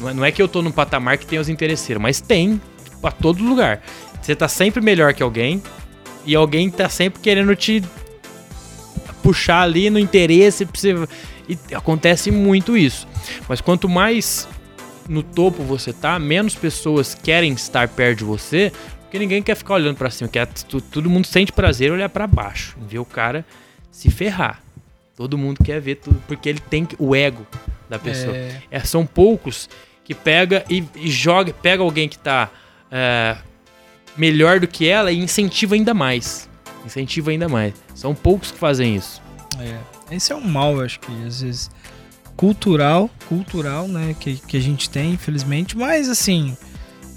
[0.00, 2.60] Não é, não é que eu tô num patamar que tem os interesseiros, mas tem
[3.00, 3.82] pra todo lugar.
[4.20, 5.62] Você tá sempre melhor que alguém
[6.26, 7.82] e alguém tá sempre querendo te
[9.22, 10.94] puxar ali no interesse pra você.
[11.48, 13.08] E acontece muito isso.
[13.48, 14.46] Mas quanto mais
[15.08, 18.72] no topo você tá, menos pessoas querem estar perto de você,
[19.02, 20.28] porque ninguém quer ficar olhando pra cima.
[20.28, 23.44] Quer, todo mundo sente prazer olhar pra baixo, ver o cara
[23.90, 24.62] se ferrar.
[25.16, 27.44] Todo mundo quer ver tudo, porque ele tem o ego
[27.88, 28.36] da pessoa.
[28.36, 29.68] É, É, são poucos
[30.04, 32.50] que pega e, e joga, pega alguém que tá
[32.90, 33.36] é,
[34.16, 36.48] melhor do que ela e incentiva ainda mais.
[36.86, 37.74] Incentiva ainda mais.
[37.94, 39.20] São poucos que fazem isso.
[39.58, 39.78] é.
[40.10, 41.70] Esse é um mal, acho que às vezes
[42.38, 46.56] cultural, cultural, né, que, que a gente tem, infelizmente, mas assim,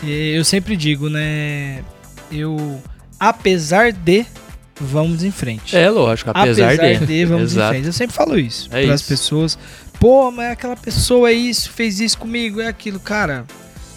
[0.03, 1.83] eh, eu sempre digo, né,
[2.31, 2.81] eu
[3.19, 4.25] apesar de
[4.79, 5.77] vamos em frente.
[5.77, 7.25] É lógico, apesar, de.
[7.25, 7.67] vamos Exato.
[7.67, 7.85] em frente.
[7.85, 9.59] Eu sempre falo isso É para as pessoas.
[9.99, 13.45] Pô, mas aquela pessoa é isso, fez isso comigo, é aquilo, cara.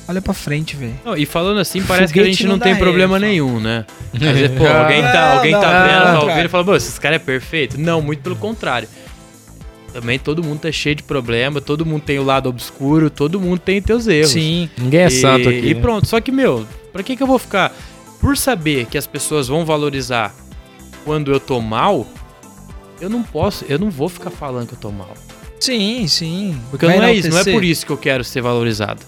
[0.07, 0.95] Olha pra frente, velho.
[1.17, 3.87] E falando assim, parece que a Foguete gente não não tem problema nenhum, né?
[4.13, 6.65] Às vezes, pô, alguém tá, Não, alguém não, tá não, vendo, tá ouvindo e fala,
[6.67, 7.81] pô, esse cara é perfeito.
[7.81, 8.87] Não, muito pelo contrário.
[9.95, 13.61] Também todo mundo tá cheio de problema, todo mundo tem o lado obscuro, todo mundo
[13.61, 14.33] tem teus erros.
[14.33, 14.69] Sim.
[14.77, 15.69] Ninguém é e, santo aqui.
[15.69, 17.73] E pronto, só que, meu, pra que que eu vou ficar...
[18.21, 20.35] Por saber que as pessoas vão valorizar
[21.05, 22.07] quando eu tô mal,
[23.01, 25.15] eu não posso, eu não vou ficar falando que eu tô mal.
[25.61, 26.59] Sim, sim.
[26.71, 29.01] Porque Vai não é isso, não é por isso que eu quero ser valorizado.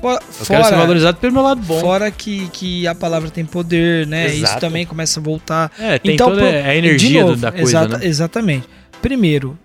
[0.00, 1.80] Fora, Eu quero ser valorizado pelo meu lado bom.
[1.80, 4.28] fora que, que a palavra tem poder, né?
[4.28, 4.60] Isso Exato.
[4.60, 5.70] também começa a voltar.
[5.78, 8.06] É, tem então, toda pro- a energia novo, da coisa, exata- né?
[8.06, 8.68] Exatamente.
[9.02, 9.58] Primeiro,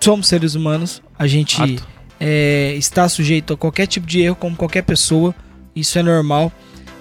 [0.00, 1.80] somos seres humanos, a gente
[2.18, 5.34] é, está sujeito a qualquer tipo de erro, como qualquer pessoa.
[5.74, 6.52] Isso é normal.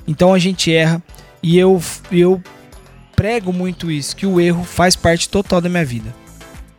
[0.08, 1.02] Então a gente erra.
[1.42, 1.82] E eu,
[2.12, 2.42] eu
[3.16, 6.14] prego muito isso, que o erro faz parte total da minha vida.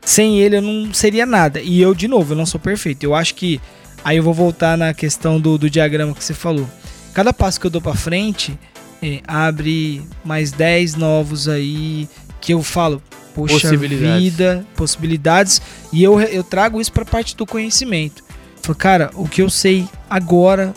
[0.03, 1.61] Sem ele eu não seria nada.
[1.61, 3.05] E eu, de novo, eu não sou perfeito.
[3.05, 3.61] Eu acho que.
[4.03, 6.67] Aí eu vou voltar na questão do, do diagrama que você falou.
[7.13, 8.59] Cada passo que eu dou pra frente
[9.03, 12.09] é, abre mais 10 novos aí.
[12.41, 13.03] Que eu falo,
[13.35, 14.23] poxa Possibilidades.
[14.23, 15.61] vida, possibilidades.
[15.93, 18.23] E eu, eu trago isso pra parte do conhecimento.
[18.63, 20.75] Falo, cara, o que eu sei agora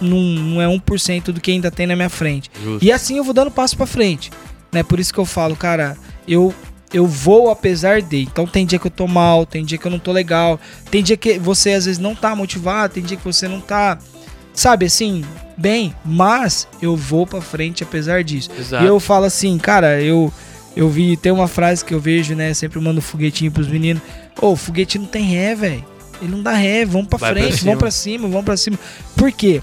[0.00, 2.50] não, não é 1% do que ainda tem na minha frente.
[2.62, 2.84] Justo.
[2.84, 4.30] E assim eu vou dando passo pra frente,
[4.70, 4.82] né?
[4.82, 5.96] Por isso que eu falo, cara,
[6.26, 6.54] eu
[6.92, 8.22] eu vou apesar de.
[8.22, 10.60] Então tem dia que eu tô mal, tem dia que eu não tô legal,
[10.90, 13.98] tem dia que você às vezes não tá motivado, tem dia que você não tá,
[14.52, 15.24] sabe, assim,
[15.56, 18.50] bem, mas eu vou pra frente apesar disso.
[18.58, 18.84] Exato.
[18.84, 20.30] E eu falo assim, cara, eu
[20.76, 24.02] eu vi, tem uma frase que eu vejo, né, sempre mando foguetinho pros meninos.
[24.40, 25.84] Ô, o foguete não tem ré, velho.
[26.20, 27.70] Ele não dá ré, vamos pra Vai pra frente, cima.
[27.70, 28.78] vamos pra cima, vamos pra cima.
[29.16, 29.60] Por quê?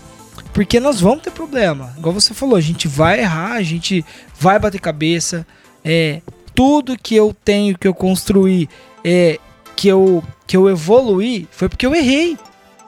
[0.54, 1.94] Porque nós vamos ter problema.
[1.98, 4.06] Igual você falou, a gente vai errar, a gente
[4.40, 5.48] vai bater cabeça.
[5.84, 6.22] É,
[6.54, 8.68] tudo que eu tenho, que eu construí,
[9.04, 9.40] é,
[9.76, 12.36] que eu que eu evoluí, foi porque eu errei.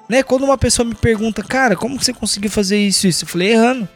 [0.10, 0.24] Né?
[0.24, 3.24] Quando uma pessoa me pergunta, cara, como você conseguiu fazer isso isso?
[3.24, 3.88] Eu falei, errando.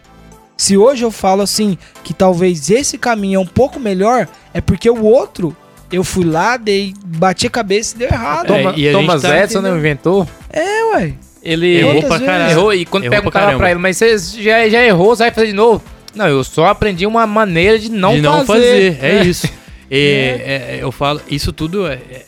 [0.57, 4.89] Se hoje eu falo assim, que talvez esse caminho é um pouco melhor, é porque
[4.89, 5.55] o outro,
[5.91, 8.53] eu fui lá, dei, bati a cabeça e deu errado.
[8.53, 9.79] É, Toma, e Thomas tá Edison, né, entendendo.
[9.79, 10.27] inventou.
[10.51, 11.13] É, ué.
[11.43, 12.25] Ele Errou pra vezes?
[12.25, 12.51] caralho.
[12.51, 13.59] errou e quando Errou pra perguntaram caramba.
[13.59, 15.83] pra ele, mas você já, já errou, você vai fazer de novo?
[16.15, 18.95] Não, eu só aprendi uma maneira de não de não fazer.
[18.95, 19.05] fazer.
[19.05, 19.47] É isso.
[19.91, 19.97] E,
[20.43, 21.93] é, é, eu falo, isso tudo é.
[22.09, 22.25] é- é-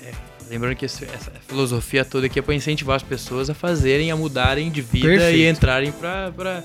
[0.51, 4.15] lembrando que esse- essa filosofia toda aqui é para incentivar as pessoas a fazerem, a
[4.15, 5.37] mudarem de vida Perfeito.
[5.39, 6.63] e entrarem para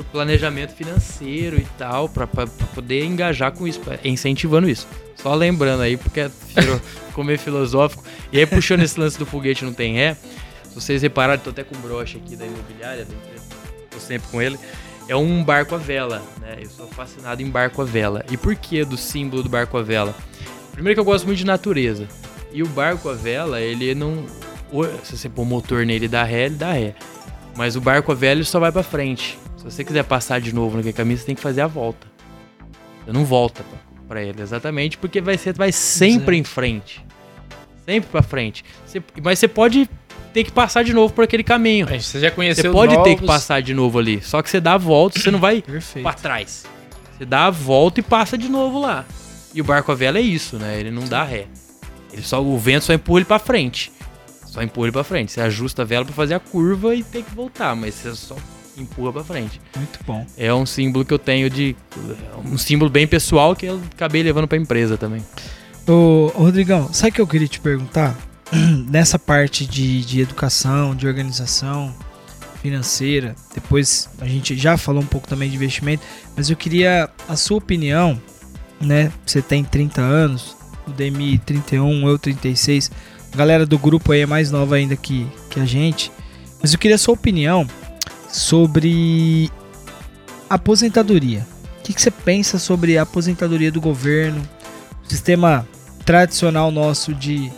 [0.00, 4.86] o planejamento financeiro e tal, para poder engajar com isso, incentivando isso.
[5.16, 6.28] Só lembrando aí, porque é
[7.08, 8.04] ficou meio filosófico.
[8.32, 10.16] E aí, puxando esse lance do foguete não tem ré,
[10.64, 13.44] se vocês repararem, tô até com o broche aqui da imobiliária, empresa,
[13.90, 14.58] tô sempre com ele.
[15.08, 16.56] É um barco à vela, né?
[16.60, 18.24] Eu sou fascinado em barco à vela.
[18.30, 20.12] E por que do símbolo do barco à vela?
[20.72, 22.08] Primeiro que eu gosto muito de natureza.
[22.52, 24.26] E o barco a vela, ele não.
[24.72, 26.94] o- Se você pôr motor nele, dá ré, ele dá ré.
[27.56, 29.38] Mas o barco a vela ele só vai pra frente.
[29.68, 32.06] Se você quiser passar de novo naquele caminho, você tem que fazer a volta.
[33.04, 33.78] Você não volta pra,
[34.08, 37.04] pra ele, exatamente, porque vai, ser, vai sempre em frente.
[37.84, 38.64] Sempre pra frente.
[38.84, 39.88] Você- mas você pode
[40.32, 41.86] ter que passar de novo por aquele caminho.
[42.00, 44.20] Você já conheceu Você pode ter que novos- passar de novo ali.
[44.22, 45.62] Só que você dá a volta, você não vai
[46.02, 46.64] pra trás.
[47.16, 49.04] Você dá a volta e passa de novo lá.
[49.54, 50.78] E o barco a vela é isso, né?
[50.78, 51.46] Ele não dá ré.
[52.12, 53.90] Ele só, o vento só empurra ele pra frente.
[54.44, 55.32] Só empurra ele pra frente.
[55.32, 58.36] Você ajusta a vela pra fazer a curva e tem que voltar, mas você só
[58.78, 59.60] empurra pra frente.
[59.76, 60.26] Muito bom.
[60.36, 61.76] É um símbolo que eu tenho de.
[62.44, 65.22] Um símbolo bem pessoal que eu acabei levando pra empresa também.
[65.86, 68.16] Ô, ô, Rodrigão, sabe o que eu queria te perguntar?
[68.90, 71.94] Nessa parte de, de educação, de organização
[72.60, 76.02] financeira, depois a gente já falou um pouco também de investimento,
[76.36, 78.20] mas eu queria a sua opinião,
[78.80, 79.12] né?
[79.24, 82.90] Você tem 30 anos, o DMI 31, eu 36,
[83.32, 86.10] a galera do grupo aí é mais nova ainda que, que a gente,
[86.60, 87.68] mas eu queria a sua opinião
[88.30, 89.50] sobre
[90.48, 91.46] aposentadoria.
[91.80, 94.42] O que, que você pensa sobre a aposentadoria do governo,
[95.04, 95.66] o sistema
[96.04, 97.50] tradicional nosso de,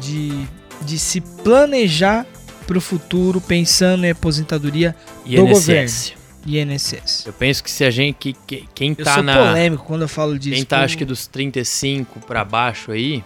[0.00, 0.46] de,
[0.82, 2.26] de se planejar
[2.66, 4.94] para o futuro pensando em aposentadoria
[5.24, 6.12] Do INSS.
[6.44, 7.24] e INSS.
[7.26, 8.16] Eu penso que se a gente.
[8.16, 9.36] Que, que- quem Eu tá sou na.
[9.36, 10.56] polêmico quando eu falo disso.
[10.56, 10.84] Quem tá, pô.
[10.84, 13.22] acho que dos 35 pra baixo aí,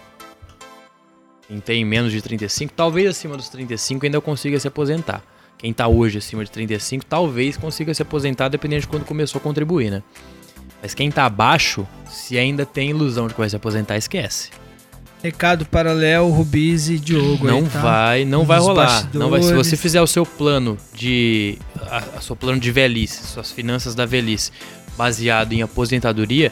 [1.47, 5.21] quem tem menos de 35, talvez acima dos 35 ainda consiga se aposentar.
[5.61, 9.41] Quem tá hoje acima de 35, talvez consiga se aposentar dependendo de quando começou a
[9.41, 10.01] contribuir, né?
[10.81, 14.49] Mas quem tá abaixo, se ainda tem ilusão de que vai se aposentar, esquece.
[15.21, 17.45] Recado para Léo, Rubis e Diogo.
[17.45, 17.79] não aí, tá?
[17.79, 19.09] vai, não Nos vai rolar.
[19.13, 19.43] Não vai.
[19.43, 23.93] Se você fizer o seu plano de a, a seu plano de velhice, suas finanças
[23.93, 24.51] da velhice,
[24.97, 26.51] baseado em aposentadoria,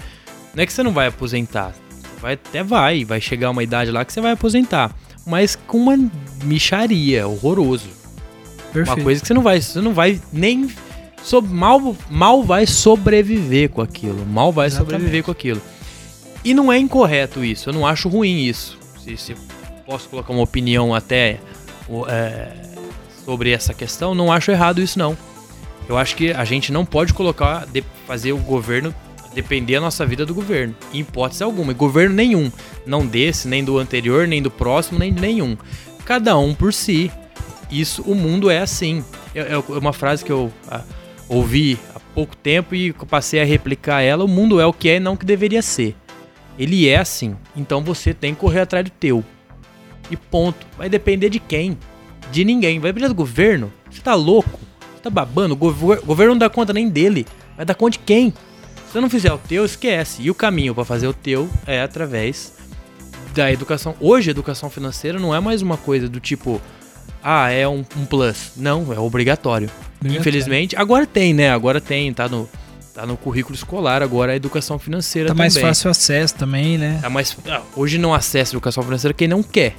[0.53, 1.73] não é que você não vai aposentar.
[2.21, 4.95] Vai até vai, vai chegar uma idade lá que você vai aposentar,
[5.25, 5.97] mas com uma
[6.43, 7.98] micharia, horroroso.
[8.73, 8.97] Perfeito.
[8.97, 10.69] Uma coisa que você não vai, você não vai nem
[11.23, 14.91] so- mal, mal vai sobreviver com aquilo, mal vai Exatamente.
[14.93, 15.61] sobreviver com aquilo.
[16.43, 18.77] E não é incorreto isso, eu não acho ruim isso.
[19.03, 19.35] Se, se
[19.85, 21.39] posso colocar uma opinião até
[22.07, 22.51] é,
[23.25, 25.17] sobre essa questão, não acho errado isso não.
[25.87, 28.93] Eu acho que a gente não pode colocar, de- fazer o governo
[29.33, 31.71] depender a nossa vida do governo, em hipótese alguma.
[31.71, 32.51] E governo nenhum,
[32.85, 35.57] não desse, nem do anterior, nem do próximo, nem de nenhum.
[36.05, 37.11] Cada um por si.
[37.69, 39.03] Isso, o mundo é assim.
[39.33, 40.83] É, é uma frase que eu ah,
[41.27, 44.23] ouvi há pouco tempo e passei a replicar ela.
[44.23, 45.95] O mundo é o que é e não o que deveria ser.
[46.57, 47.35] Ele é assim.
[47.55, 49.23] Então você tem que correr atrás do teu.
[50.09, 50.65] E ponto.
[50.77, 51.77] Vai depender de quem?
[52.31, 52.79] De ninguém.
[52.79, 53.71] Vai depender do governo?
[53.89, 54.59] Você tá louco?
[54.95, 55.53] Você tá babando?
[55.53, 57.25] O gover- governo não dá conta nem dele.
[57.55, 58.31] Vai dar conta de quem?
[58.31, 60.23] Se você não fizer o teu, esquece.
[60.23, 62.53] E o caminho para fazer o teu é através
[63.35, 63.95] da educação.
[63.99, 66.59] Hoje, a educação financeira não é mais uma coisa do tipo,
[67.23, 68.51] ah, é um, um plus.
[68.55, 69.69] Não, é obrigatório.
[69.99, 70.19] Obrigatório.
[70.19, 71.51] Infelizmente, agora tem, né?
[71.51, 72.49] Agora tem, tá no,
[72.93, 75.43] tá no currículo escolar, agora a educação financeira Tá também.
[75.51, 76.99] mais fácil o acesso também, né?
[77.01, 79.75] Tá mais, ah, hoje não acessa a educação financeira quem não quer.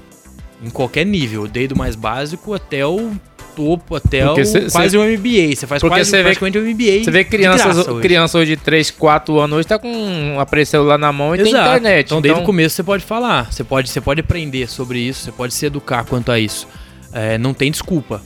[0.62, 3.12] Em qualquer nível, desde o mais básico até o
[3.56, 5.56] topo, até Porque o, cê- quase cê- um MBA.
[5.56, 7.04] Você faz Porque quase vê- praticamente um MBA.
[7.04, 8.02] Você vê de crianças, graça hoje.
[8.02, 11.38] criança hoje de 3, 4 anos hoje tá com um aparelho celular na mão e
[11.38, 11.68] tem Exato.
[11.78, 12.06] internet.
[12.06, 15.32] Então, desde o começo você pode falar, você pode, você pode aprender sobre isso, você
[15.32, 16.68] pode se educar quanto a isso.
[17.12, 18.22] É, não tem desculpa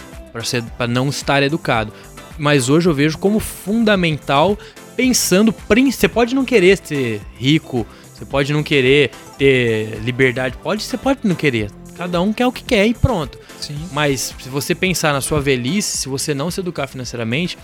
[0.76, 1.92] para não estar educado.
[2.36, 4.58] Mas hoje eu vejo como fundamental
[4.96, 5.54] pensando,
[5.92, 11.20] você pode não querer ser rico, você pode não querer ter liberdade, pode, você pode
[11.24, 11.70] não querer.
[11.96, 13.38] Cada um quer o que quer e pronto.
[13.60, 13.76] Sim.
[13.92, 17.56] Mas se você pensar na sua velhice, se você não se educar financeiramente,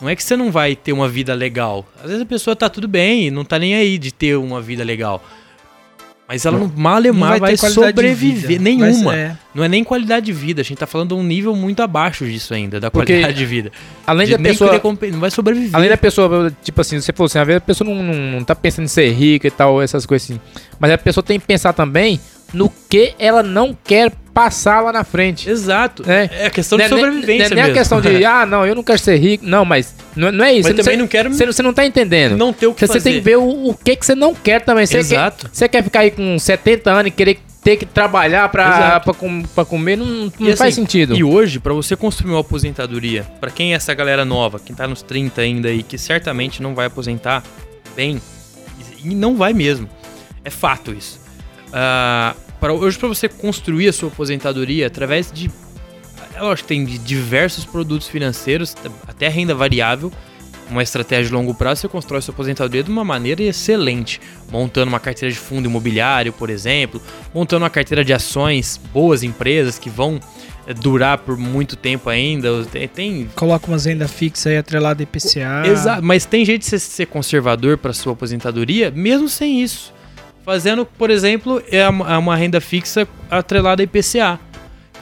[0.00, 1.86] não é que você não vai ter uma vida legal.
[1.96, 4.60] Às vezes a pessoa tá tudo bem e não tá nem aí de ter uma
[4.60, 5.24] vida legal.
[6.28, 8.60] Mas ela não, malemar Não vai, de sobreviver.
[8.60, 9.12] Nenhuma.
[9.12, 9.36] Vai é.
[9.54, 10.60] Não é nem qualidade de vida.
[10.60, 13.46] A gente tá falando de um nível muito abaixo disso ainda, da Porque qualidade de
[13.46, 13.72] vida.
[14.06, 14.78] Além De da pessoa,
[15.10, 15.74] não vai sobreviver.
[15.74, 18.44] Além da pessoa, tipo assim, você falou assim, às vezes a pessoa não, não, não
[18.44, 20.40] tá pensando em ser rica e tal, essas coisas assim.
[20.78, 22.20] Mas a pessoa tem que pensar também
[22.52, 25.50] no que ela não quer passar lá na frente.
[25.50, 26.08] Exato.
[26.08, 26.30] É.
[26.32, 27.78] É, a questão Não de é sobrevivência Não é nem a mesmo.
[27.78, 29.44] questão de, ah, não, eu não quero ser rico.
[29.44, 30.68] Não, mas não, não é isso.
[30.68, 32.36] Mas Você- também você- não quero Você, você não tá entendendo.
[32.36, 33.10] não ter o que Você, você fazer.
[33.10, 34.86] tem que ver o, o que, que você não quer também.
[34.86, 35.46] Você Exato.
[35.46, 39.42] Quer, você quer ficar aí com 70 anos e querer ter que trabalhar pra, com-
[39.66, 40.06] comer, não,
[40.38, 41.16] não E faz assim, sentido.
[41.16, 44.86] E hoje, pra você construir uma aposentadoria, pra quem é essa galera nova, quem tá
[44.86, 47.42] nos 30 ainda e que certamente não vai aposentar
[47.96, 48.22] bem,
[49.04, 49.88] e não vai mesmo.
[50.44, 51.20] É fato isso.
[51.72, 55.50] Ah, pra, hoje, pra você construir a sua aposentadoria através de.
[56.34, 58.74] É lógico que tem de diversos produtos financeiros,
[59.06, 60.12] até renda variável.
[60.70, 64.20] uma estratégia de longo prazo, você constrói sua aposentadoria de uma maneira excelente.
[64.50, 67.02] Montando uma carteira de fundo imobiliário, por exemplo,
[67.34, 70.20] montando uma carteira de ações, boas empresas que vão
[70.66, 72.64] eh, durar por muito tempo ainda.
[72.66, 75.66] Tem, tem Coloca umas renda fixa aí atrelada IPCA.
[75.66, 79.92] Exato, mas tem jeito de você ser conservador para sua aposentadoria, mesmo sem isso.
[80.48, 84.40] Fazendo, por exemplo, é uma é uma renda fixa atrelada a IPCA.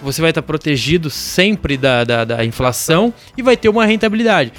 [0.03, 4.53] Você vai estar protegido sempre da, da, da inflação e vai ter uma rentabilidade.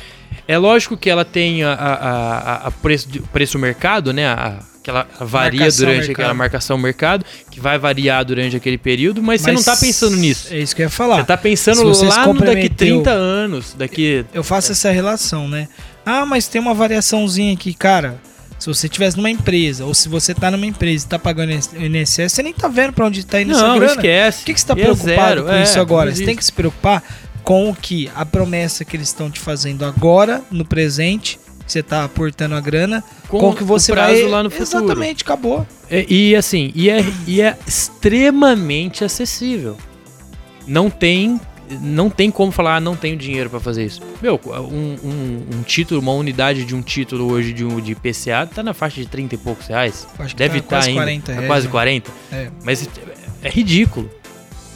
[0.47, 4.27] É lógico que ela tem a, a, a- preço, preço mercado, né?
[4.27, 6.11] A, que ela varia Marcação durante mercado.
[6.21, 10.47] aquela marcação mercado, que vai variar durante aquele período, mas, você não tá pensando nisso.
[10.53, 11.17] É isso que eu ia falar.
[11.17, 15.67] Você tá pensando lá no daqui comprometeu- 30 anos, daqui Eu faço essa relação, né?
[16.05, 18.21] Ah, mas tem uma variaçãozinha aqui, cara.
[18.59, 22.33] Se você tivesse numa empresa, ou se você tá numa empresa e tá pagando INSS,
[22.33, 23.93] você nem tá vendo pra onde tá indo essa Não, grana.
[23.93, 24.39] esquece.
[24.39, 26.13] Por que, que você tá E é preocupado zero, com é, isso agora?
[26.13, 27.03] Você tem que se preocupar
[27.43, 31.83] com o que a promessa que eles estão te fazendo agora, no presente, que você
[31.83, 34.23] tá aportando a grana, com, o que você o prazo vai...
[34.23, 34.83] lá no futuro.
[34.85, 35.67] Exatamente, acabou.
[35.89, 39.77] E, e, assim, e é, e é extremamente acessível.
[40.65, 41.39] Não tem,
[41.81, 44.01] não tem como falar, ah, não tenho dinheiro pra fazer isso.
[44.21, 48.45] Meu, um, um- um título, uma unidade de um título hoje de, um, de PCA
[48.47, 50.07] tá na faixa de 30 e poucos reais.
[50.19, 51.01] Acho que Deve tá estar quase ainda.
[51.01, 51.71] 40 tá reais, quase né?
[51.71, 52.11] 40.
[52.31, 52.51] É.
[52.63, 52.89] Mas
[53.43, 54.09] é ridículo.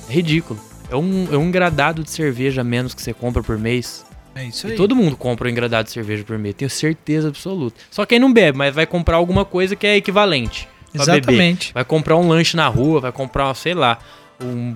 [0.09, 0.59] É ridículo.
[0.89, 4.05] É um, é um engradado de cerveja a menos que você compra por mês.
[4.35, 4.77] É isso E aí.
[4.77, 7.77] todo mundo compra um engradado de cerveja por mês, tenho certeza absoluta.
[7.89, 10.68] Só quem não bebe, mas vai comprar alguma coisa que é equivalente.
[10.93, 11.18] pra beber.
[11.19, 11.73] Exatamente.
[11.73, 13.97] Vai comprar um lanche na rua, vai comprar, sei lá,
[14.41, 14.76] um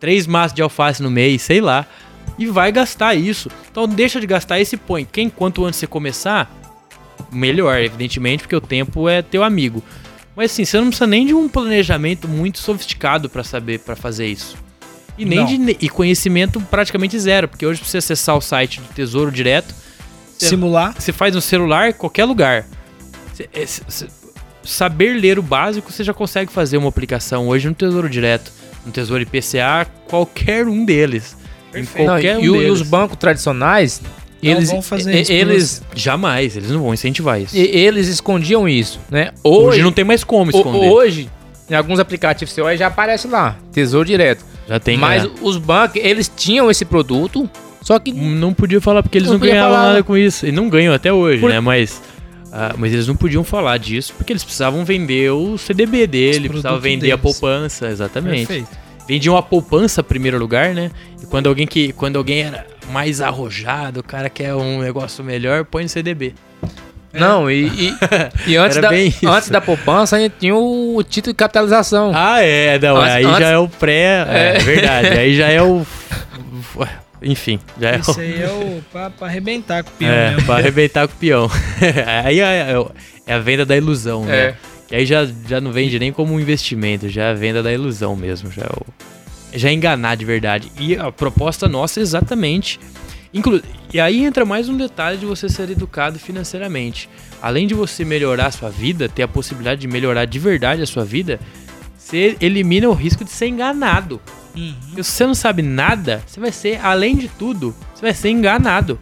[0.00, 1.86] três maços de alface no mês, sei lá,
[2.38, 3.48] e vai gastar isso.
[3.70, 5.04] Então deixa de gastar esse põe.
[5.04, 6.50] Quem quanto antes você começar,
[7.32, 9.82] melhor, evidentemente, porque o tempo é teu amigo.
[10.36, 14.26] Mas assim, você não precisa nem de um planejamento muito sofisticado pra saber para fazer
[14.26, 14.56] isso.
[15.16, 15.46] E nem Não.
[15.46, 19.72] de e conhecimento praticamente zero, porque hoje pra você acessar o site do Tesouro direto,
[20.38, 20.92] Simular.
[20.98, 22.66] você faz no celular, qualquer lugar.
[23.32, 24.06] Cê- é, cê- cê-
[24.64, 28.50] saber ler o básico, você já consegue fazer uma aplicação hoje no Tesouro Direto,
[28.84, 31.36] no Tesouro IPCA, qualquer um deles.
[31.70, 31.98] Em Perfeito.
[32.06, 32.72] Não, qualquer e, um e deles.
[32.72, 34.00] os bancos tradicionais,
[34.42, 37.56] Não eles, vão fazer isso eles, Jamais, eles não vão incentivar isso.
[37.56, 39.30] e- eles escondiam isso, né?
[39.42, 40.88] hoje, Hoje, não tem mais como esconder.
[40.90, 41.30] hoje
[41.68, 44.44] em alguns aplicativos seu aí já aparece lá, Tesouro Direto.
[44.68, 45.28] já tem Mas é.
[45.42, 47.48] os bancos, eles tinham esse produto,
[47.82, 49.88] só que Não podia falar porque eles Não não, ganhavam falar.
[49.88, 50.46] nada com isso.
[50.46, 51.58] E não ganham até hoje, Por- né?
[51.60, 52.00] Mas,
[52.56, 56.78] ah, mas eles não podiam falar disso porque eles precisavam vender o CDB dele, precisavam
[56.78, 57.20] vender a deles.
[57.40, 58.46] poupança, exatamente.
[58.46, 58.68] Perfeito.
[59.08, 60.90] vendiam a poupança em primeiro lugar, né?
[61.20, 65.64] E quando alguém que quando alguém era mais arrojado, o cara quer um negócio melhor,
[65.64, 66.32] põe no CDB.
[67.12, 67.94] não, e, e,
[68.52, 72.12] e antes, da, antes da poupança ainda tinha o título de capitalização.
[72.14, 74.58] Ah, é, não, Antes- aí antes- já é o pré, é, É.
[74.60, 75.84] verdade, aí já é o
[77.24, 80.30] enfim, já é Isso o aí é o pra, pra arrebentar com o peão é,
[80.30, 80.46] mesmo.
[80.46, 81.50] pra arrebentar com o peão.
[82.24, 82.86] aí é, é
[83.26, 84.36] é a venda da ilusão, né?
[84.36, 84.56] É.
[84.86, 87.72] Que aí já, já não vende nem como um investimento, já é a venda da
[87.72, 90.70] ilusão mesmo, já é, o, já é enganar de verdade.
[90.78, 92.78] E a proposta nossa é exatamente.
[93.32, 93.60] Inclu
[93.92, 97.08] e aí entra mais um detalhe de você ser educado financeiramente.
[97.40, 100.86] Além de você melhorar a sua vida, ter a possibilidade de melhorar de verdade a
[100.86, 101.40] sua vida,
[102.04, 104.20] você elimina o risco de ser enganado.
[104.56, 104.74] Uhum.
[104.96, 108.98] Se você não sabe nada, você vai ser, além de tudo, você vai ser enganado.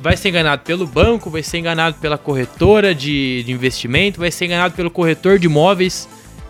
[0.00, 4.46] Vai ser enganado pelo banco, vai ser enganado pela corretora de, de investimento, vai ser
[4.46, 6.08] enganado pelo corretor de imóveis,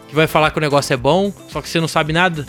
[0.09, 2.47] que vai falar que o negócio é bom, só que você não sabe nada.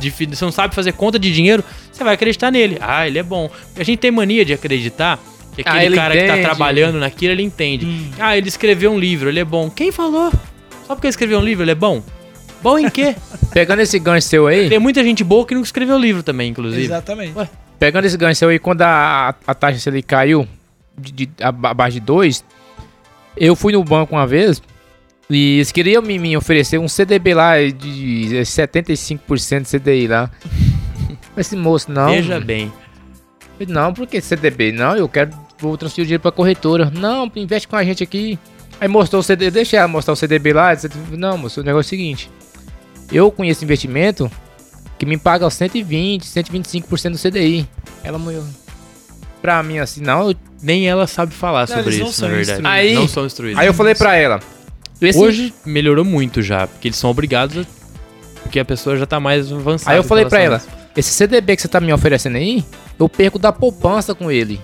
[0.00, 1.62] de fi- você não sabe fazer conta de dinheiro,
[1.92, 2.76] você vai acreditar nele.
[2.80, 3.48] Ah, ele é bom.
[3.76, 5.18] A gente tem mania de acreditar
[5.54, 6.42] que Ah, aquele ele cara que tá entende.
[6.42, 7.86] trabalhando naquilo, ele entende.
[7.86, 8.10] Hum.
[8.18, 9.70] Ah, ele escreveu um livro, ele é bom.
[9.70, 10.32] Quem falou?
[10.86, 12.02] Só porque ele escreveu um livro, ele é bom?
[12.62, 13.14] Bom em quê?
[13.52, 16.84] Pegando esse gancho seu aí, Tem muita gente boa que não escreveu livro também, inclusive.
[16.84, 17.36] Exatamente.
[17.36, 17.48] Ué.
[17.78, 20.46] pegando esse gancho seu aí, quando a, a taxa Selic caiu
[20.98, 22.44] de, de, aba- abaixo de 2,
[23.36, 24.62] eu fui no banco uma vez
[25.30, 30.30] e eles queriam me, me oferecer um CDB lá de 75% de CDI lá.
[31.36, 32.10] Esse moço, não.
[32.10, 32.70] Veja bem.
[33.68, 34.72] Não, por que CDB?
[34.72, 36.90] Não, eu quero, vou transferir o dinheiro pra corretora.
[36.94, 38.38] Não, investe com a gente aqui.
[38.80, 40.70] Aí mostrou o CDB, deixa ela mostrar o CDB lá.
[41.10, 42.30] Não, moço, o negócio é o seguinte.
[43.12, 44.30] Eu conheço investimento
[44.98, 47.68] que me paga 120, 125% do CDI.
[48.04, 48.44] Ela morreu.
[49.42, 50.28] Pra mim, assim, não.
[50.30, 52.60] eu- Nem ela sabe falar Não, sobre isso, na verdade.
[52.64, 53.58] Aí- não são instruídos.
[53.58, 54.40] Aí eu falei pra ela.
[55.00, 57.80] esse- Hoje melhorou muito já, porque eles são obrigados a...
[58.42, 59.92] Porque a pessoa já tá mais avançada.
[59.92, 60.90] Aí eu falei pra relação ela, isso.
[60.98, 62.62] esse CDB que você tá me oferecendo aí,
[62.98, 64.60] eu perco da poupança com ele.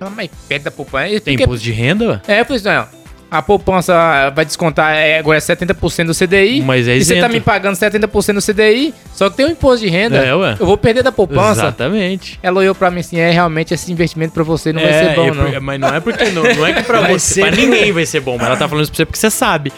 [0.00, 1.08] Ela, mas perde da poupança?
[1.20, 2.22] Tem Porque- imposto de renda?
[2.28, 2.86] É, eu falei assim, não,
[3.38, 6.62] a poupança vai descontar, é, agora é 70% do CDI.
[6.62, 9.84] Mas é e você tá me pagando 70% do CDI, só que tem um imposto
[9.84, 10.16] de renda.
[10.18, 10.56] É, ué.
[10.58, 11.62] Eu vou perder da poupança.
[11.62, 12.38] Exatamente.
[12.42, 15.14] Ela olhou pra mim assim, é realmente esse investimento pra você não vai É, ser
[15.16, 15.60] bom, é não.
[15.60, 18.06] Mas não é porque não, não é que pra Vai você, ser pra ninguém vai
[18.06, 19.72] ser bom, mas ela tá falando isso pra você porque você sabe.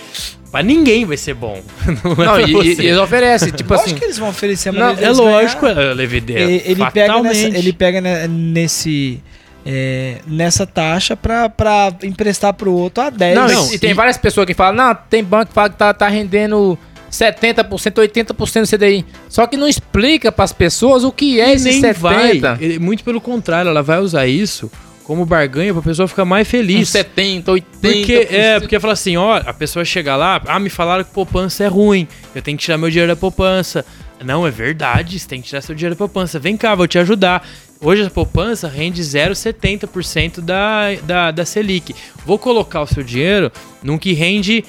[0.53, 1.61] Pra ninguém vai ser bom.
[2.05, 2.83] Não é Não, e, você.
[2.83, 3.99] e eles oferecem, tipo Lógico assim.
[3.99, 5.83] que eles vão oferecer a Não, É lógico, ganhar.
[5.83, 6.49] é levidez.
[6.49, 7.57] E- ele pega, nessa, fatalmente.
[7.59, 9.21] ele pega ne- nesse
[9.67, 13.35] é, nessa taxa pra, pra emprestar pro outro a 10.
[13.35, 15.77] Não, Não, e, tem e- várias pessoas que falam, não, tem banco que fala que
[15.77, 16.79] tá, tá rendendo
[17.11, 17.65] 70%,
[17.99, 19.05] 80% do CDI.
[19.29, 21.95] Só que não explica pras pessoas o que é E esse nem 70%.
[21.99, 22.79] vai.
[22.79, 24.71] Muito pelo contrário, ela vai usar isso
[25.05, 26.89] como barganha pra pessoa ficar mais feliz.
[26.89, 27.65] 70, 80%.
[27.81, 31.63] Porque, é, porque fala assim, ó, a pessoa chega lá, ah, me falaram que poupança
[31.65, 33.85] é ruim, eu tenho que tirar meu dinheiro da poupança.
[34.25, 36.39] Não, é verdade, você tem que tirar seu dinheiro da poupança.
[36.39, 37.47] Vem cá, vou te ajudar.
[37.81, 41.95] Hoje a poupança rende 0,70% da, da, da Selic.
[42.25, 44.65] Vou colocar o seu dinheiro num que rende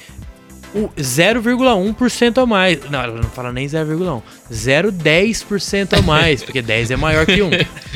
[0.76, 2.78] o 0,1% a mais.
[2.90, 4.22] Não, ela não fala nem 0,1.
[4.52, 7.50] 0,10% a mais, porque 10 é maior que 1.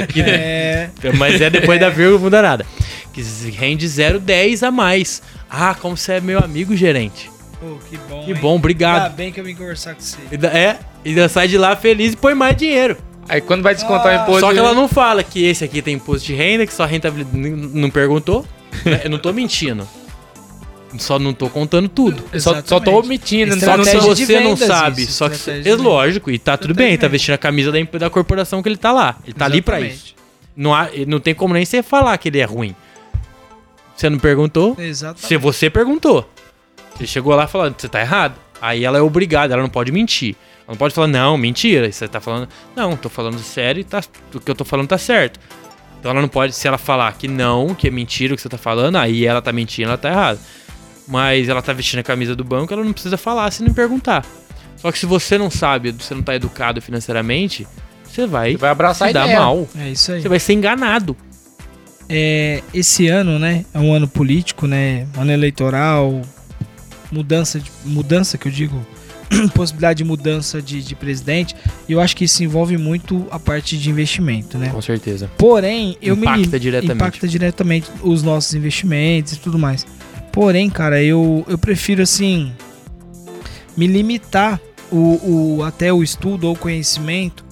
[0.07, 2.65] Que- É, mas é depois da vírgula, não muda nada.
[3.13, 3.21] Que
[3.51, 5.21] rende 0,10 a mais.
[5.49, 7.29] Ah, como você é meu amigo, gerente.
[7.59, 8.23] pô, que bom.
[8.23, 8.37] Que hein?
[8.41, 9.13] bom, Ainda obrigado.
[9.15, 10.17] bem que eu vim conversar com você.
[10.31, 12.97] Ainda- É, ainda sai de lá feliz e põe mais dinheiro.
[13.31, 14.39] Aí quando vai descontar Ah, o imposto...
[14.41, 16.85] Só que de- ela não fala que esse aqui tem imposto de renda, que só
[16.85, 17.37] rentabilidade.
[17.73, 18.45] Não perguntou.
[18.85, 19.01] né?
[19.05, 19.87] Eu não tô mentindo.
[20.97, 22.21] Só não tô contando tudo.
[22.37, 23.05] Só, só tô Exatamente.
[23.05, 23.59] omitindo.
[23.59, 25.37] Só que se você não sabe, isso, só que
[25.69, 28.67] é lógico, e tá tudo bem, tá de vestindo a camisa da, da corporação que
[28.67, 29.17] ele tá lá.
[29.23, 30.05] Ele tá ali pra Exatamente.
[30.05, 30.15] isso.
[30.53, 32.75] Não, há, não tem como nem você falar que ele é ruim.
[33.95, 34.75] Você não perguntou?
[34.77, 35.27] Exatamente.
[35.27, 36.29] Se você perguntou.
[36.97, 38.35] Você chegou lá falando, você tá errado.
[38.61, 40.35] Aí ela é obrigada, ela não pode mentir.
[40.71, 41.91] Ela não pode falar, não, mentira.
[41.91, 44.01] Você tá falando, não, tô falando sério e tá,
[44.33, 45.37] o que eu tô falando tá certo.
[45.99, 48.47] Então ela não pode, se ela falar que não, que é mentira o que você
[48.47, 50.39] tá falando, aí ela tá mentindo, ela tá errada.
[51.09, 54.25] Mas ela tá vestindo a camisa do banco, ela não precisa falar se não perguntar.
[54.77, 57.67] Só que se você não sabe, você não tá educado financeiramente,
[58.05, 59.39] você vai, Você vai abraçar se dar ideia.
[59.41, 59.67] mal.
[59.77, 60.21] É isso aí.
[60.21, 61.17] Você vai ser enganado.
[62.07, 66.21] É, esse ano, né, é um ano político, né, ano eleitoral,
[67.11, 68.85] mudança, de, mudança que eu digo,
[69.55, 71.55] possibilidade de mudança de, de presidente,
[71.87, 74.69] e eu acho que isso envolve muito a parte de investimento, né.
[74.69, 75.29] Com certeza.
[75.37, 76.95] Porém, eu me Impacta lim- diretamente.
[76.95, 79.85] impacta diretamente os nossos investimentos e tudo mais.
[80.31, 82.51] Porém, cara, eu, eu prefiro assim
[83.75, 84.59] me limitar
[84.91, 87.43] o, o até o estudo ou conhecimento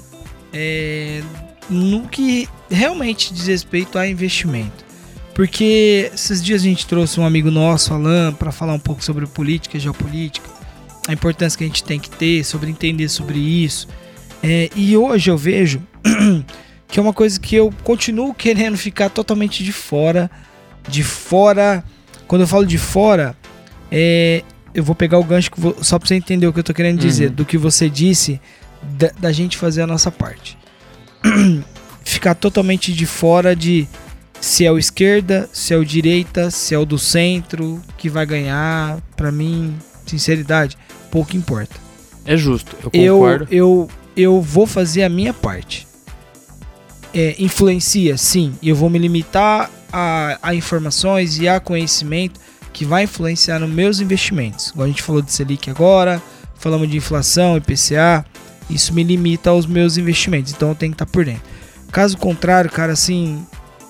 [0.53, 1.21] é,
[1.69, 4.85] no que realmente diz respeito a investimento.
[5.33, 9.25] Porque esses dias a gente trouxe um amigo nosso, Alan, para falar um pouco sobre
[9.25, 10.49] política e geopolítica,
[11.07, 13.87] a importância que a gente tem que ter, sobre entender sobre isso.
[14.43, 15.81] É, e hoje eu vejo
[16.87, 20.29] que é uma coisa que eu continuo querendo ficar totalmente de fora.
[20.87, 21.83] De fora.
[22.27, 23.35] Quando eu falo de fora,
[23.91, 24.43] é,
[24.73, 26.73] eu vou pegar o gancho que vo- só pra você entender o que eu tô
[26.73, 27.35] querendo dizer, Uhum.
[27.35, 28.39] do que você disse,
[28.97, 30.57] da, da gente fazer a nossa parte.
[32.03, 33.87] ficar totalmente de fora de
[34.39, 38.25] se é o esquerda, se é o direita, se é o do centro que vai
[38.25, 38.99] ganhar.
[39.15, 39.75] Pra mim,
[40.09, 40.77] sinceridade,
[41.11, 41.75] pouco importa
[42.25, 43.47] É justo, eu eu, concordo.
[43.51, 45.87] eu, eu vou fazer a minha parte.
[47.13, 52.39] É, influencia, sim, eu vou me limitar a, a informações e a conhecimento
[52.71, 54.69] que vai influenciar nos meus investimentos.
[54.69, 56.21] Igual a gente falou de Selic agora,
[56.55, 58.23] falamos de inflação, IPCA,
[58.69, 61.41] isso me limita aos meus investimentos, então eu tenho que estar por dentro.
[61.91, 63.43] Caso contrário, cara, assim,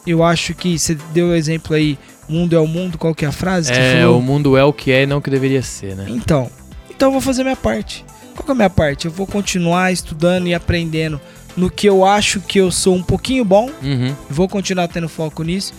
[0.08, 2.00] eu acho que você deu o exemplo aí,
[2.30, 3.72] mundo é o mundo, qual que é a frase?
[3.74, 6.06] É, o mundo é o que é e não o que deveria ser, né?
[6.08, 6.50] Então,
[6.90, 8.06] então eu vou fazer minha parte.
[8.36, 9.06] Qual que é a minha parte?
[9.06, 11.20] Eu vou continuar estudando e aprendendo
[11.58, 13.70] no que eu acho que eu sou um pouquinho bom.
[13.84, 14.16] Uhum.
[14.30, 15.74] Vou continuar tendo foco nisso.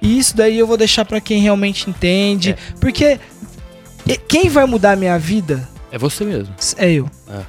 [0.00, 2.56] E isso daí eu vou deixar pra quem realmente entende, É.
[2.80, 3.18] porque
[4.28, 6.54] quem vai mudar a minha vida É você mesmo.
[6.76, 7.08] é eu.
[7.28, 7.40] É.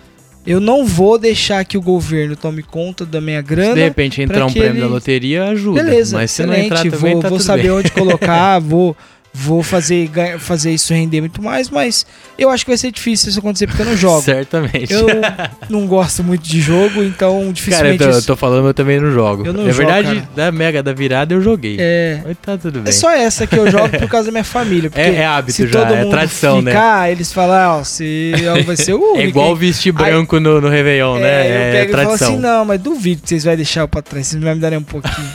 [0.48, 3.74] Eu não vou deixar que o governo tome conta da minha Se grana.
[3.76, 5.84] de repente entrar um prêmio ele- da loteria, ajuda.
[5.84, 7.72] Beleza, Mas se não entrar também, vou tá vou saber bem.
[7.72, 8.96] onde colocar, vou,
[9.40, 10.10] vou fazer,
[10.40, 12.06] fazer isso render muito mais, mas
[12.40, 14.22] eu acho que vai ser difícil isso acontecer porque eu não jogo.
[14.24, 14.92] Certamente.
[14.92, 15.06] Eu
[15.70, 18.28] não gosto muito de jogo, então Cara, eu dificilmente tô, eu isso.
[18.28, 19.46] tô falando, mas eu também não jogo.
[19.46, 20.30] Eu não é jogo, verdade, cara.
[20.36, 21.78] da Mega da virada eu joguei.
[21.80, 22.90] É, Mas tá tudo bem.
[22.90, 24.90] é só essa que eu jogo por causa da minha família.
[24.90, 26.72] Porque É- é hábito se já, todo é mundo tradição, né?
[26.72, 28.32] ficar, eles falam, ó, se
[28.66, 29.18] vai ser o.
[29.18, 31.28] É igual vestir branco no, no Réveillon, É, né?
[31.28, 32.28] eu É, pego e falo tradição.
[32.34, 34.80] assim, não, mas duvido que vocês vão deixar eu pra trás, vocês vai me darem
[34.80, 35.28] um pouquinho.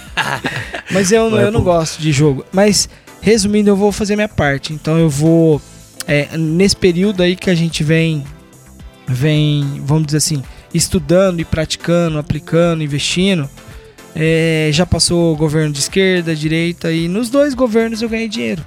[0.91, 2.45] mas eu, eu não gosto de jogo.
[2.53, 2.89] Mas,
[3.23, 4.75] resumindo, eu vou fazer minha parte.
[4.75, 5.63] Então eu vou.
[6.07, 8.25] é, nesse período aí que a gente vem.
[9.09, 10.43] Vem, vamos dizer assim,
[10.73, 13.49] estudando e praticando, aplicando, investindo.
[14.15, 18.65] é, já passou o governo de esquerda, direita, e nos dois governos eu ganhei dinheiro.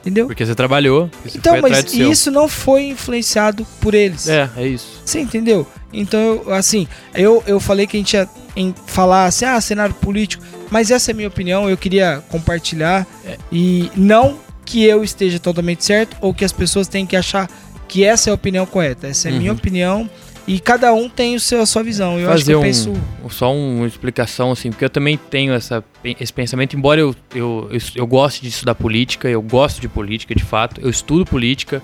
[0.00, 0.26] Entendeu?
[0.26, 4.28] Porque você trabalhou, você Então, mas isso não foi influenciado por eles.
[4.28, 5.00] É, é isso.
[5.04, 5.64] Você entendeu?
[5.92, 10.44] Então, assim, eu, eu falei que a gente ia em falar assim, ah, cenário político,
[10.72, 13.06] mas essa é a minha opinião, eu queria compartilhar
[13.52, 17.46] e não que eu esteja totalmente certo ou que as pessoas têm que achar
[17.86, 19.06] que essa é a opinião correta.
[19.06, 19.58] Essa é a minha Uhum.
[19.58, 20.10] opinião
[20.48, 22.18] e cada um tem o seu, a sua visão.
[22.18, 22.92] Eu acho que fazer eu um, penso
[23.28, 25.84] só uma explicação assim, porque eu também tenho essa,
[26.18, 30.34] esse pensamento, embora eu, eu, eu, eu goste de estudar política, eu gosto de política
[30.34, 31.82] de fato, eu estudo política,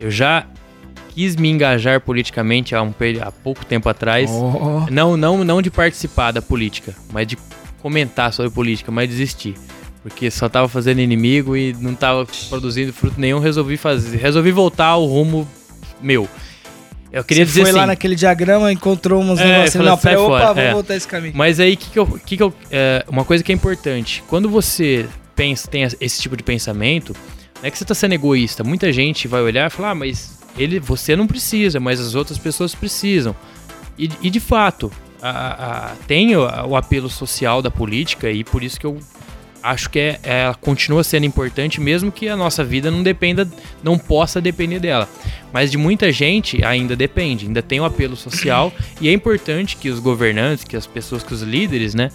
[0.00, 0.46] eu já
[1.10, 5.70] quis me engajar politicamente há, um, há pouco tempo atrás, Oh, não, não, não de
[5.70, 7.36] participar da política, mas de
[7.84, 9.54] comentar sobre política, mas desisti.
[10.02, 14.86] Porque só tava fazendo inimigo e não tava produzindo fruto nenhum, resolvi fazer, resolvi voltar
[14.86, 15.46] ao rumo
[16.00, 16.26] meu.
[17.12, 20.18] Eu queria você dizer foi assim, lá naquele diagrama, encontrou uns É, negócios, não, pera,
[20.18, 20.72] opa, fora, vou é.
[20.72, 21.34] voltar esse caminho.
[21.36, 24.48] Mas aí, que que eu, que que eu, é, uma coisa que é importante, quando
[24.48, 25.06] você
[25.36, 27.14] pensa, tem esse tipo de pensamento,
[27.60, 28.64] não é que você está sendo egoísta.
[28.64, 32.38] Muita gente vai olhar e falar, ah, mas ele, você não precisa, mas as outras
[32.38, 33.36] pessoas precisam.
[33.98, 34.90] E, e de fato,
[35.30, 38.98] a- a- tem o, o apelo social da política e por isso que eu
[39.62, 43.48] acho que é, ela continua sendo importante, mesmo que a nossa vida não dependa,
[43.82, 45.08] não possa depender dela.
[45.52, 48.70] Mas de muita gente ainda depende, ainda tem o apelo social
[49.00, 52.10] e é importante que os governantes, que as pessoas, que os líderes, né,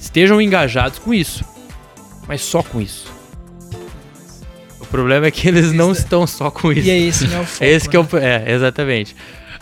[0.00, 1.44] estejam engajados com isso.
[2.28, 3.10] Mas só com isso.
[4.80, 6.86] O problema é que eles não estão só com isso.
[6.86, 7.64] E é esse meu foco.
[7.64, 8.08] É esse que é né?
[8.12, 8.16] o.
[8.18, 9.16] É, exatamente.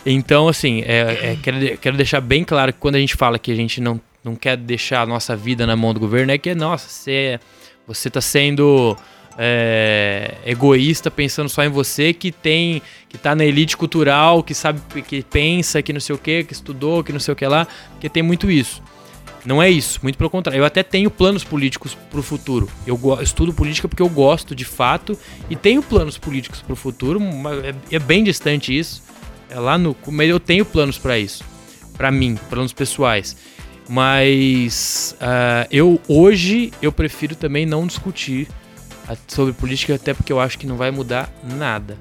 [0.09, 3.51] Então, assim, é, é, quero, quero deixar bem claro que quando a gente fala que
[3.51, 6.55] a gente não, não quer deixar a nossa vida na mão do governo, é que,
[6.55, 7.41] nossa, você,
[7.89, 8.97] você tá sendo
[9.37, 12.81] é, egoísta pensando só em você, que tem.
[13.09, 16.53] que tá na elite cultural, que sabe, que pensa, que não sei o que, que
[16.53, 18.81] estudou, que não sei o que lá, porque tem muito isso.
[19.45, 20.61] Não é isso, muito pelo contrário.
[20.61, 22.69] Eu até tenho planos políticos pro futuro.
[22.85, 25.17] Eu estudo política porque eu gosto de fato
[25.49, 29.06] e tenho planos políticos pro futuro, mas é, é bem distante isso.
[29.51, 31.45] É lá no, eu tenho planos pra isso,
[31.97, 33.37] Pra mim, planos pessoais.
[33.89, 38.49] Mas ah, eu hoje eu prefiro também não discutir
[39.29, 41.97] sobre política até porque eu acho que não vai mudar nada.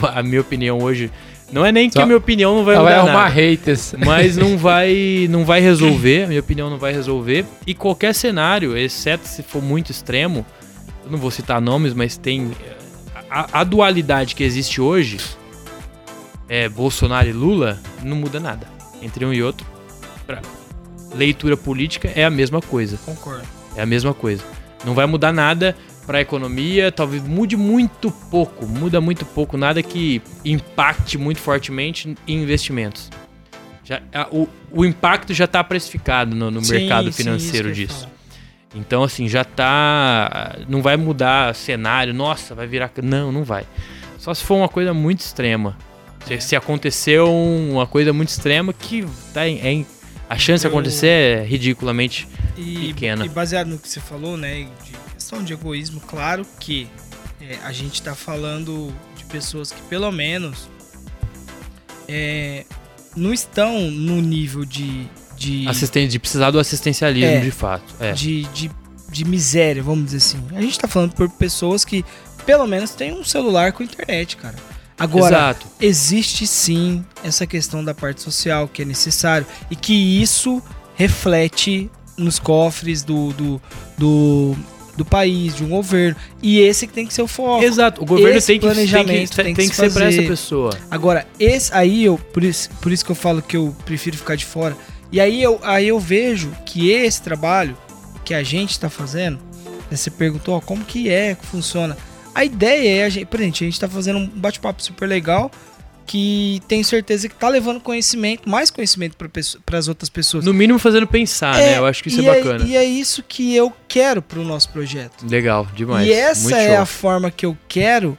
[0.02, 1.10] A minha opinião hoje
[1.52, 3.34] não é nem que Só- a minha opinião não vai Ela vai mudar arrumar nada
[3.34, 3.94] haters.
[4.04, 7.44] mas não vai não vai resolver, a minha opinião não vai resolver.
[7.66, 10.44] E qualquer cenário, exceto se for muito extremo,
[11.04, 12.76] eu não vou citar nomes, mas tem eh,
[13.30, 15.18] a, a dualidade que existe hoje,
[16.48, 18.66] é Bolsonaro e Lula, não muda nada
[19.02, 19.66] entre um e outro.
[20.26, 20.40] Pra
[21.14, 22.98] leitura política é a mesma coisa.
[23.04, 23.42] Concordo.
[23.76, 24.42] É a mesma coisa.
[24.84, 25.76] Não vai mudar nada
[26.06, 32.14] para a economia, talvez mude muito pouco, muda muito pouco, nada que impacte muito fortemente
[32.26, 33.10] em investimentos.
[33.84, 37.74] Já, a- o, o impacto já está precificado no, no Sim, mercado sim, financeiro ia
[37.74, 38.08] disso.
[38.74, 40.56] Então, assim, já tá.
[40.68, 42.90] Não vai mudar cenário, nossa, vai virar.
[43.02, 43.64] Não, não vai.
[44.18, 45.76] Só se for uma coisa muito extrema.
[46.26, 49.84] Se, se aconteceu uma coisa muito extrema que tá em, é
[50.28, 53.24] a chance de Eu- acontecer é ridiculamente E, pequena.
[53.24, 56.86] e baseado no que você falou, né, de questão de egoísmo, claro que
[57.40, 60.68] é, a gente tá falando de pessoas que pelo menos
[62.08, 62.64] é,
[63.16, 67.40] não estão no nível de, de, Assisten de precisar do assistencialismo É.
[67.40, 67.94] de fato.
[68.00, 68.12] É.
[68.12, 68.70] de, de,
[69.10, 70.42] de miséria, vamos dizer assim.
[70.54, 72.04] A gente tá falando por pessoas que
[72.44, 74.56] pelo menos têm um celular com internet, cara.
[74.98, 75.66] Agora, Exato.
[75.80, 80.60] existe sim essa questão da parte social que é necessário e que isso
[80.96, 83.62] reflete nos cofres do, do,
[83.96, 84.56] do,
[84.96, 86.16] do país, de um governo.
[86.42, 87.62] E esse que tem que ser o foco.
[87.62, 88.02] Exato.
[88.02, 90.06] O governo Esse tem que, tem que, planejamento tem tem que, que se ser para
[90.06, 90.76] essa pessoa.
[90.90, 94.34] Agora, esse aí eu por isso, por isso que eu falo que eu prefiro ficar
[94.34, 94.76] de fora.
[95.12, 97.76] E aí eu, aí eu vejo que esse trabalho
[98.24, 99.38] que a gente está fazendo,
[99.90, 101.96] né, você perguntou ó, como que é, que funciona.
[102.38, 105.50] A ideia é a gente, por exemplo, a gente está fazendo um bate-papo super legal
[106.06, 110.44] que tenho certeza que tá levando conhecimento, mais conhecimento para as outras pessoas.
[110.44, 111.76] No mínimo fazendo pensar, né?
[111.76, 112.64] Eu acho que isso é, e bacana.
[112.64, 115.26] e é isso que eu quero pro nosso projeto.
[115.28, 116.06] Legal, demais.
[116.06, 116.78] E essa Muito é show.
[116.78, 118.16] a forma que eu quero,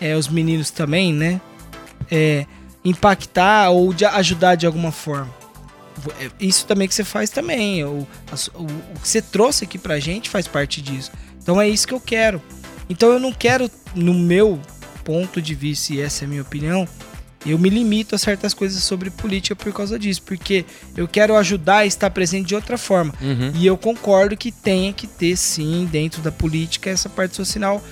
[0.00, 1.40] é, os meninos também, né?
[2.08, 2.46] É,
[2.84, 5.34] impactar ou de ajudar de alguma forma.
[6.20, 7.82] É, Isso também que você faz também.
[7.82, 8.06] O,
[8.54, 11.10] o, o que você trouxe aqui pra gente faz parte disso.
[11.42, 12.40] Então é isso que eu quero.
[12.88, 14.60] Então eu não quero, no meu
[15.04, 16.86] ponto de vista, e essa é a minha opinião,
[17.44, 20.22] eu me limito a certas coisas sobre política por causa disso.
[20.22, 20.64] Porque
[20.96, 23.14] eu quero ajudar a estar presente de outra forma.
[23.20, 23.52] Uhum.
[23.54, 27.82] E eu concordo que tenha que ter, sim, dentro da política, essa parte social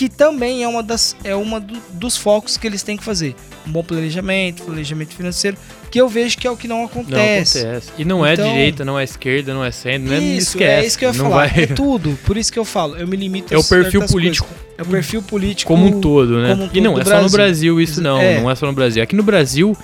[0.00, 3.34] que também é uma das é uma do- dos focos que eles têm que fazer.
[3.66, 5.58] Um bom planejamento, planejamento financeiro,
[5.90, 7.58] que eu vejo que é o que não Não acontece.
[7.58, 7.90] acontece.
[7.98, 10.84] E não é Então- direita, não é esquerda, não é centro, não é Isso, esquece.
[10.84, 11.48] é isso que eu ia não falar.
[11.50, 12.18] vai- É tudo.
[12.24, 12.96] Por isso que eu falo.
[12.96, 14.66] Eu me limito É o perfil político coisas.
[14.78, 16.54] É o perfil político como um todo, né?
[16.54, 17.74] um e todo não do é só no Brasil.
[17.74, 18.40] Brasil isso não, É.
[18.40, 19.02] não é só no Brasil.
[19.02, 19.76] Aqui no Brasil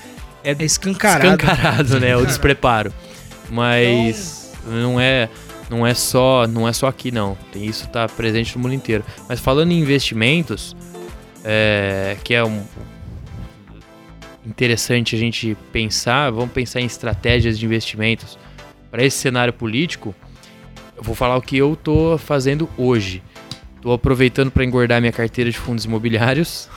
[0.42, 1.26] é É escancarado.
[1.26, 2.26] escancarado, né, o Escancarado.
[2.26, 2.92] despreparo.
[3.50, 5.28] Mas não é
[5.70, 7.36] não é só não é só aqui não.
[7.52, 9.04] Tem isso tá presente no mundo inteiro.
[9.28, 10.76] Mas falando em investimentos,
[11.44, 12.64] é, que é um
[14.46, 18.38] interessante a gente pensar, vamos pensar em estratégias de investimentos
[18.90, 20.14] para esse cenário político.
[20.96, 23.22] Eu vou falar o que eu tô fazendo hoje.
[23.82, 26.68] Tô aproveitando para engordar minha carteira de fundos imobiliários.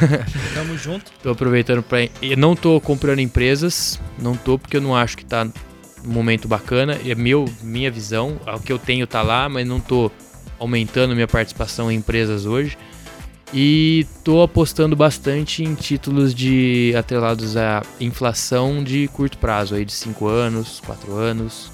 [0.54, 1.12] Tamo junto.
[1.22, 5.24] Tô aproveitando para eu não tô comprando empresas, não tô porque eu não acho que
[5.24, 5.46] tá
[6.04, 6.98] momento bacana.
[7.06, 10.10] É meu, minha visão, o que eu tenho tá lá, mas não tô
[10.58, 12.76] aumentando minha participação em empresas hoje.
[13.54, 19.92] E tô apostando bastante em títulos de atrelados à inflação de curto prazo, aí de
[19.92, 21.70] 5 anos, 4 anos.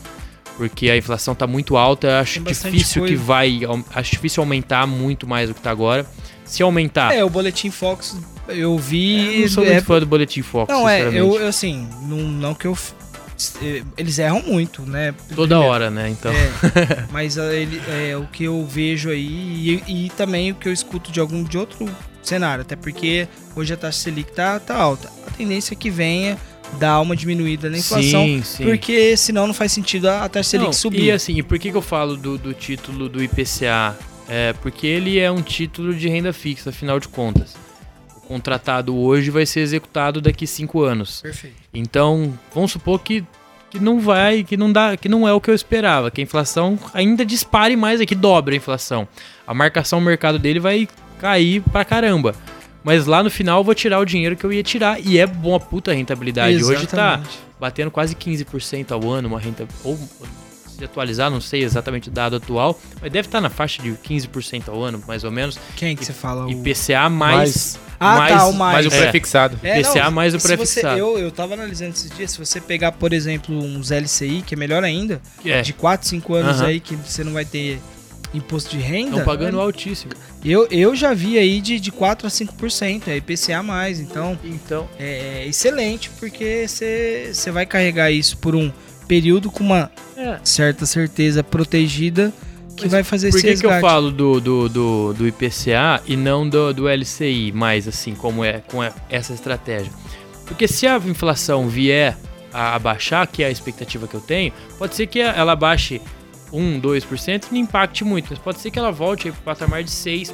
[0.56, 3.22] Porque a inflação tá muito alta, eu acho difícil que coisa.
[3.22, 3.60] vai,
[3.94, 6.04] acho difícil aumentar muito mais do que tá agora.
[6.44, 8.16] Se aumentar, É, o Boletim Fox
[8.48, 9.36] eu vi.
[9.36, 12.54] eu não sou é- muito fã do Boletim Fox, Não, é, eu, assim, não, não
[12.54, 12.76] que eu.
[13.62, 15.14] Eh, Eles erram muito, né?
[15.34, 15.72] Toda Primeiro.
[15.72, 16.08] hora, né?
[16.10, 16.32] Então.
[16.32, 20.68] É, mas ah, ele, é o que eu vejo aí e, e também o que
[20.68, 21.88] eu escuto de algum de outro
[22.22, 25.10] cenário, até porque hoje a taxa Selic tá, tá alta.
[25.26, 26.36] A tendência é que venha
[26.78, 28.64] dar uma diminuída na inflação, sim, sim.
[28.64, 31.04] porque senão não faz sentido a a taxa Selic Não, subir.
[31.04, 33.96] E assim, e por que, que eu falo do, do título do IPCA?
[34.28, 37.56] É porque ele é um título de renda fixa, afinal de contas.
[38.28, 41.22] Contratado hoje vai ser executado daqui cinco anos.
[41.22, 41.56] Perfeito.
[41.72, 43.24] Então, vamos supor que,
[43.70, 46.24] que não vai, que não dá, que não é o que eu esperava, que a
[46.24, 49.08] inflação ainda dispare mais aqui, dobra a inflação.
[49.46, 50.86] A marcação mercado dele vai
[51.18, 52.34] cair pra caramba.
[52.84, 55.00] Mas lá no final eu vou tirar o dinheiro que eu ia tirar.
[55.00, 56.62] E é bom a puta rentabilidade.
[56.62, 57.38] Hoje tá Exatamente.
[57.58, 59.66] batendo quase 15% ao ano, uma renta.
[59.82, 59.98] Ou
[60.78, 64.68] se atualizar, não sei exatamente o dado atual, mas deve estar na faixa de 15%
[64.68, 65.58] ao ano, mais ou menos.
[65.76, 66.46] Quem que você fala?
[66.46, 66.50] O...
[66.50, 67.78] IPCA mais.
[68.00, 68.72] Ah, mais, tá, o mais.
[68.74, 69.02] Mais o É.
[69.02, 69.58] prefixado.
[69.62, 70.98] É, IPCA mais o se você- prefixado.
[70.98, 74.56] eu, eu tava analisando esses dias, se você pegar, por exemplo, uns LCI, que é
[74.56, 77.80] melhor ainda, É, de 4, 5 anos aí, que você não vai ter
[78.32, 79.10] imposto de renda.
[79.10, 80.12] estão pagando altíssimo.
[80.44, 84.88] Eu, eu já vi aí de, de 4 a 5%, é IPCA mais, então Então,
[84.98, 88.70] é, é excelente, porque você você vai carregar isso por um
[89.08, 90.38] período com uma é.
[90.44, 92.32] certa certeza protegida
[92.76, 96.00] que Mas vai fazer Por esse que, que eu falo do, do, do, do IPCA
[96.06, 99.90] e não do, do LCI, mais assim, como é com a- essa estratégia?
[100.46, 102.16] Porque se a inflação vier
[102.52, 106.00] a abaixar, que é a expectativa que eu tenho, pode ser que ela baixe
[106.52, 109.82] 1, 2% e não impacte muito, mas pode ser que ela volte para o patamar
[109.82, 110.32] de 6%.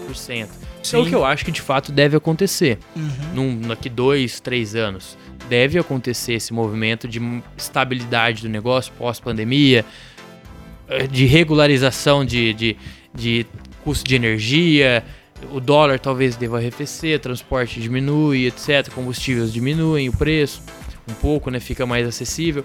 [0.82, 1.08] Isso é o Sim.
[1.08, 2.78] que eu acho que de fato deve acontecer.
[2.94, 3.10] Uhum.
[3.34, 5.16] Num, daqui dois, três anos.
[5.48, 7.20] Deve acontecer esse movimento de
[7.56, 9.84] estabilidade do negócio pós-pandemia,
[10.88, 12.76] eh, de regularização de, de,
[13.14, 13.46] de
[13.82, 15.04] custo de energia,
[15.52, 18.88] o dólar talvez deva arrefecer, transporte diminui, etc.
[18.94, 20.62] Combustíveis diminuem o preço
[21.08, 21.60] um pouco, né?
[21.60, 22.64] Fica mais acessível.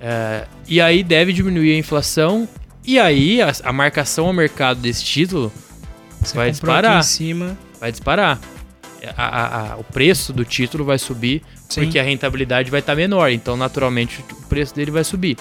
[0.00, 2.48] Eh, e aí deve diminuir a inflação.
[2.84, 5.52] E aí a, a marcação ao mercado desse título
[6.20, 7.00] Você vai disparar.
[7.00, 7.58] em cima.
[7.80, 8.38] vai disparar.
[9.16, 11.82] A- a- o preço do título vai subir Sim.
[11.82, 13.30] porque a rentabilidade vai estar menor.
[13.30, 15.36] Então, naturalmente, o preço dele vai subir.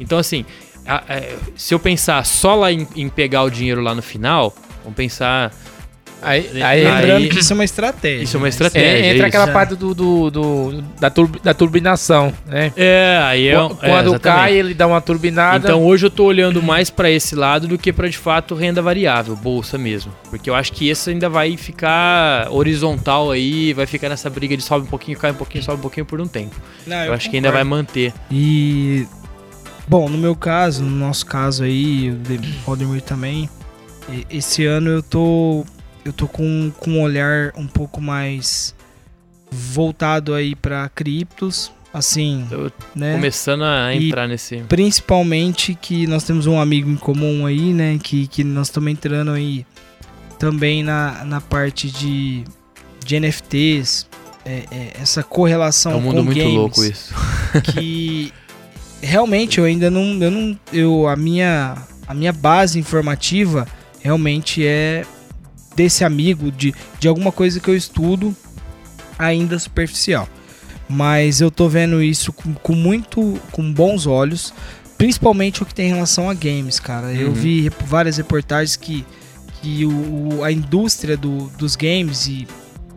[0.00, 0.44] Então, assim,
[0.86, 4.54] a- a- se eu pensar só lá em, em pegar o dinheiro lá no final,
[4.82, 5.52] vamos pensar.
[6.22, 8.22] Aí, Aí- Lembrando aí- que isso é uma estratégia.
[8.22, 8.48] Isso é uma né?
[8.50, 8.86] estratégia.
[8.88, 9.26] é, entra isso.
[9.26, 9.52] aquela é.
[9.52, 11.12] parte do, do, do- da,
[11.42, 12.72] da turbinação, né?
[12.76, 13.52] É, aí é.
[13.52, 14.20] É, Quando exatamente.
[14.20, 15.68] cai, ele dá uma turbinada.
[15.68, 18.80] Então hoje eu tô olhando mais pra esse lado do que pra de fato renda
[18.80, 20.12] variável, bolsa mesmo.
[20.30, 24.62] Porque eu acho que esse ainda vai ficar horizontal aí, vai ficar nessa briga de
[24.62, 26.54] sobe um pouquinho, cai um pouquinho, sobe um pouquinho por um tempo.
[26.86, 27.84] Não, Eu, acho que ainda vai concordo.
[27.84, 28.12] manter.
[28.30, 29.06] E.
[29.88, 33.50] Bom, no meu caso, no nosso caso aí, o de- Valdemir também,
[34.30, 35.64] esse ano eu tô.
[36.04, 38.74] Eu tô com, com um olhar um pouco mais
[39.50, 41.70] voltado aí pra criptos.
[41.94, 43.12] Assim, Tô né?
[43.12, 44.56] começando a E- entrar nesse.
[44.66, 47.98] Principalmente que nós temos um amigo em comum aí, né?
[48.02, 49.66] Que, que nós estamos entrando aí
[50.38, 52.44] também na, na parte de,
[53.04, 54.06] de NFTs.
[54.44, 57.14] é- é, essa correlação É um mundo com muito games louco isso.
[57.74, 58.32] que
[59.02, 61.76] realmente eu ainda não eu não eu a minha
[62.08, 63.68] a minha base informativa
[64.00, 65.04] realmente é
[65.74, 68.34] desse amigo de, de alguma coisa que eu estudo
[69.18, 70.28] ainda superficial
[70.88, 74.52] mas eu tô vendo isso com, com muito com bons olhos
[74.98, 77.34] principalmente o que tem relação a games cara eu Uhum.
[77.34, 79.04] vi rep- várias reportagens que
[79.64, 79.90] e o,
[80.38, 82.46] o- a indústria do- dos games e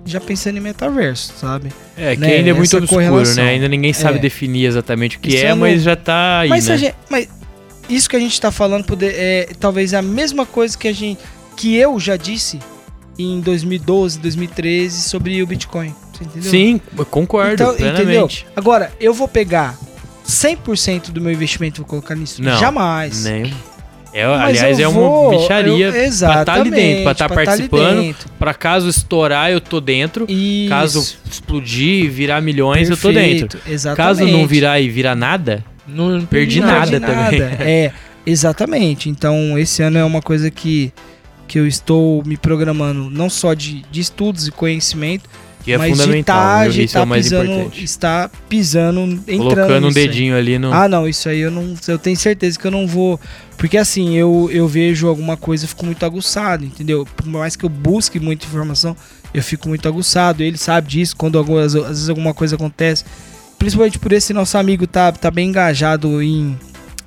[0.08, 1.72] já pensando em metaverso, sabe?
[1.98, 3.44] É, que né, ainda é muito essa obscuro, correlação.
[3.44, 3.52] né?
[3.52, 4.22] Ainda ninguém sabe É.
[4.22, 6.74] definir exatamente o que Isso é, eu não- mas já tá aí, mas, né?
[6.74, 7.28] a gente- mas
[7.90, 11.20] isso que a gente tá falando poder, é talvez a mesma coisa que a gente
[11.56, 12.60] que eu já disse
[13.18, 15.94] em 2012, 2013 sobre o Bitcoin.
[16.14, 16.52] Você entendeu?
[16.52, 18.30] Sim, concordo Então, entendeu?
[18.56, 19.78] Agora, eu vou pegar
[20.28, 22.42] 100% do meu investimento e vou colocar nisso?
[22.42, 23.24] Não, Jamais.
[23.24, 23.54] Nem.
[24.14, 27.12] É, Mas aliás, eu é vou- uma bicharia eu- pra estar ali exatamente, dentro, pra
[27.12, 28.02] estar tá ali participando.
[28.02, 28.30] dentro.
[28.40, 30.26] Pra caso estourar, eu tô dentro.
[30.30, 30.70] Isso.
[30.70, 33.60] Caso explodir, virar milhões, eu tô Perfeito, dentro.
[33.70, 34.18] Exatamente.
[34.20, 37.42] Caso não virar e virar nada, Não, Perdi Não nada perdi também.
[37.60, 37.92] É,
[38.26, 39.10] exatamente.
[39.10, 40.94] Então, esse ano é uma coisa que,
[41.48, 45.30] que eu estou me programando, não só de, de estudos e conhecimento,
[45.64, 46.36] que é mas de fundamental.
[46.38, 47.84] tá, de é tá o mais pisando, importante.
[47.84, 50.08] está pisando, entrando Colocando um nisso aí.
[50.08, 50.72] dedinho ali no.
[50.72, 51.74] Ah, não, isso aí eu não.
[51.88, 53.20] Eu tenho certeza que eu não vou.
[53.58, 57.08] Porque assim, eu, eu vejo alguma coisa e fico muito aguçado, entendeu?
[57.16, 58.96] Por mais que eu busque muita informação,
[59.34, 60.44] eu fico muito aguçado.
[60.44, 63.04] Ele sabe disso, quando algumas, às vezes alguma coisa acontece.
[63.58, 66.56] Principalmente por esse nosso amigo tá, tá bem engajado em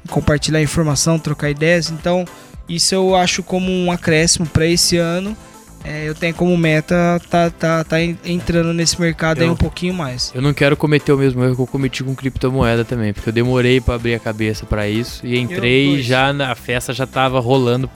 [0.08, 1.90] compartilhar informação, trocar ideias.
[1.90, 2.24] Então,
[2.68, 5.36] isso eu acho como um acréscimo para esse ano.
[5.84, 9.56] É, eu tenho como meta tá, tá, tá en- entrando nesse mercado aí Eu- um
[9.56, 10.32] pouquinho mais.
[10.34, 13.32] Eu não quero cometer o mesmo erro que eu cometi com criptomoeda também, porque eu
[13.32, 16.04] demorei pra abrir a cabeça pra isso e entrei dois.
[16.04, 17.88] já na a festa já tava rolando.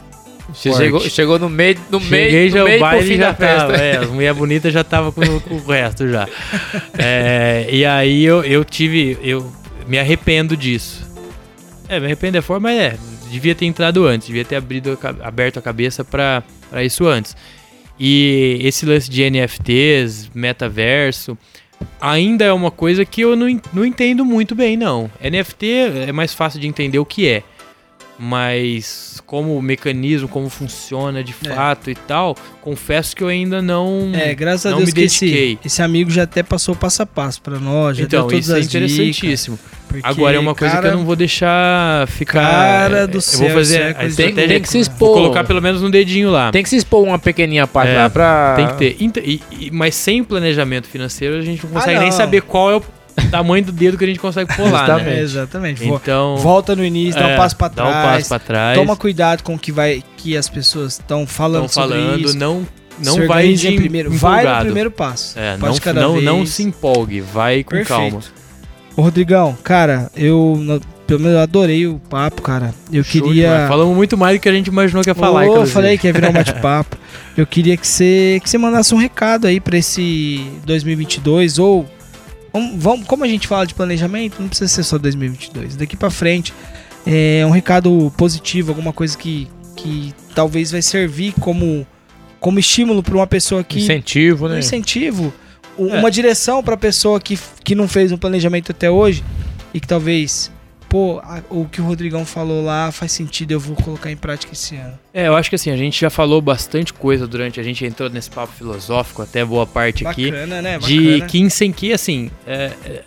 [0.55, 3.35] Chegou, chegou no meio, no Cheguei meio, já no meio o baile fim já da
[3.35, 3.61] festa.
[3.69, 6.28] tava, é, as mulheres bonitas já tava com, com o resto já.
[6.99, 9.51] É, e aí eu, eu tive, eu
[9.89, 11.03] me arrependo disso.
[11.89, 12.97] É, me arrependo é forma, mas é,
[13.32, 16.42] devia ter entrado antes, devia ter abrido, a aberto a cabeça pra
[16.84, 17.34] isso antes.
[17.98, 21.36] E esse lance de NFTs, metaverso,
[22.00, 25.10] ainda é uma coisa que eu não, não entendo muito bem, não.
[25.22, 25.66] NFT
[26.09, 27.42] é mais fácil de entender o que é.
[28.18, 31.54] Mas como o mecanismo, como funciona de É.
[31.54, 34.10] fato e tal, confesso que eu ainda não.
[34.14, 37.06] É, graças a não Deus me que esse, esse amigo já até passou passo a
[37.06, 39.50] passo pra nós, já então, isso é as dicas.
[40.01, 42.40] Porque, Agora é uma coisa cara, que eu não vou deixar ficar.
[42.43, 44.48] Cara do eu céu, vou isso fazer é Tem, estratégia.
[44.48, 45.14] tem que se Vou expor.
[45.14, 46.51] colocar pelo menos no dedinho lá.
[46.51, 48.55] Tem que se expor uma pequeninha parte É, lá pra.
[48.56, 48.97] Tem que ter.
[49.24, 52.16] E- e- mas sem planejamento financeiro, a gente não consegue nem Ah, não.
[52.16, 52.82] saber qual é o
[53.31, 55.20] tamanho do dedo que a gente consegue pular, É, né?
[55.20, 55.86] exatamente.
[55.86, 56.36] Então.
[56.39, 57.97] Volta no início, dá é, um passo pra Dá trás.
[57.97, 58.78] um passo pra trás.
[58.78, 62.39] Toma cuidado com o que vai que as pessoas estão falando sobre falando, isso.
[62.39, 62.66] não,
[63.05, 64.64] não Se vai de em primeiro, vai no empolgado.
[64.64, 65.39] primeiro passo.
[65.39, 67.89] É, Pode não, cada não, não se empolgue, vai com Perfeito.
[67.98, 68.20] calma.
[68.97, 70.59] Ô, Rodrigão, cara, eu
[71.06, 72.74] pelo menos eu adorei o papo, cara.
[72.93, 73.69] Eu Show queria demais.
[73.69, 76.06] Falamos muito mais do que a gente imaginou que ia falar, Ô, eu falei que
[76.06, 76.97] ia virar um bate-papo.
[77.36, 81.86] eu queria que você que você mandasse um recado aí pra esse 2022 ou
[82.77, 85.77] vamos, como a gente fala de planejamento, não precisa ser só 2022.
[85.77, 86.52] Daqui pra frente
[87.06, 91.86] é um recado positivo, alguma coisa que que talvez vai servir como
[92.39, 94.59] como estímulo pra uma pessoa que Incentivo, um né?
[94.59, 95.32] incentivo,
[95.78, 95.82] É.
[95.99, 99.24] uma direção pra pessoa que, que não fez um planejamento até hoje
[99.73, 100.51] e que talvez,
[100.89, 104.53] pô, a- o que o Rodrigão falou lá faz sentido, eu vou colocar em prática
[104.53, 104.99] esse ano.
[105.15, 108.11] É, eu acho que assim, a gente já falou bastante coisa durante, a gente entrou
[108.11, 110.31] nesse papo filosófico até boa parte aqui.
[110.31, 110.78] Bacana, né?
[110.78, 111.27] de Bacana.
[111.31, 113.03] que em que assim é, é,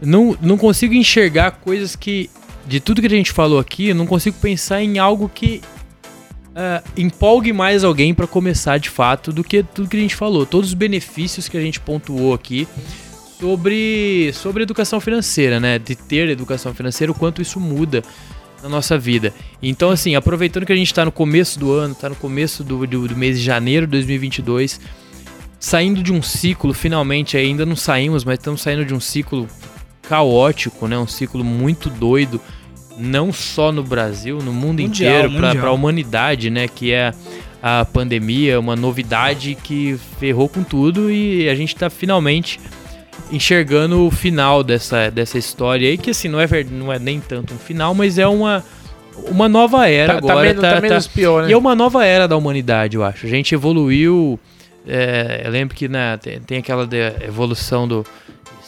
[0.00, 2.28] não, não consigo enxergar coisas que
[2.66, 5.60] de tudo que a gente falou aqui eu não consigo pensar em algo que
[6.54, 10.44] é, empolgue mais alguém para começar de fato do que tudo que a gente falou
[10.44, 12.68] todos os benefícios que a gente pontuou aqui
[13.40, 18.02] sobre sobre educação financeira né de ter educação financeira o quanto isso muda
[18.62, 22.08] na nossa vida então assim aproveitando que a gente está no começo do ano está
[22.08, 24.80] no começo do, do, do mês de janeiro de 2022
[25.62, 29.46] saindo de um ciclo, finalmente ainda não saímos, mas estamos saindo de um ciclo
[30.02, 30.98] caótico, né?
[30.98, 32.40] Um ciclo muito doido,
[32.98, 36.68] não só no Brasil, no mundo Mundial, inteiro, para a humanidade, né?
[36.68, 37.12] Que é
[37.62, 42.58] a pandemia, uma novidade que ferrou com tudo e a gente está finalmente
[43.30, 47.54] enxergando o final dessa, dessa história aí, que assim, não é, não é nem tanto
[47.54, 48.64] um final, mas é uma,
[49.28, 50.46] uma nova era Tá, tá agora.
[50.46, 51.50] menos, tá- tá tá- menos pior, né?
[51.50, 53.26] e é uma nova era da humanidade, eu acho.
[53.26, 54.38] A gente evoluiu.
[54.86, 56.88] é, eu lembro que né, tem, tem aquela
[57.26, 58.04] evolução do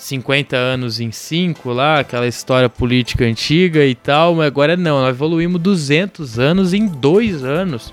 [0.05, 5.01] 50 anos em 5 lá, aquela história política antiga e tal, mas agora não.
[5.01, 7.91] Nós evoluímos 200 anos em 2 anos.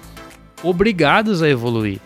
[0.62, 2.00] Obrigados a evoluir.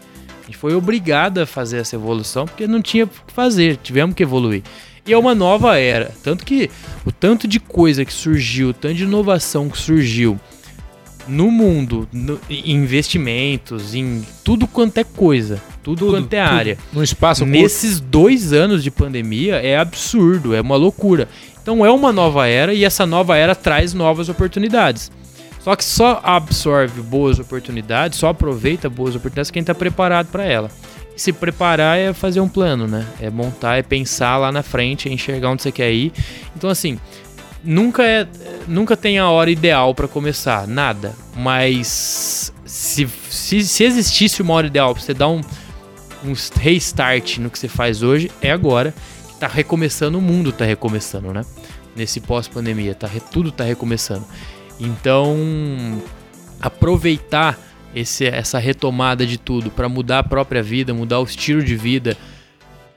[0.44, 4.16] A gente foi obrigado a fazer essa evolução porque não tinha o que fazer, tivemos
[4.16, 4.62] que evoluir.
[5.08, 6.14] E é uma nova era.
[6.24, 6.70] Tanto que
[7.04, 10.40] o tanto de coisa que surgiu, o tanto de inovação que surgiu
[11.28, 16.78] no mundo, no- em investimentos, em tudo quanto é coisa, tudo, quanto é área.
[16.94, 17.58] Num espaço curto.
[17.60, 21.28] Nesses dois anos de pandemia é absurdo, é uma loucura.
[21.62, 25.12] Então é uma nova era e essa nova era traz novas oportunidades.
[25.64, 30.70] Só que só absorve boas oportunidades, só aproveita boas oportunidades quem está preparado para ela.
[31.16, 33.04] E se preparar é fazer um plano, né?
[33.20, 36.12] É montar, é pensar lá na frente, é enxergar onde você quer ir.
[36.56, 37.00] Então, assim,
[37.66, 38.28] nunca é
[38.68, 41.14] nunca tem a hora ideal para começar, nada.
[41.36, 45.42] Mas se, se, se, existisse uma hora ideal para você dar um,
[46.24, 48.94] um restart no que você faz hoje, é agora.
[49.28, 51.42] Que tá recomeçando, o mundo tá recomeçando, né?
[51.96, 54.26] Nesse pós-pandemia, tá, tudo tá recomeçando.
[54.80, 56.02] Então,
[56.60, 57.58] aproveitar
[57.96, 62.18] esse, essa retomada de tudo para mudar a própria vida, mudar o estilo de vida.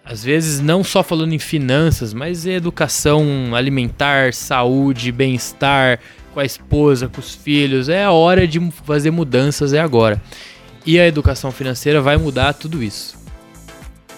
[0.08, 6.00] Às vezes, não só falando em finanças, mas educação alimentar, saúde, bem-estar
[6.32, 7.90] com a esposa, com os filhos.
[7.90, 10.20] É a hora de fazer mudanças, é agora.
[10.86, 13.18] E a educação financeira vai mudar tudo isso.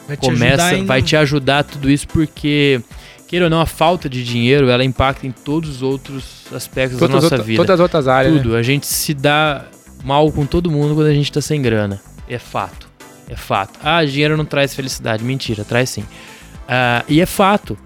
[0.07, 0.87] Vai Começa, em...
[0.87, 2.81] vai te ajudar tudo isso porque
[3.27, 7.17] queira ou não, a falta de dinheiro, ela impacta em todos os outros aspectos todas
[7.17, 7.57] da nossa outra, vida.
[7.57, 8.37] Todas as outras áreas.
[8.37, 8.51] Tudo.
[8.51, 8.59] Né?
[8.59, 9.65] A gente se dá
[10.05, 12.01] mal com todo mundo quando a gente tá sem grana.
[12.29, 12.90] É fato.
[13.31, 13.79] É fato.
[13.81, 15.23] Ah, dinheiro não traz felicidade.
[15.23, 16.01] Mentira, traz sim.
[16.01, 17.79] Uh, e é fato.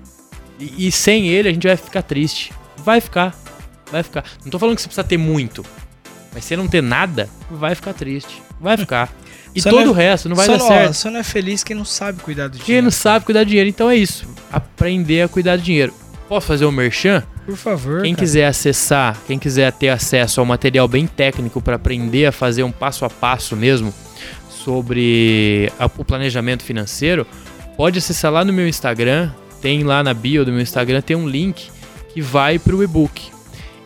[0.58, 2.50] E, e, sem ele a gente vai ficar triste.
[2.78, 3.38] Vai ficar.
[3.92, 4.24] Vai ficar.
[4.42, 5.62] Não tô falando que você precisa ter muito.
[6.32, 8.42] Mas se não ter nada, vai ficar triste.
[8.58, 9.12] Vai ficar.
[9.54, 10.94] E só todo é, o resto não vai dar não, certo.
[10.94, 12.66] Só não é feliz quem não sabe cuidar do dinheiro.
[12.66, 13.68] Quem não sabe cuidar do dinheiro.
[13.68, 14.26] Então é isso.
[14.50, 15.92] Aprender a cuidar do dinheiro.
[16.26, 17.22] Posso fazer um merchan?
[17.44, 18.02] Por favor.
[18.02, 18.24] Quem cara.
[18.24, 22.72] quiser acessar, quem quiser ter acesso ao material bem técnico para aprender a fazer um
[22.72, 23.92] passo a passo mesmo
[24.64, 27.26] sobre a, o planejamento financeiro,
[27.76, 29.30] pode acessar lá no meu Instagram.
[29.60, 31.70] Tem lá na bio do meu Instagram tem um link
[32.12, 33.30] que vai para o e-book.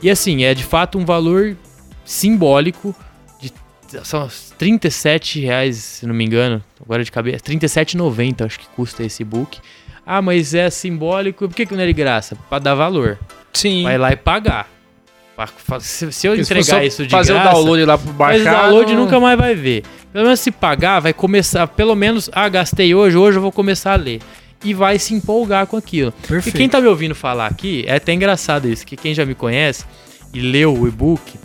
[0.03, 1.57] E assim, é de fato um valor
[2.05, 2.95] simbólico
[3.41, 3.53] de
[4.05, 9.23] são 37 reais, se não me engano, agora de cabeça, 37,90 acho que custa esse
[9.23, 9.59] e-book.
[10.07, 11.47] Ah, mas é simbólico.
[11.47, 12.37] Por que, que não é de graça?
[12.49, 13.19] Para dar valor.
[13.53, 13.83] Sim.
[13.83, 14.78] Vai lá e pagar.
[15.81, 17.51] Se, eu entregar isso de fazer graça...
[17.51, 18.45] O download lá pro baixar...
[18.45, 19.85] Mas o download nunca mais vai ver.
[20.13, 21.67] Pelo menos se pagar, vai começar...
[21.69, 24.21] Pelo menos, ah, gastei hoje, hoje eu vou começar a ler.
[24.65, 26.13] E vai se empolgar com aquilo.
[26.13, 26.55] Perfeito.
[26.55, 29.35] E quem tá me ouvindo falar aqui, é até engraçado isso, que quem já me
[29.35, 29.85] conhece
[30.35, 31.39] e leu o e-book,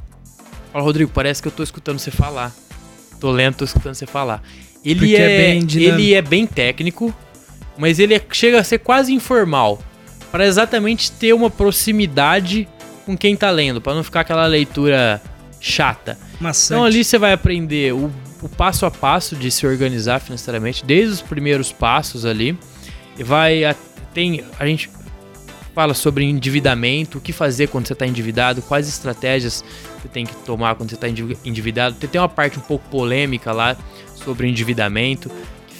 [0.72, 2.52] fala, Rodrigo, parece que eu tô escutando você falar.
[3.20, 4.42] Tô lendo, tô escutando você falar.
[4.84, 7.14] Ele, é, é bem ele é bem técnico,
[7.78, 9.80] mas ele é, chega a ser quase informal,
[10.32, 12.68] para exatamente ter uma proximidade
[13.06, 15.22] com quem tá lendo, para não ficar aquela leitura
[15.60, 16.18] chata.
[16.40, 16.74] Maçante.
[16.74, 18.12] Então ali você vai aprender o,
[18.42, 22.58] o, passo a passo de se organizar financeiramente, desde os primeiros passos ali.
[23.18, 23.76] E vai a,
[24.14, 24.90] tem a gente
[25.74, 29.64] fala sobre endividamento, o que fazer quando você está endividado, quais estratégias
[30.00, 31.08] você tem que tomar quando você está
[31.44, 31.96] endividado.
[31.96, 33.76] Tem uma parte um pouco polêmica lá
[34.16, 35.32] sobre endividamento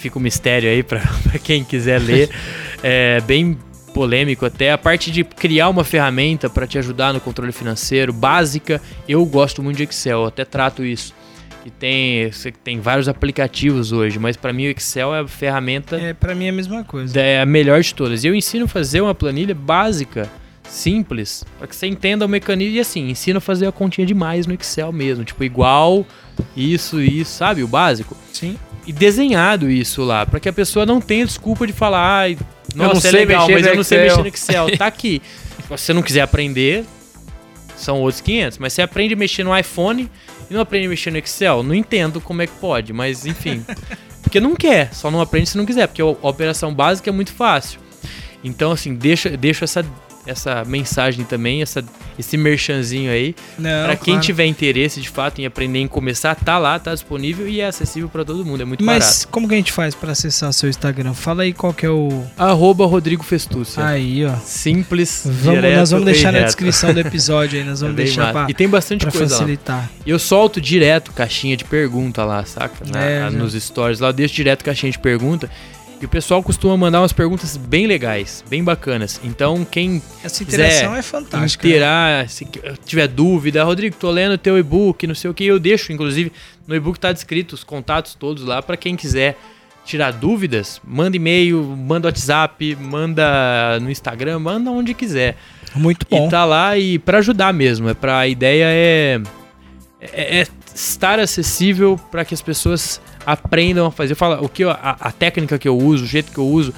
[0.04, 1.00] fica o um mistério aí para
[1.42, 2.28] quem quiser ler.
[2.82, 3.58] é bem
[3.94, 4.72] polêmico até.
[4.72, 9.62] A parte de criar uma ferramenta para te ajudar no controle financeiro básica, eu gosto
[9.62, 11.14] muito de Excel, eu até trato isso.
[11.64, 12.30] E tem,
[12.62, 15.96] tem vários aplicativos hoje, mas para mim o Excel é a ferramenta.
[15.96, 17.18] É, para mim é a mesma coisa.
[17.18, 18.22] É a melhor de todas.
[18.22, 20.28] E eu ensino a fazer uma planilha básica,
[20.68, 24.46] simples, para que você entenda o mecanismo e assim, ensino a fazer a continha demais
[24.46, 26.04] no Excel mesmo, tipo igual
[26.54, 28.14] isso, isso, sabe, o básico.
[28.32, 32.38] Sim e desenhado isso lá, para que a pessoa não tenha desculpa de falar, ai,
[32.74, 34.76] nossa, é legal, mas eu não sei mexer no Excel.
[34.76, 35.22] Tá aqui.
[35.62, 36.84] Se você não quiser aprender,
[37.76, 40.10] são outros 500, mas você aprende a mexer no iPhone
[40.50, 43.64] e não aprende a mexer no Excel, não entendo como é que pode, mas enfim.
[44.22, 47.32] porque não quer, só não aprende se não quiser, porque a operação básica é muito
[47.32, 47.80] fácil.
[48.42, 49.84] Então, assim, deixa, deixa essa
[50.26, 51.84] essa mensagem também, essa,
[52.18, 53.34] esse merchanzinho aí.
[53.56, 54.20] para quem claro.
[54.20, 58.08] tiver interesse de fato em aprender em começar, tá lá, tá disponível e é acessível
[58.08, 59.28] para todo mundo, é muito Mas barato.
[59.28, 61.14] como que a gente faz para acessar seu Instagram?
[61.14, 63.84] Fala aí qual que é o arroba Rodrigo Festúcia.
[63.84, 64.34] Aí, ó.
[64.36, 68.32] Simples, vamos, direto Nós vamos deixar na descrição do episódio aí, nós vamos é deixar
[68.32, 69.76] pra, E tem bastante coisa facilitar.
[69.76, 69.90] Lá.
[70.06, 72.84] Eu solto direto caixinha de pergunta lá, saca?
[72.90, 75.50] Na, é, nos stories lá, eu deixo direto caixinha de pergunta.
[76.04, 79.18] E o pessoal costuma mandar umas perguntas bem legais, bem bacanas.
[79.24, 81.66] Então, quem Essa interação é fantástica.
[81.66, 82.46] Interar, se
[82.84, 86.30] tiver dúvida, Rodrigo, tô lendo teu e-book, não sei o que, eu deixo, inclusive,
[86.66, 89.38] no e-book tá descrito os contatos todos lá para quem quiser
[89.82, 95.38] tirar dúvidas, manda e-mail, manda WhatsApp, manda no Instagram, manda onde quiser.
[95.74, 96.26] Muito bom.
[96.26, 99.22] E tá lá e para ajudar mesmo, é para a ideia é,
[100.02, 104.12] é, é estar acessível para que as pessoas aprendam a fazer.
[104.12, 106.46] Eu falo, o que eu, a, a, técnica que eu uso, o jeito que eu
[106.46, 106.74] uso,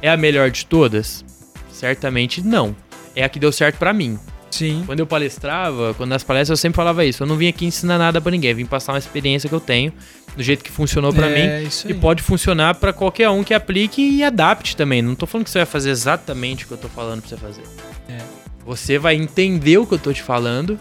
[0.00, 1.24] é a melhor de todas?
[1.70, 2.74] Certamente não.
[3.14, 4.18] É a que deu certo para mim.
[4.50, 4.82] Sim.
[4.86, 7.22] Quando eu palestrava, quando nas palestras eu sempre falava isso.
[7.22, 9.60] Eu não vim aqui ensinar nada para ninguém, eu vim passar uma experiência que eu
[9.60, 9.92] tenho,
[10.36, 14.02] do jeito que funcionou para é, mim e pode funcionar para qualquer um que aplique
[14.02, 15.02] e adapte também.
[15.02, 17.36] Não tô falando que você vai fazer exatamente o que eu tô falando para você
[17.36, 17.62] fazer.
[18.08, 18.18] É.
[18.64, 20.78] Você vai entender o que eu tô te falando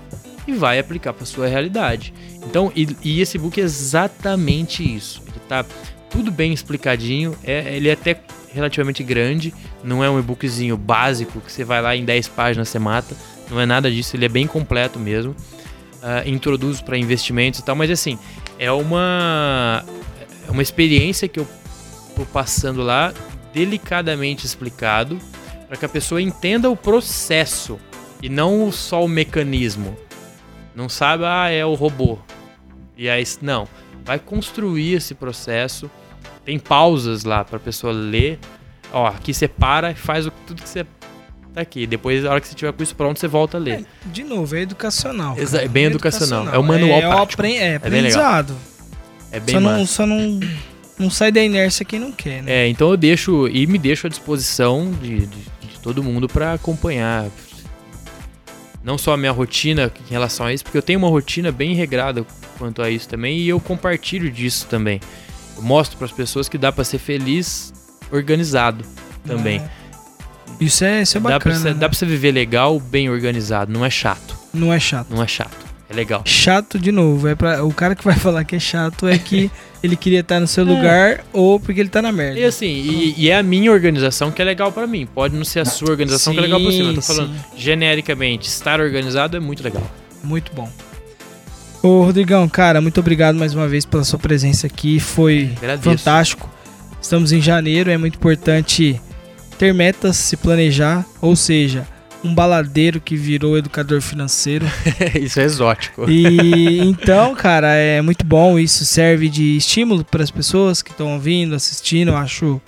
[0.50, 2.14] e vai aplicar para sua realidade.
[2.46, 5.22] Então, e, e, esse book é exatamente isso.
[5.28, 5.66] Ele tá
[6.10, 8.20] tudo bem explicadinho, é, ele é até
[8.52, 9.54] relativamente grande,
[9.84, 13.16] não é um e-bookzinho básico que você vai lá em 10 páginas você mata,
[13.50, 15.36] não é nada disso, ele é bem completo mesmo.
[16.02, 18.18] Uh, introduz para investimentos e tal, mas assim,
[18.58, 19.84] é uma
[20.48, 21.48] é uma experiência que eu
[22.16, 23.14] tô passando lá
[23.54, 25.20] delicadamente explicado
[25.68, 27.78] para que a pessoa entenda o processo
[28.24, 29.98] e não só o mecanismo.
[30.80, 32.18] Não sabe, ah, é o robô.
[32.98, 33.68] E aí, não.
[34.06, 35.92] Vai construir esse processo.
[36.46, 38.40] Tem pausas lá para a pessoa ler.
[38.94, 40.86] Ó, aqui você para e faz o, tudo que você
[41.54, 41.86] tá aqui.
[41.86, 43.82] Depois, na hora que você tiver com isso pronto, você volta a ler.
[43.82, 45.38] É, de novo, é educacional.
[45.38, 46.44] Exa é bem é educacional.
[46.44, 46.56] educacional.
[46.56, 47.46] É o manual é, prático.
[47.46, 48.56] É, é aprendizado.
[49.34, 50.40] É bem só não, só não,
[50.98, 52.52] não sai da inércia quem não quer, né?
[52.54, 56.54] É, então eu deixo e me deixo à disposição de, de, de todo mundo para
[56.54, 57.26] acompanhar.
[58.84, 61.74] Não só a minha rotina em relação a isso, porque eu tenho uma rotina bem
[61.76, 62.26] regrada
[62.58, 65.00] quanto a isso também e eu compartilho disso também.
[65.56, 67.74] Eu mostro para as pessoas que dá para ser feliz
[68.12, 68.86] organizado
[69.26, 69.60] também.
[69.60, 70.64] É.
[70.64, 71.40] Isso é, isso é bacana.
[71.40, 71.74] Dá pra, você, né?
[71.74, 74.38] dá pra você viver legal, bem organizado, não é chato.
[74.54, 75.08] Não é chato.
[75.10, 75.69] Não é chato.
[75.90, 76.22] É legal.
[76.24, 77.28] Chato de novo.
[77.28, 79.50] É para o cara que vai falar que é chato é que
[79.82, 80.68] ele queria estar no seu é.
[80.68, 82.40] lugar ou porque ele tá na merda.
[82.40, 85.08] E assim, e, e é a minha organização que é legal para mim.
[85.08, 86.82] Pode não ser a sua organização sim, que é legal pra você.
[86.82, 87.58] Eu tô falando sim.
[87.58, 89.84] genericamente, estar organizado é muito legal.
[90.24, 90.70] Muito bom.
[91.82, 95.00] Ô Rodrigão, cara, muito obrigado mais uma vez pela sua presença aqui.
[95.00, 95.98] Foi Agradeço.
[95.98, 96.50] fantástico.
[97.02, 99.02] Estamos em janeiro, é muito importante
[99.58, 101.88] ter metas, se planejar, ou seja,
[102.24, 104.66] um baladeiro que virou educador financeiro.
[105.20, 106.10] isso é exótico.
[106.10, 108.60] E então, cara, é muito bom.
[108.60, 112.10] Isso serve de estímulo para as pessoas que estão ouvindo, assistindo.
[112.10, 112.62] Eu acho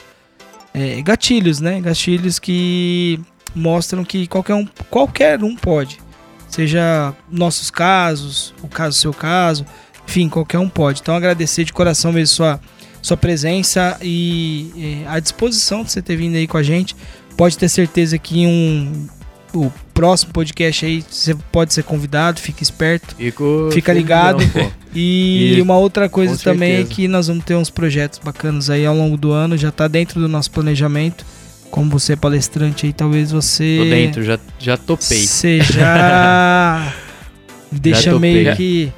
[0.73, 1.82] é, gatilhos, né?
[1.82, 3.19] Gatilhos que
[3.53, 5.99] mostram que qualquer um, qualquer um pode.
[6.48, 9.65] Seja nossos casos, o caso seu caso,
[10.07, 11.02] enfim, qualquer um pode.
[11.02, 12.60] Então agradecer de coração mesmo sua
[13.02, 16.95] sua presença e, a disposição de você ter vindo aí com a gente.
[17.36, 19.07] Pode ter certeza que um
[19.53, 24.44] o próximo podcast aí você pode ser convidado, fique esperto, Fico fica ligado.
[24.95, 28.86] e, e, uma outra coisa também é que nós vamos ter uns projetos bacanas aí
[28.86, 31.26] ao longo do ano, já está dentro do nosso planejamento.
[31.69, 33.78] Como você é palestrante aí, talvez você.
[33.80, 35.26] Tô dentro, já, já topei.
[35.26, 36.94] Você já.
[37.72, 38.91] deixa já meio que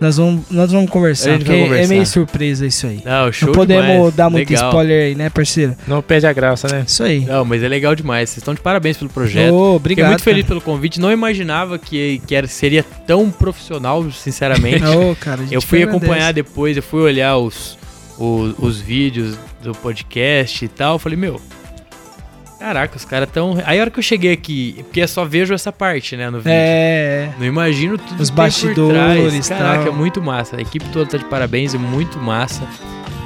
[0.00, 1.84] nós vamos, nós vamos conversar, porque conversar.
[1.84, 3.00] é meio surpresa isso aí.
[3.04, 4.14] Não, show Não podemos demais.
[4.14, 4.68] dar muito legal.
[4.68, 5.76] spoiler aí, né, parceiro?
[5.86, 6.84] Não perde a graça, né?
[6.86, 7.20] Isso aí.
[7.20, 8.30] Não, mas é legal demais.
[8.30, 9.54] Vocês estão de parabéns pelo projeto.
[9.54, 10.06] Oh, obrigado.
[10.06, 10.48] Fiquei muito feliz cara.
[10.48, 11.00] pelo convite.
[11.00, 14.84] Não imaginava que, que era, seria tão profissional, sinceramente.
[14.84, 17.78] oh, cara, eu fui acompanhar depois, eu fui olhar os,
[18.18, 20.98] os, os vídeos do podcast e tal.
[20.98, 21.40] Falei, meu,
[22.64, 23.58] Caraca, os caras tão.
[23.66, 26.38] Aí a hora que eu cheguei aqui, porque eu só vejo essa parte, né, no
[26.38, 26.50] vídeo.
[26.50, 27.28] É.
[27.38, 29.50] Não imagino tudo Os bastidores.
[29.50, 29.92] Caraca, tal.
[29.92, 30.56] é muito massa.
[30.56, 32.66] A equipe toda tá de parabéns, é muito massa.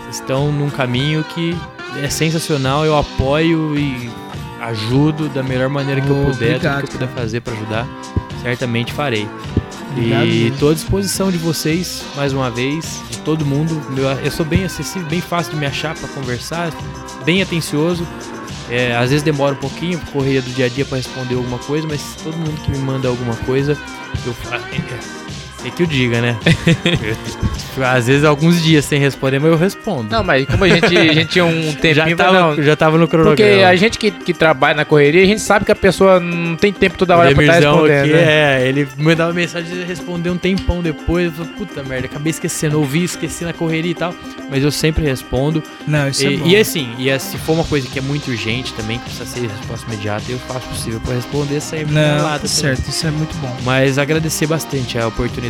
[0.02, 1.56] Vocês estão num caminho que
[2.02, 4.10] é sensacional, eu apoio e
[4.60, 7.52] ajudo da melhor maneira que oh, eu puder, obrigado, tudo que eu puder fazer para
[7.52, 7.86] ajudar,
[8.42, 9.28] certamente farei.
[9.92, 13.80] Obrigado, e estou à disposição de vocês, mais uma vez, de todo mundo.
[14.24, 16.72] Eu sou bem acessível, bem fácil de me achar para conversar,
[17.24, 18.04] bem atencioso.
[18.70, 21.86] É, às vezes demora um pouquinho, correria do dia a dia para responder alguma coisa,
[21.86, 23.76] mas todo mundo que me manda alguma coisa,
[24.26, 24.34] eu
[25.64, 26.36] É que eu diga, né?
[27.82, 30.10] Às vezes alguns dias sem responder, mas eu respondo.
[30.10, 31.94] Não, mas como a gente, a gente tinha um tempinho...
[31.94, 33.36] Já tava, não, já tava no cronograma.
[33.36, 36.56] Porque a gente que, que trabalha na correria, a gente sabe que a pessoa não
[36.56, 38.04] tem tempo toda hora pra estar tá respondendo.
[38.04, 38.62] Aqui, né?
[38.62, 41.26] É, ele me dava mensagem e respondeu um tempão depois.
[41.26, 44.14] Eu falei, puta merda, acabei esquecendo, ouvi, esqueci na correria e tal.
[44.50, 45.62] Mas eu sempre respondo.
[45.86, 46.46] Não, isso e, é bom.
[46.46, 49.48] E assim, e se for uma coisa que é muito urgente também, que precisa ser
[49.48, 52.48] resposta imediata, eu faço o possível pra responder sempre não, lata.
[52.48, 52.90] Certo, também.
[52.90, 53.56] isso é muito bom.
[53.64, 55.47] Mas agradecer bastante a oportunidade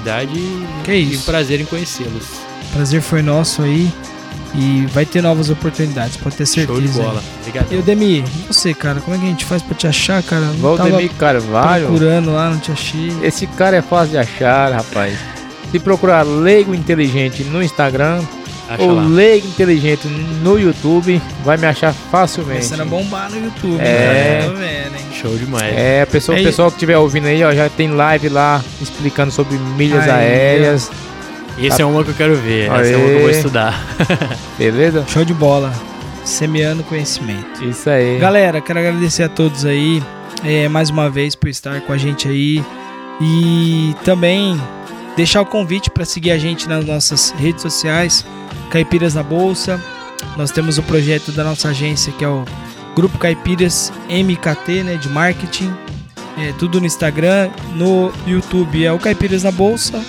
[0.84, 1.14] que é isso.
[1.14, 2.24] e um prazer em conhecê-los.
[2.72, 3.90] Prazer foi nosso aí.
[4.54, 6.72] E vai ter novas oportunidades, pode ter certeza.
[6.72, 7.22] Show de bola.
[7.40, 7.66] Obrigado.
[7.70, 8.98] E o Demi, e você, cara?
[9.00, 10.46] Como é que a gente faz pra te achar, cara?
[10.58, 11.86] Valdemir Carvalho.
[11.86, 13.12] Procurando lá, não te achei.
[13.22, 15.18] Esse cara é fácil de achar, rapaz.
[15.70, 18.22] Se procurar Leigo Inteligente no Instagram
[18.68, 19.02] Acha ou lá.
[19.02, 20.06] Leigo Inteligente
[20.42, 22.68] no YouTube, vai me achar facilmente.
[22.68, 23.82] Começando a bombar no YouTube, é...
[23.82, 24.40] né?
[24.48, 25.06] Vendo, hein?
[25.12, 25.74] Show demais.
[25.76, 29.56] É, pessoa, o pessoal que estiver ouvindo aí, ó, já tem live lá explicando sobre
[29.56, 30.90] milhas aí, aéreas.
[31.58, 31.82] Esse tá.
[31.82, 32.80] é uma que eu quero ver, Aê.
[32.80, 33.86] essa é uma que eu vou estudar.
[34.56, 35.04] Beleza?
[35.08, 35.72] Show de bola.
[36.24, 37.64] Semeando conhecimento.
[37.64, 38.18] Isso aí.
[38.18, 40.02] Galera, quero agradecer a todos aí,
[40.44, 42.62] é, mais uma vez, por estar com a gente aí.
[43.20, 44.60] E também
[45.16, 48.24] deixar o convite para seguir a gente nas nossas redes sociais,
[48.70, 49.82] Caipiras na Bolsa.
[50.36, 52.44] Nós temos o projeto da nossa agência que é o
[52.94, 55.72] Grupo Caipiras MKT, né, de marketing.
[56.36, 60.02] É, tudo no Instagram, no YouTube é o Caipiras na Bolsa.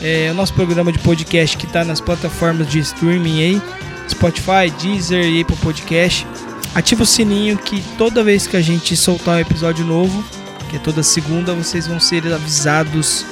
[0.00, 3.62] É o nosso programa de podcast que está nas plataformas de streaming aí,
[4.08, 6.26] Spotify, Deezer e Apple Podcast.
[6.74, 10.24] Ativa o sininho que toda vez que a gente soltar um episódio novo,
[10.68, 13.24] que é toda segunda, vocês vão ser avisados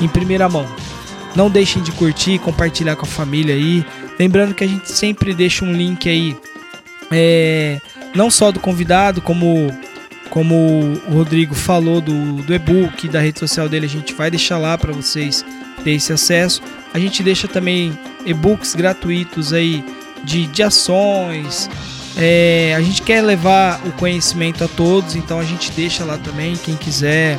[0.00, 0.66] em primeira mão.
[1.34, 3.84] Não deixem de curtir, compartilhar com a família aí.
[4.18, 6.36] Lembrando que a gente sempre deixa um link aí,
[7.10, 7.80] é,
[8.14, 9.72] não só do convidado, como,
[10.30, 14.58] como o Rodrigo falou do, do e-book, da rede social dele, a gente vai deixar
[14.58, 15.44] lá para vocês
[15.78, 16.62] terem esse acesso.
[16.92, 19.84] A gente deixa também e-books gratuitos aí
[20.22, 21.68] de, de ações.
[22.16, 26.54] É, a gente quer levar o conhecimento a todos, então a gente deixa lá também.
[26.56, 27.38] Quem quiser,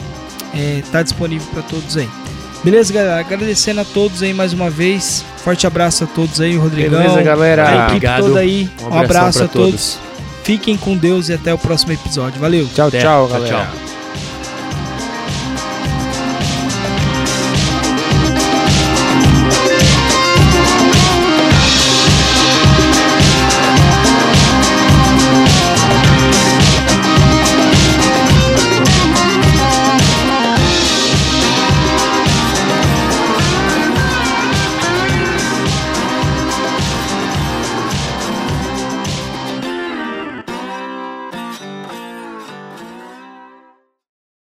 [0.53, 2.24] é, tá disponível para todos aí.
[2.65, 3.19] Beleza, galera?
[3.19, 5.23] Agradecendo a todos aí mais uma vez.
[5.37, 6.99] Forte abraço a todos aí, Rodrigão.
[6.99, 7.63] Beleza, galera.
[7.69, 8.21] A equipe Obrigado.
[8.23, 8.67] toda aí.
[8.81, 9.99] Um Um abraço a pra todos.
[10.43, 12.39] Fiquem com Deus e até o próximo episódio.
[12.39, 12.67] Valeu.
[12.73, 13.01] Tchau, Até.
[13.01, 13.67] tchau, Tchau, galera.
[13.67, 13.84] tchau.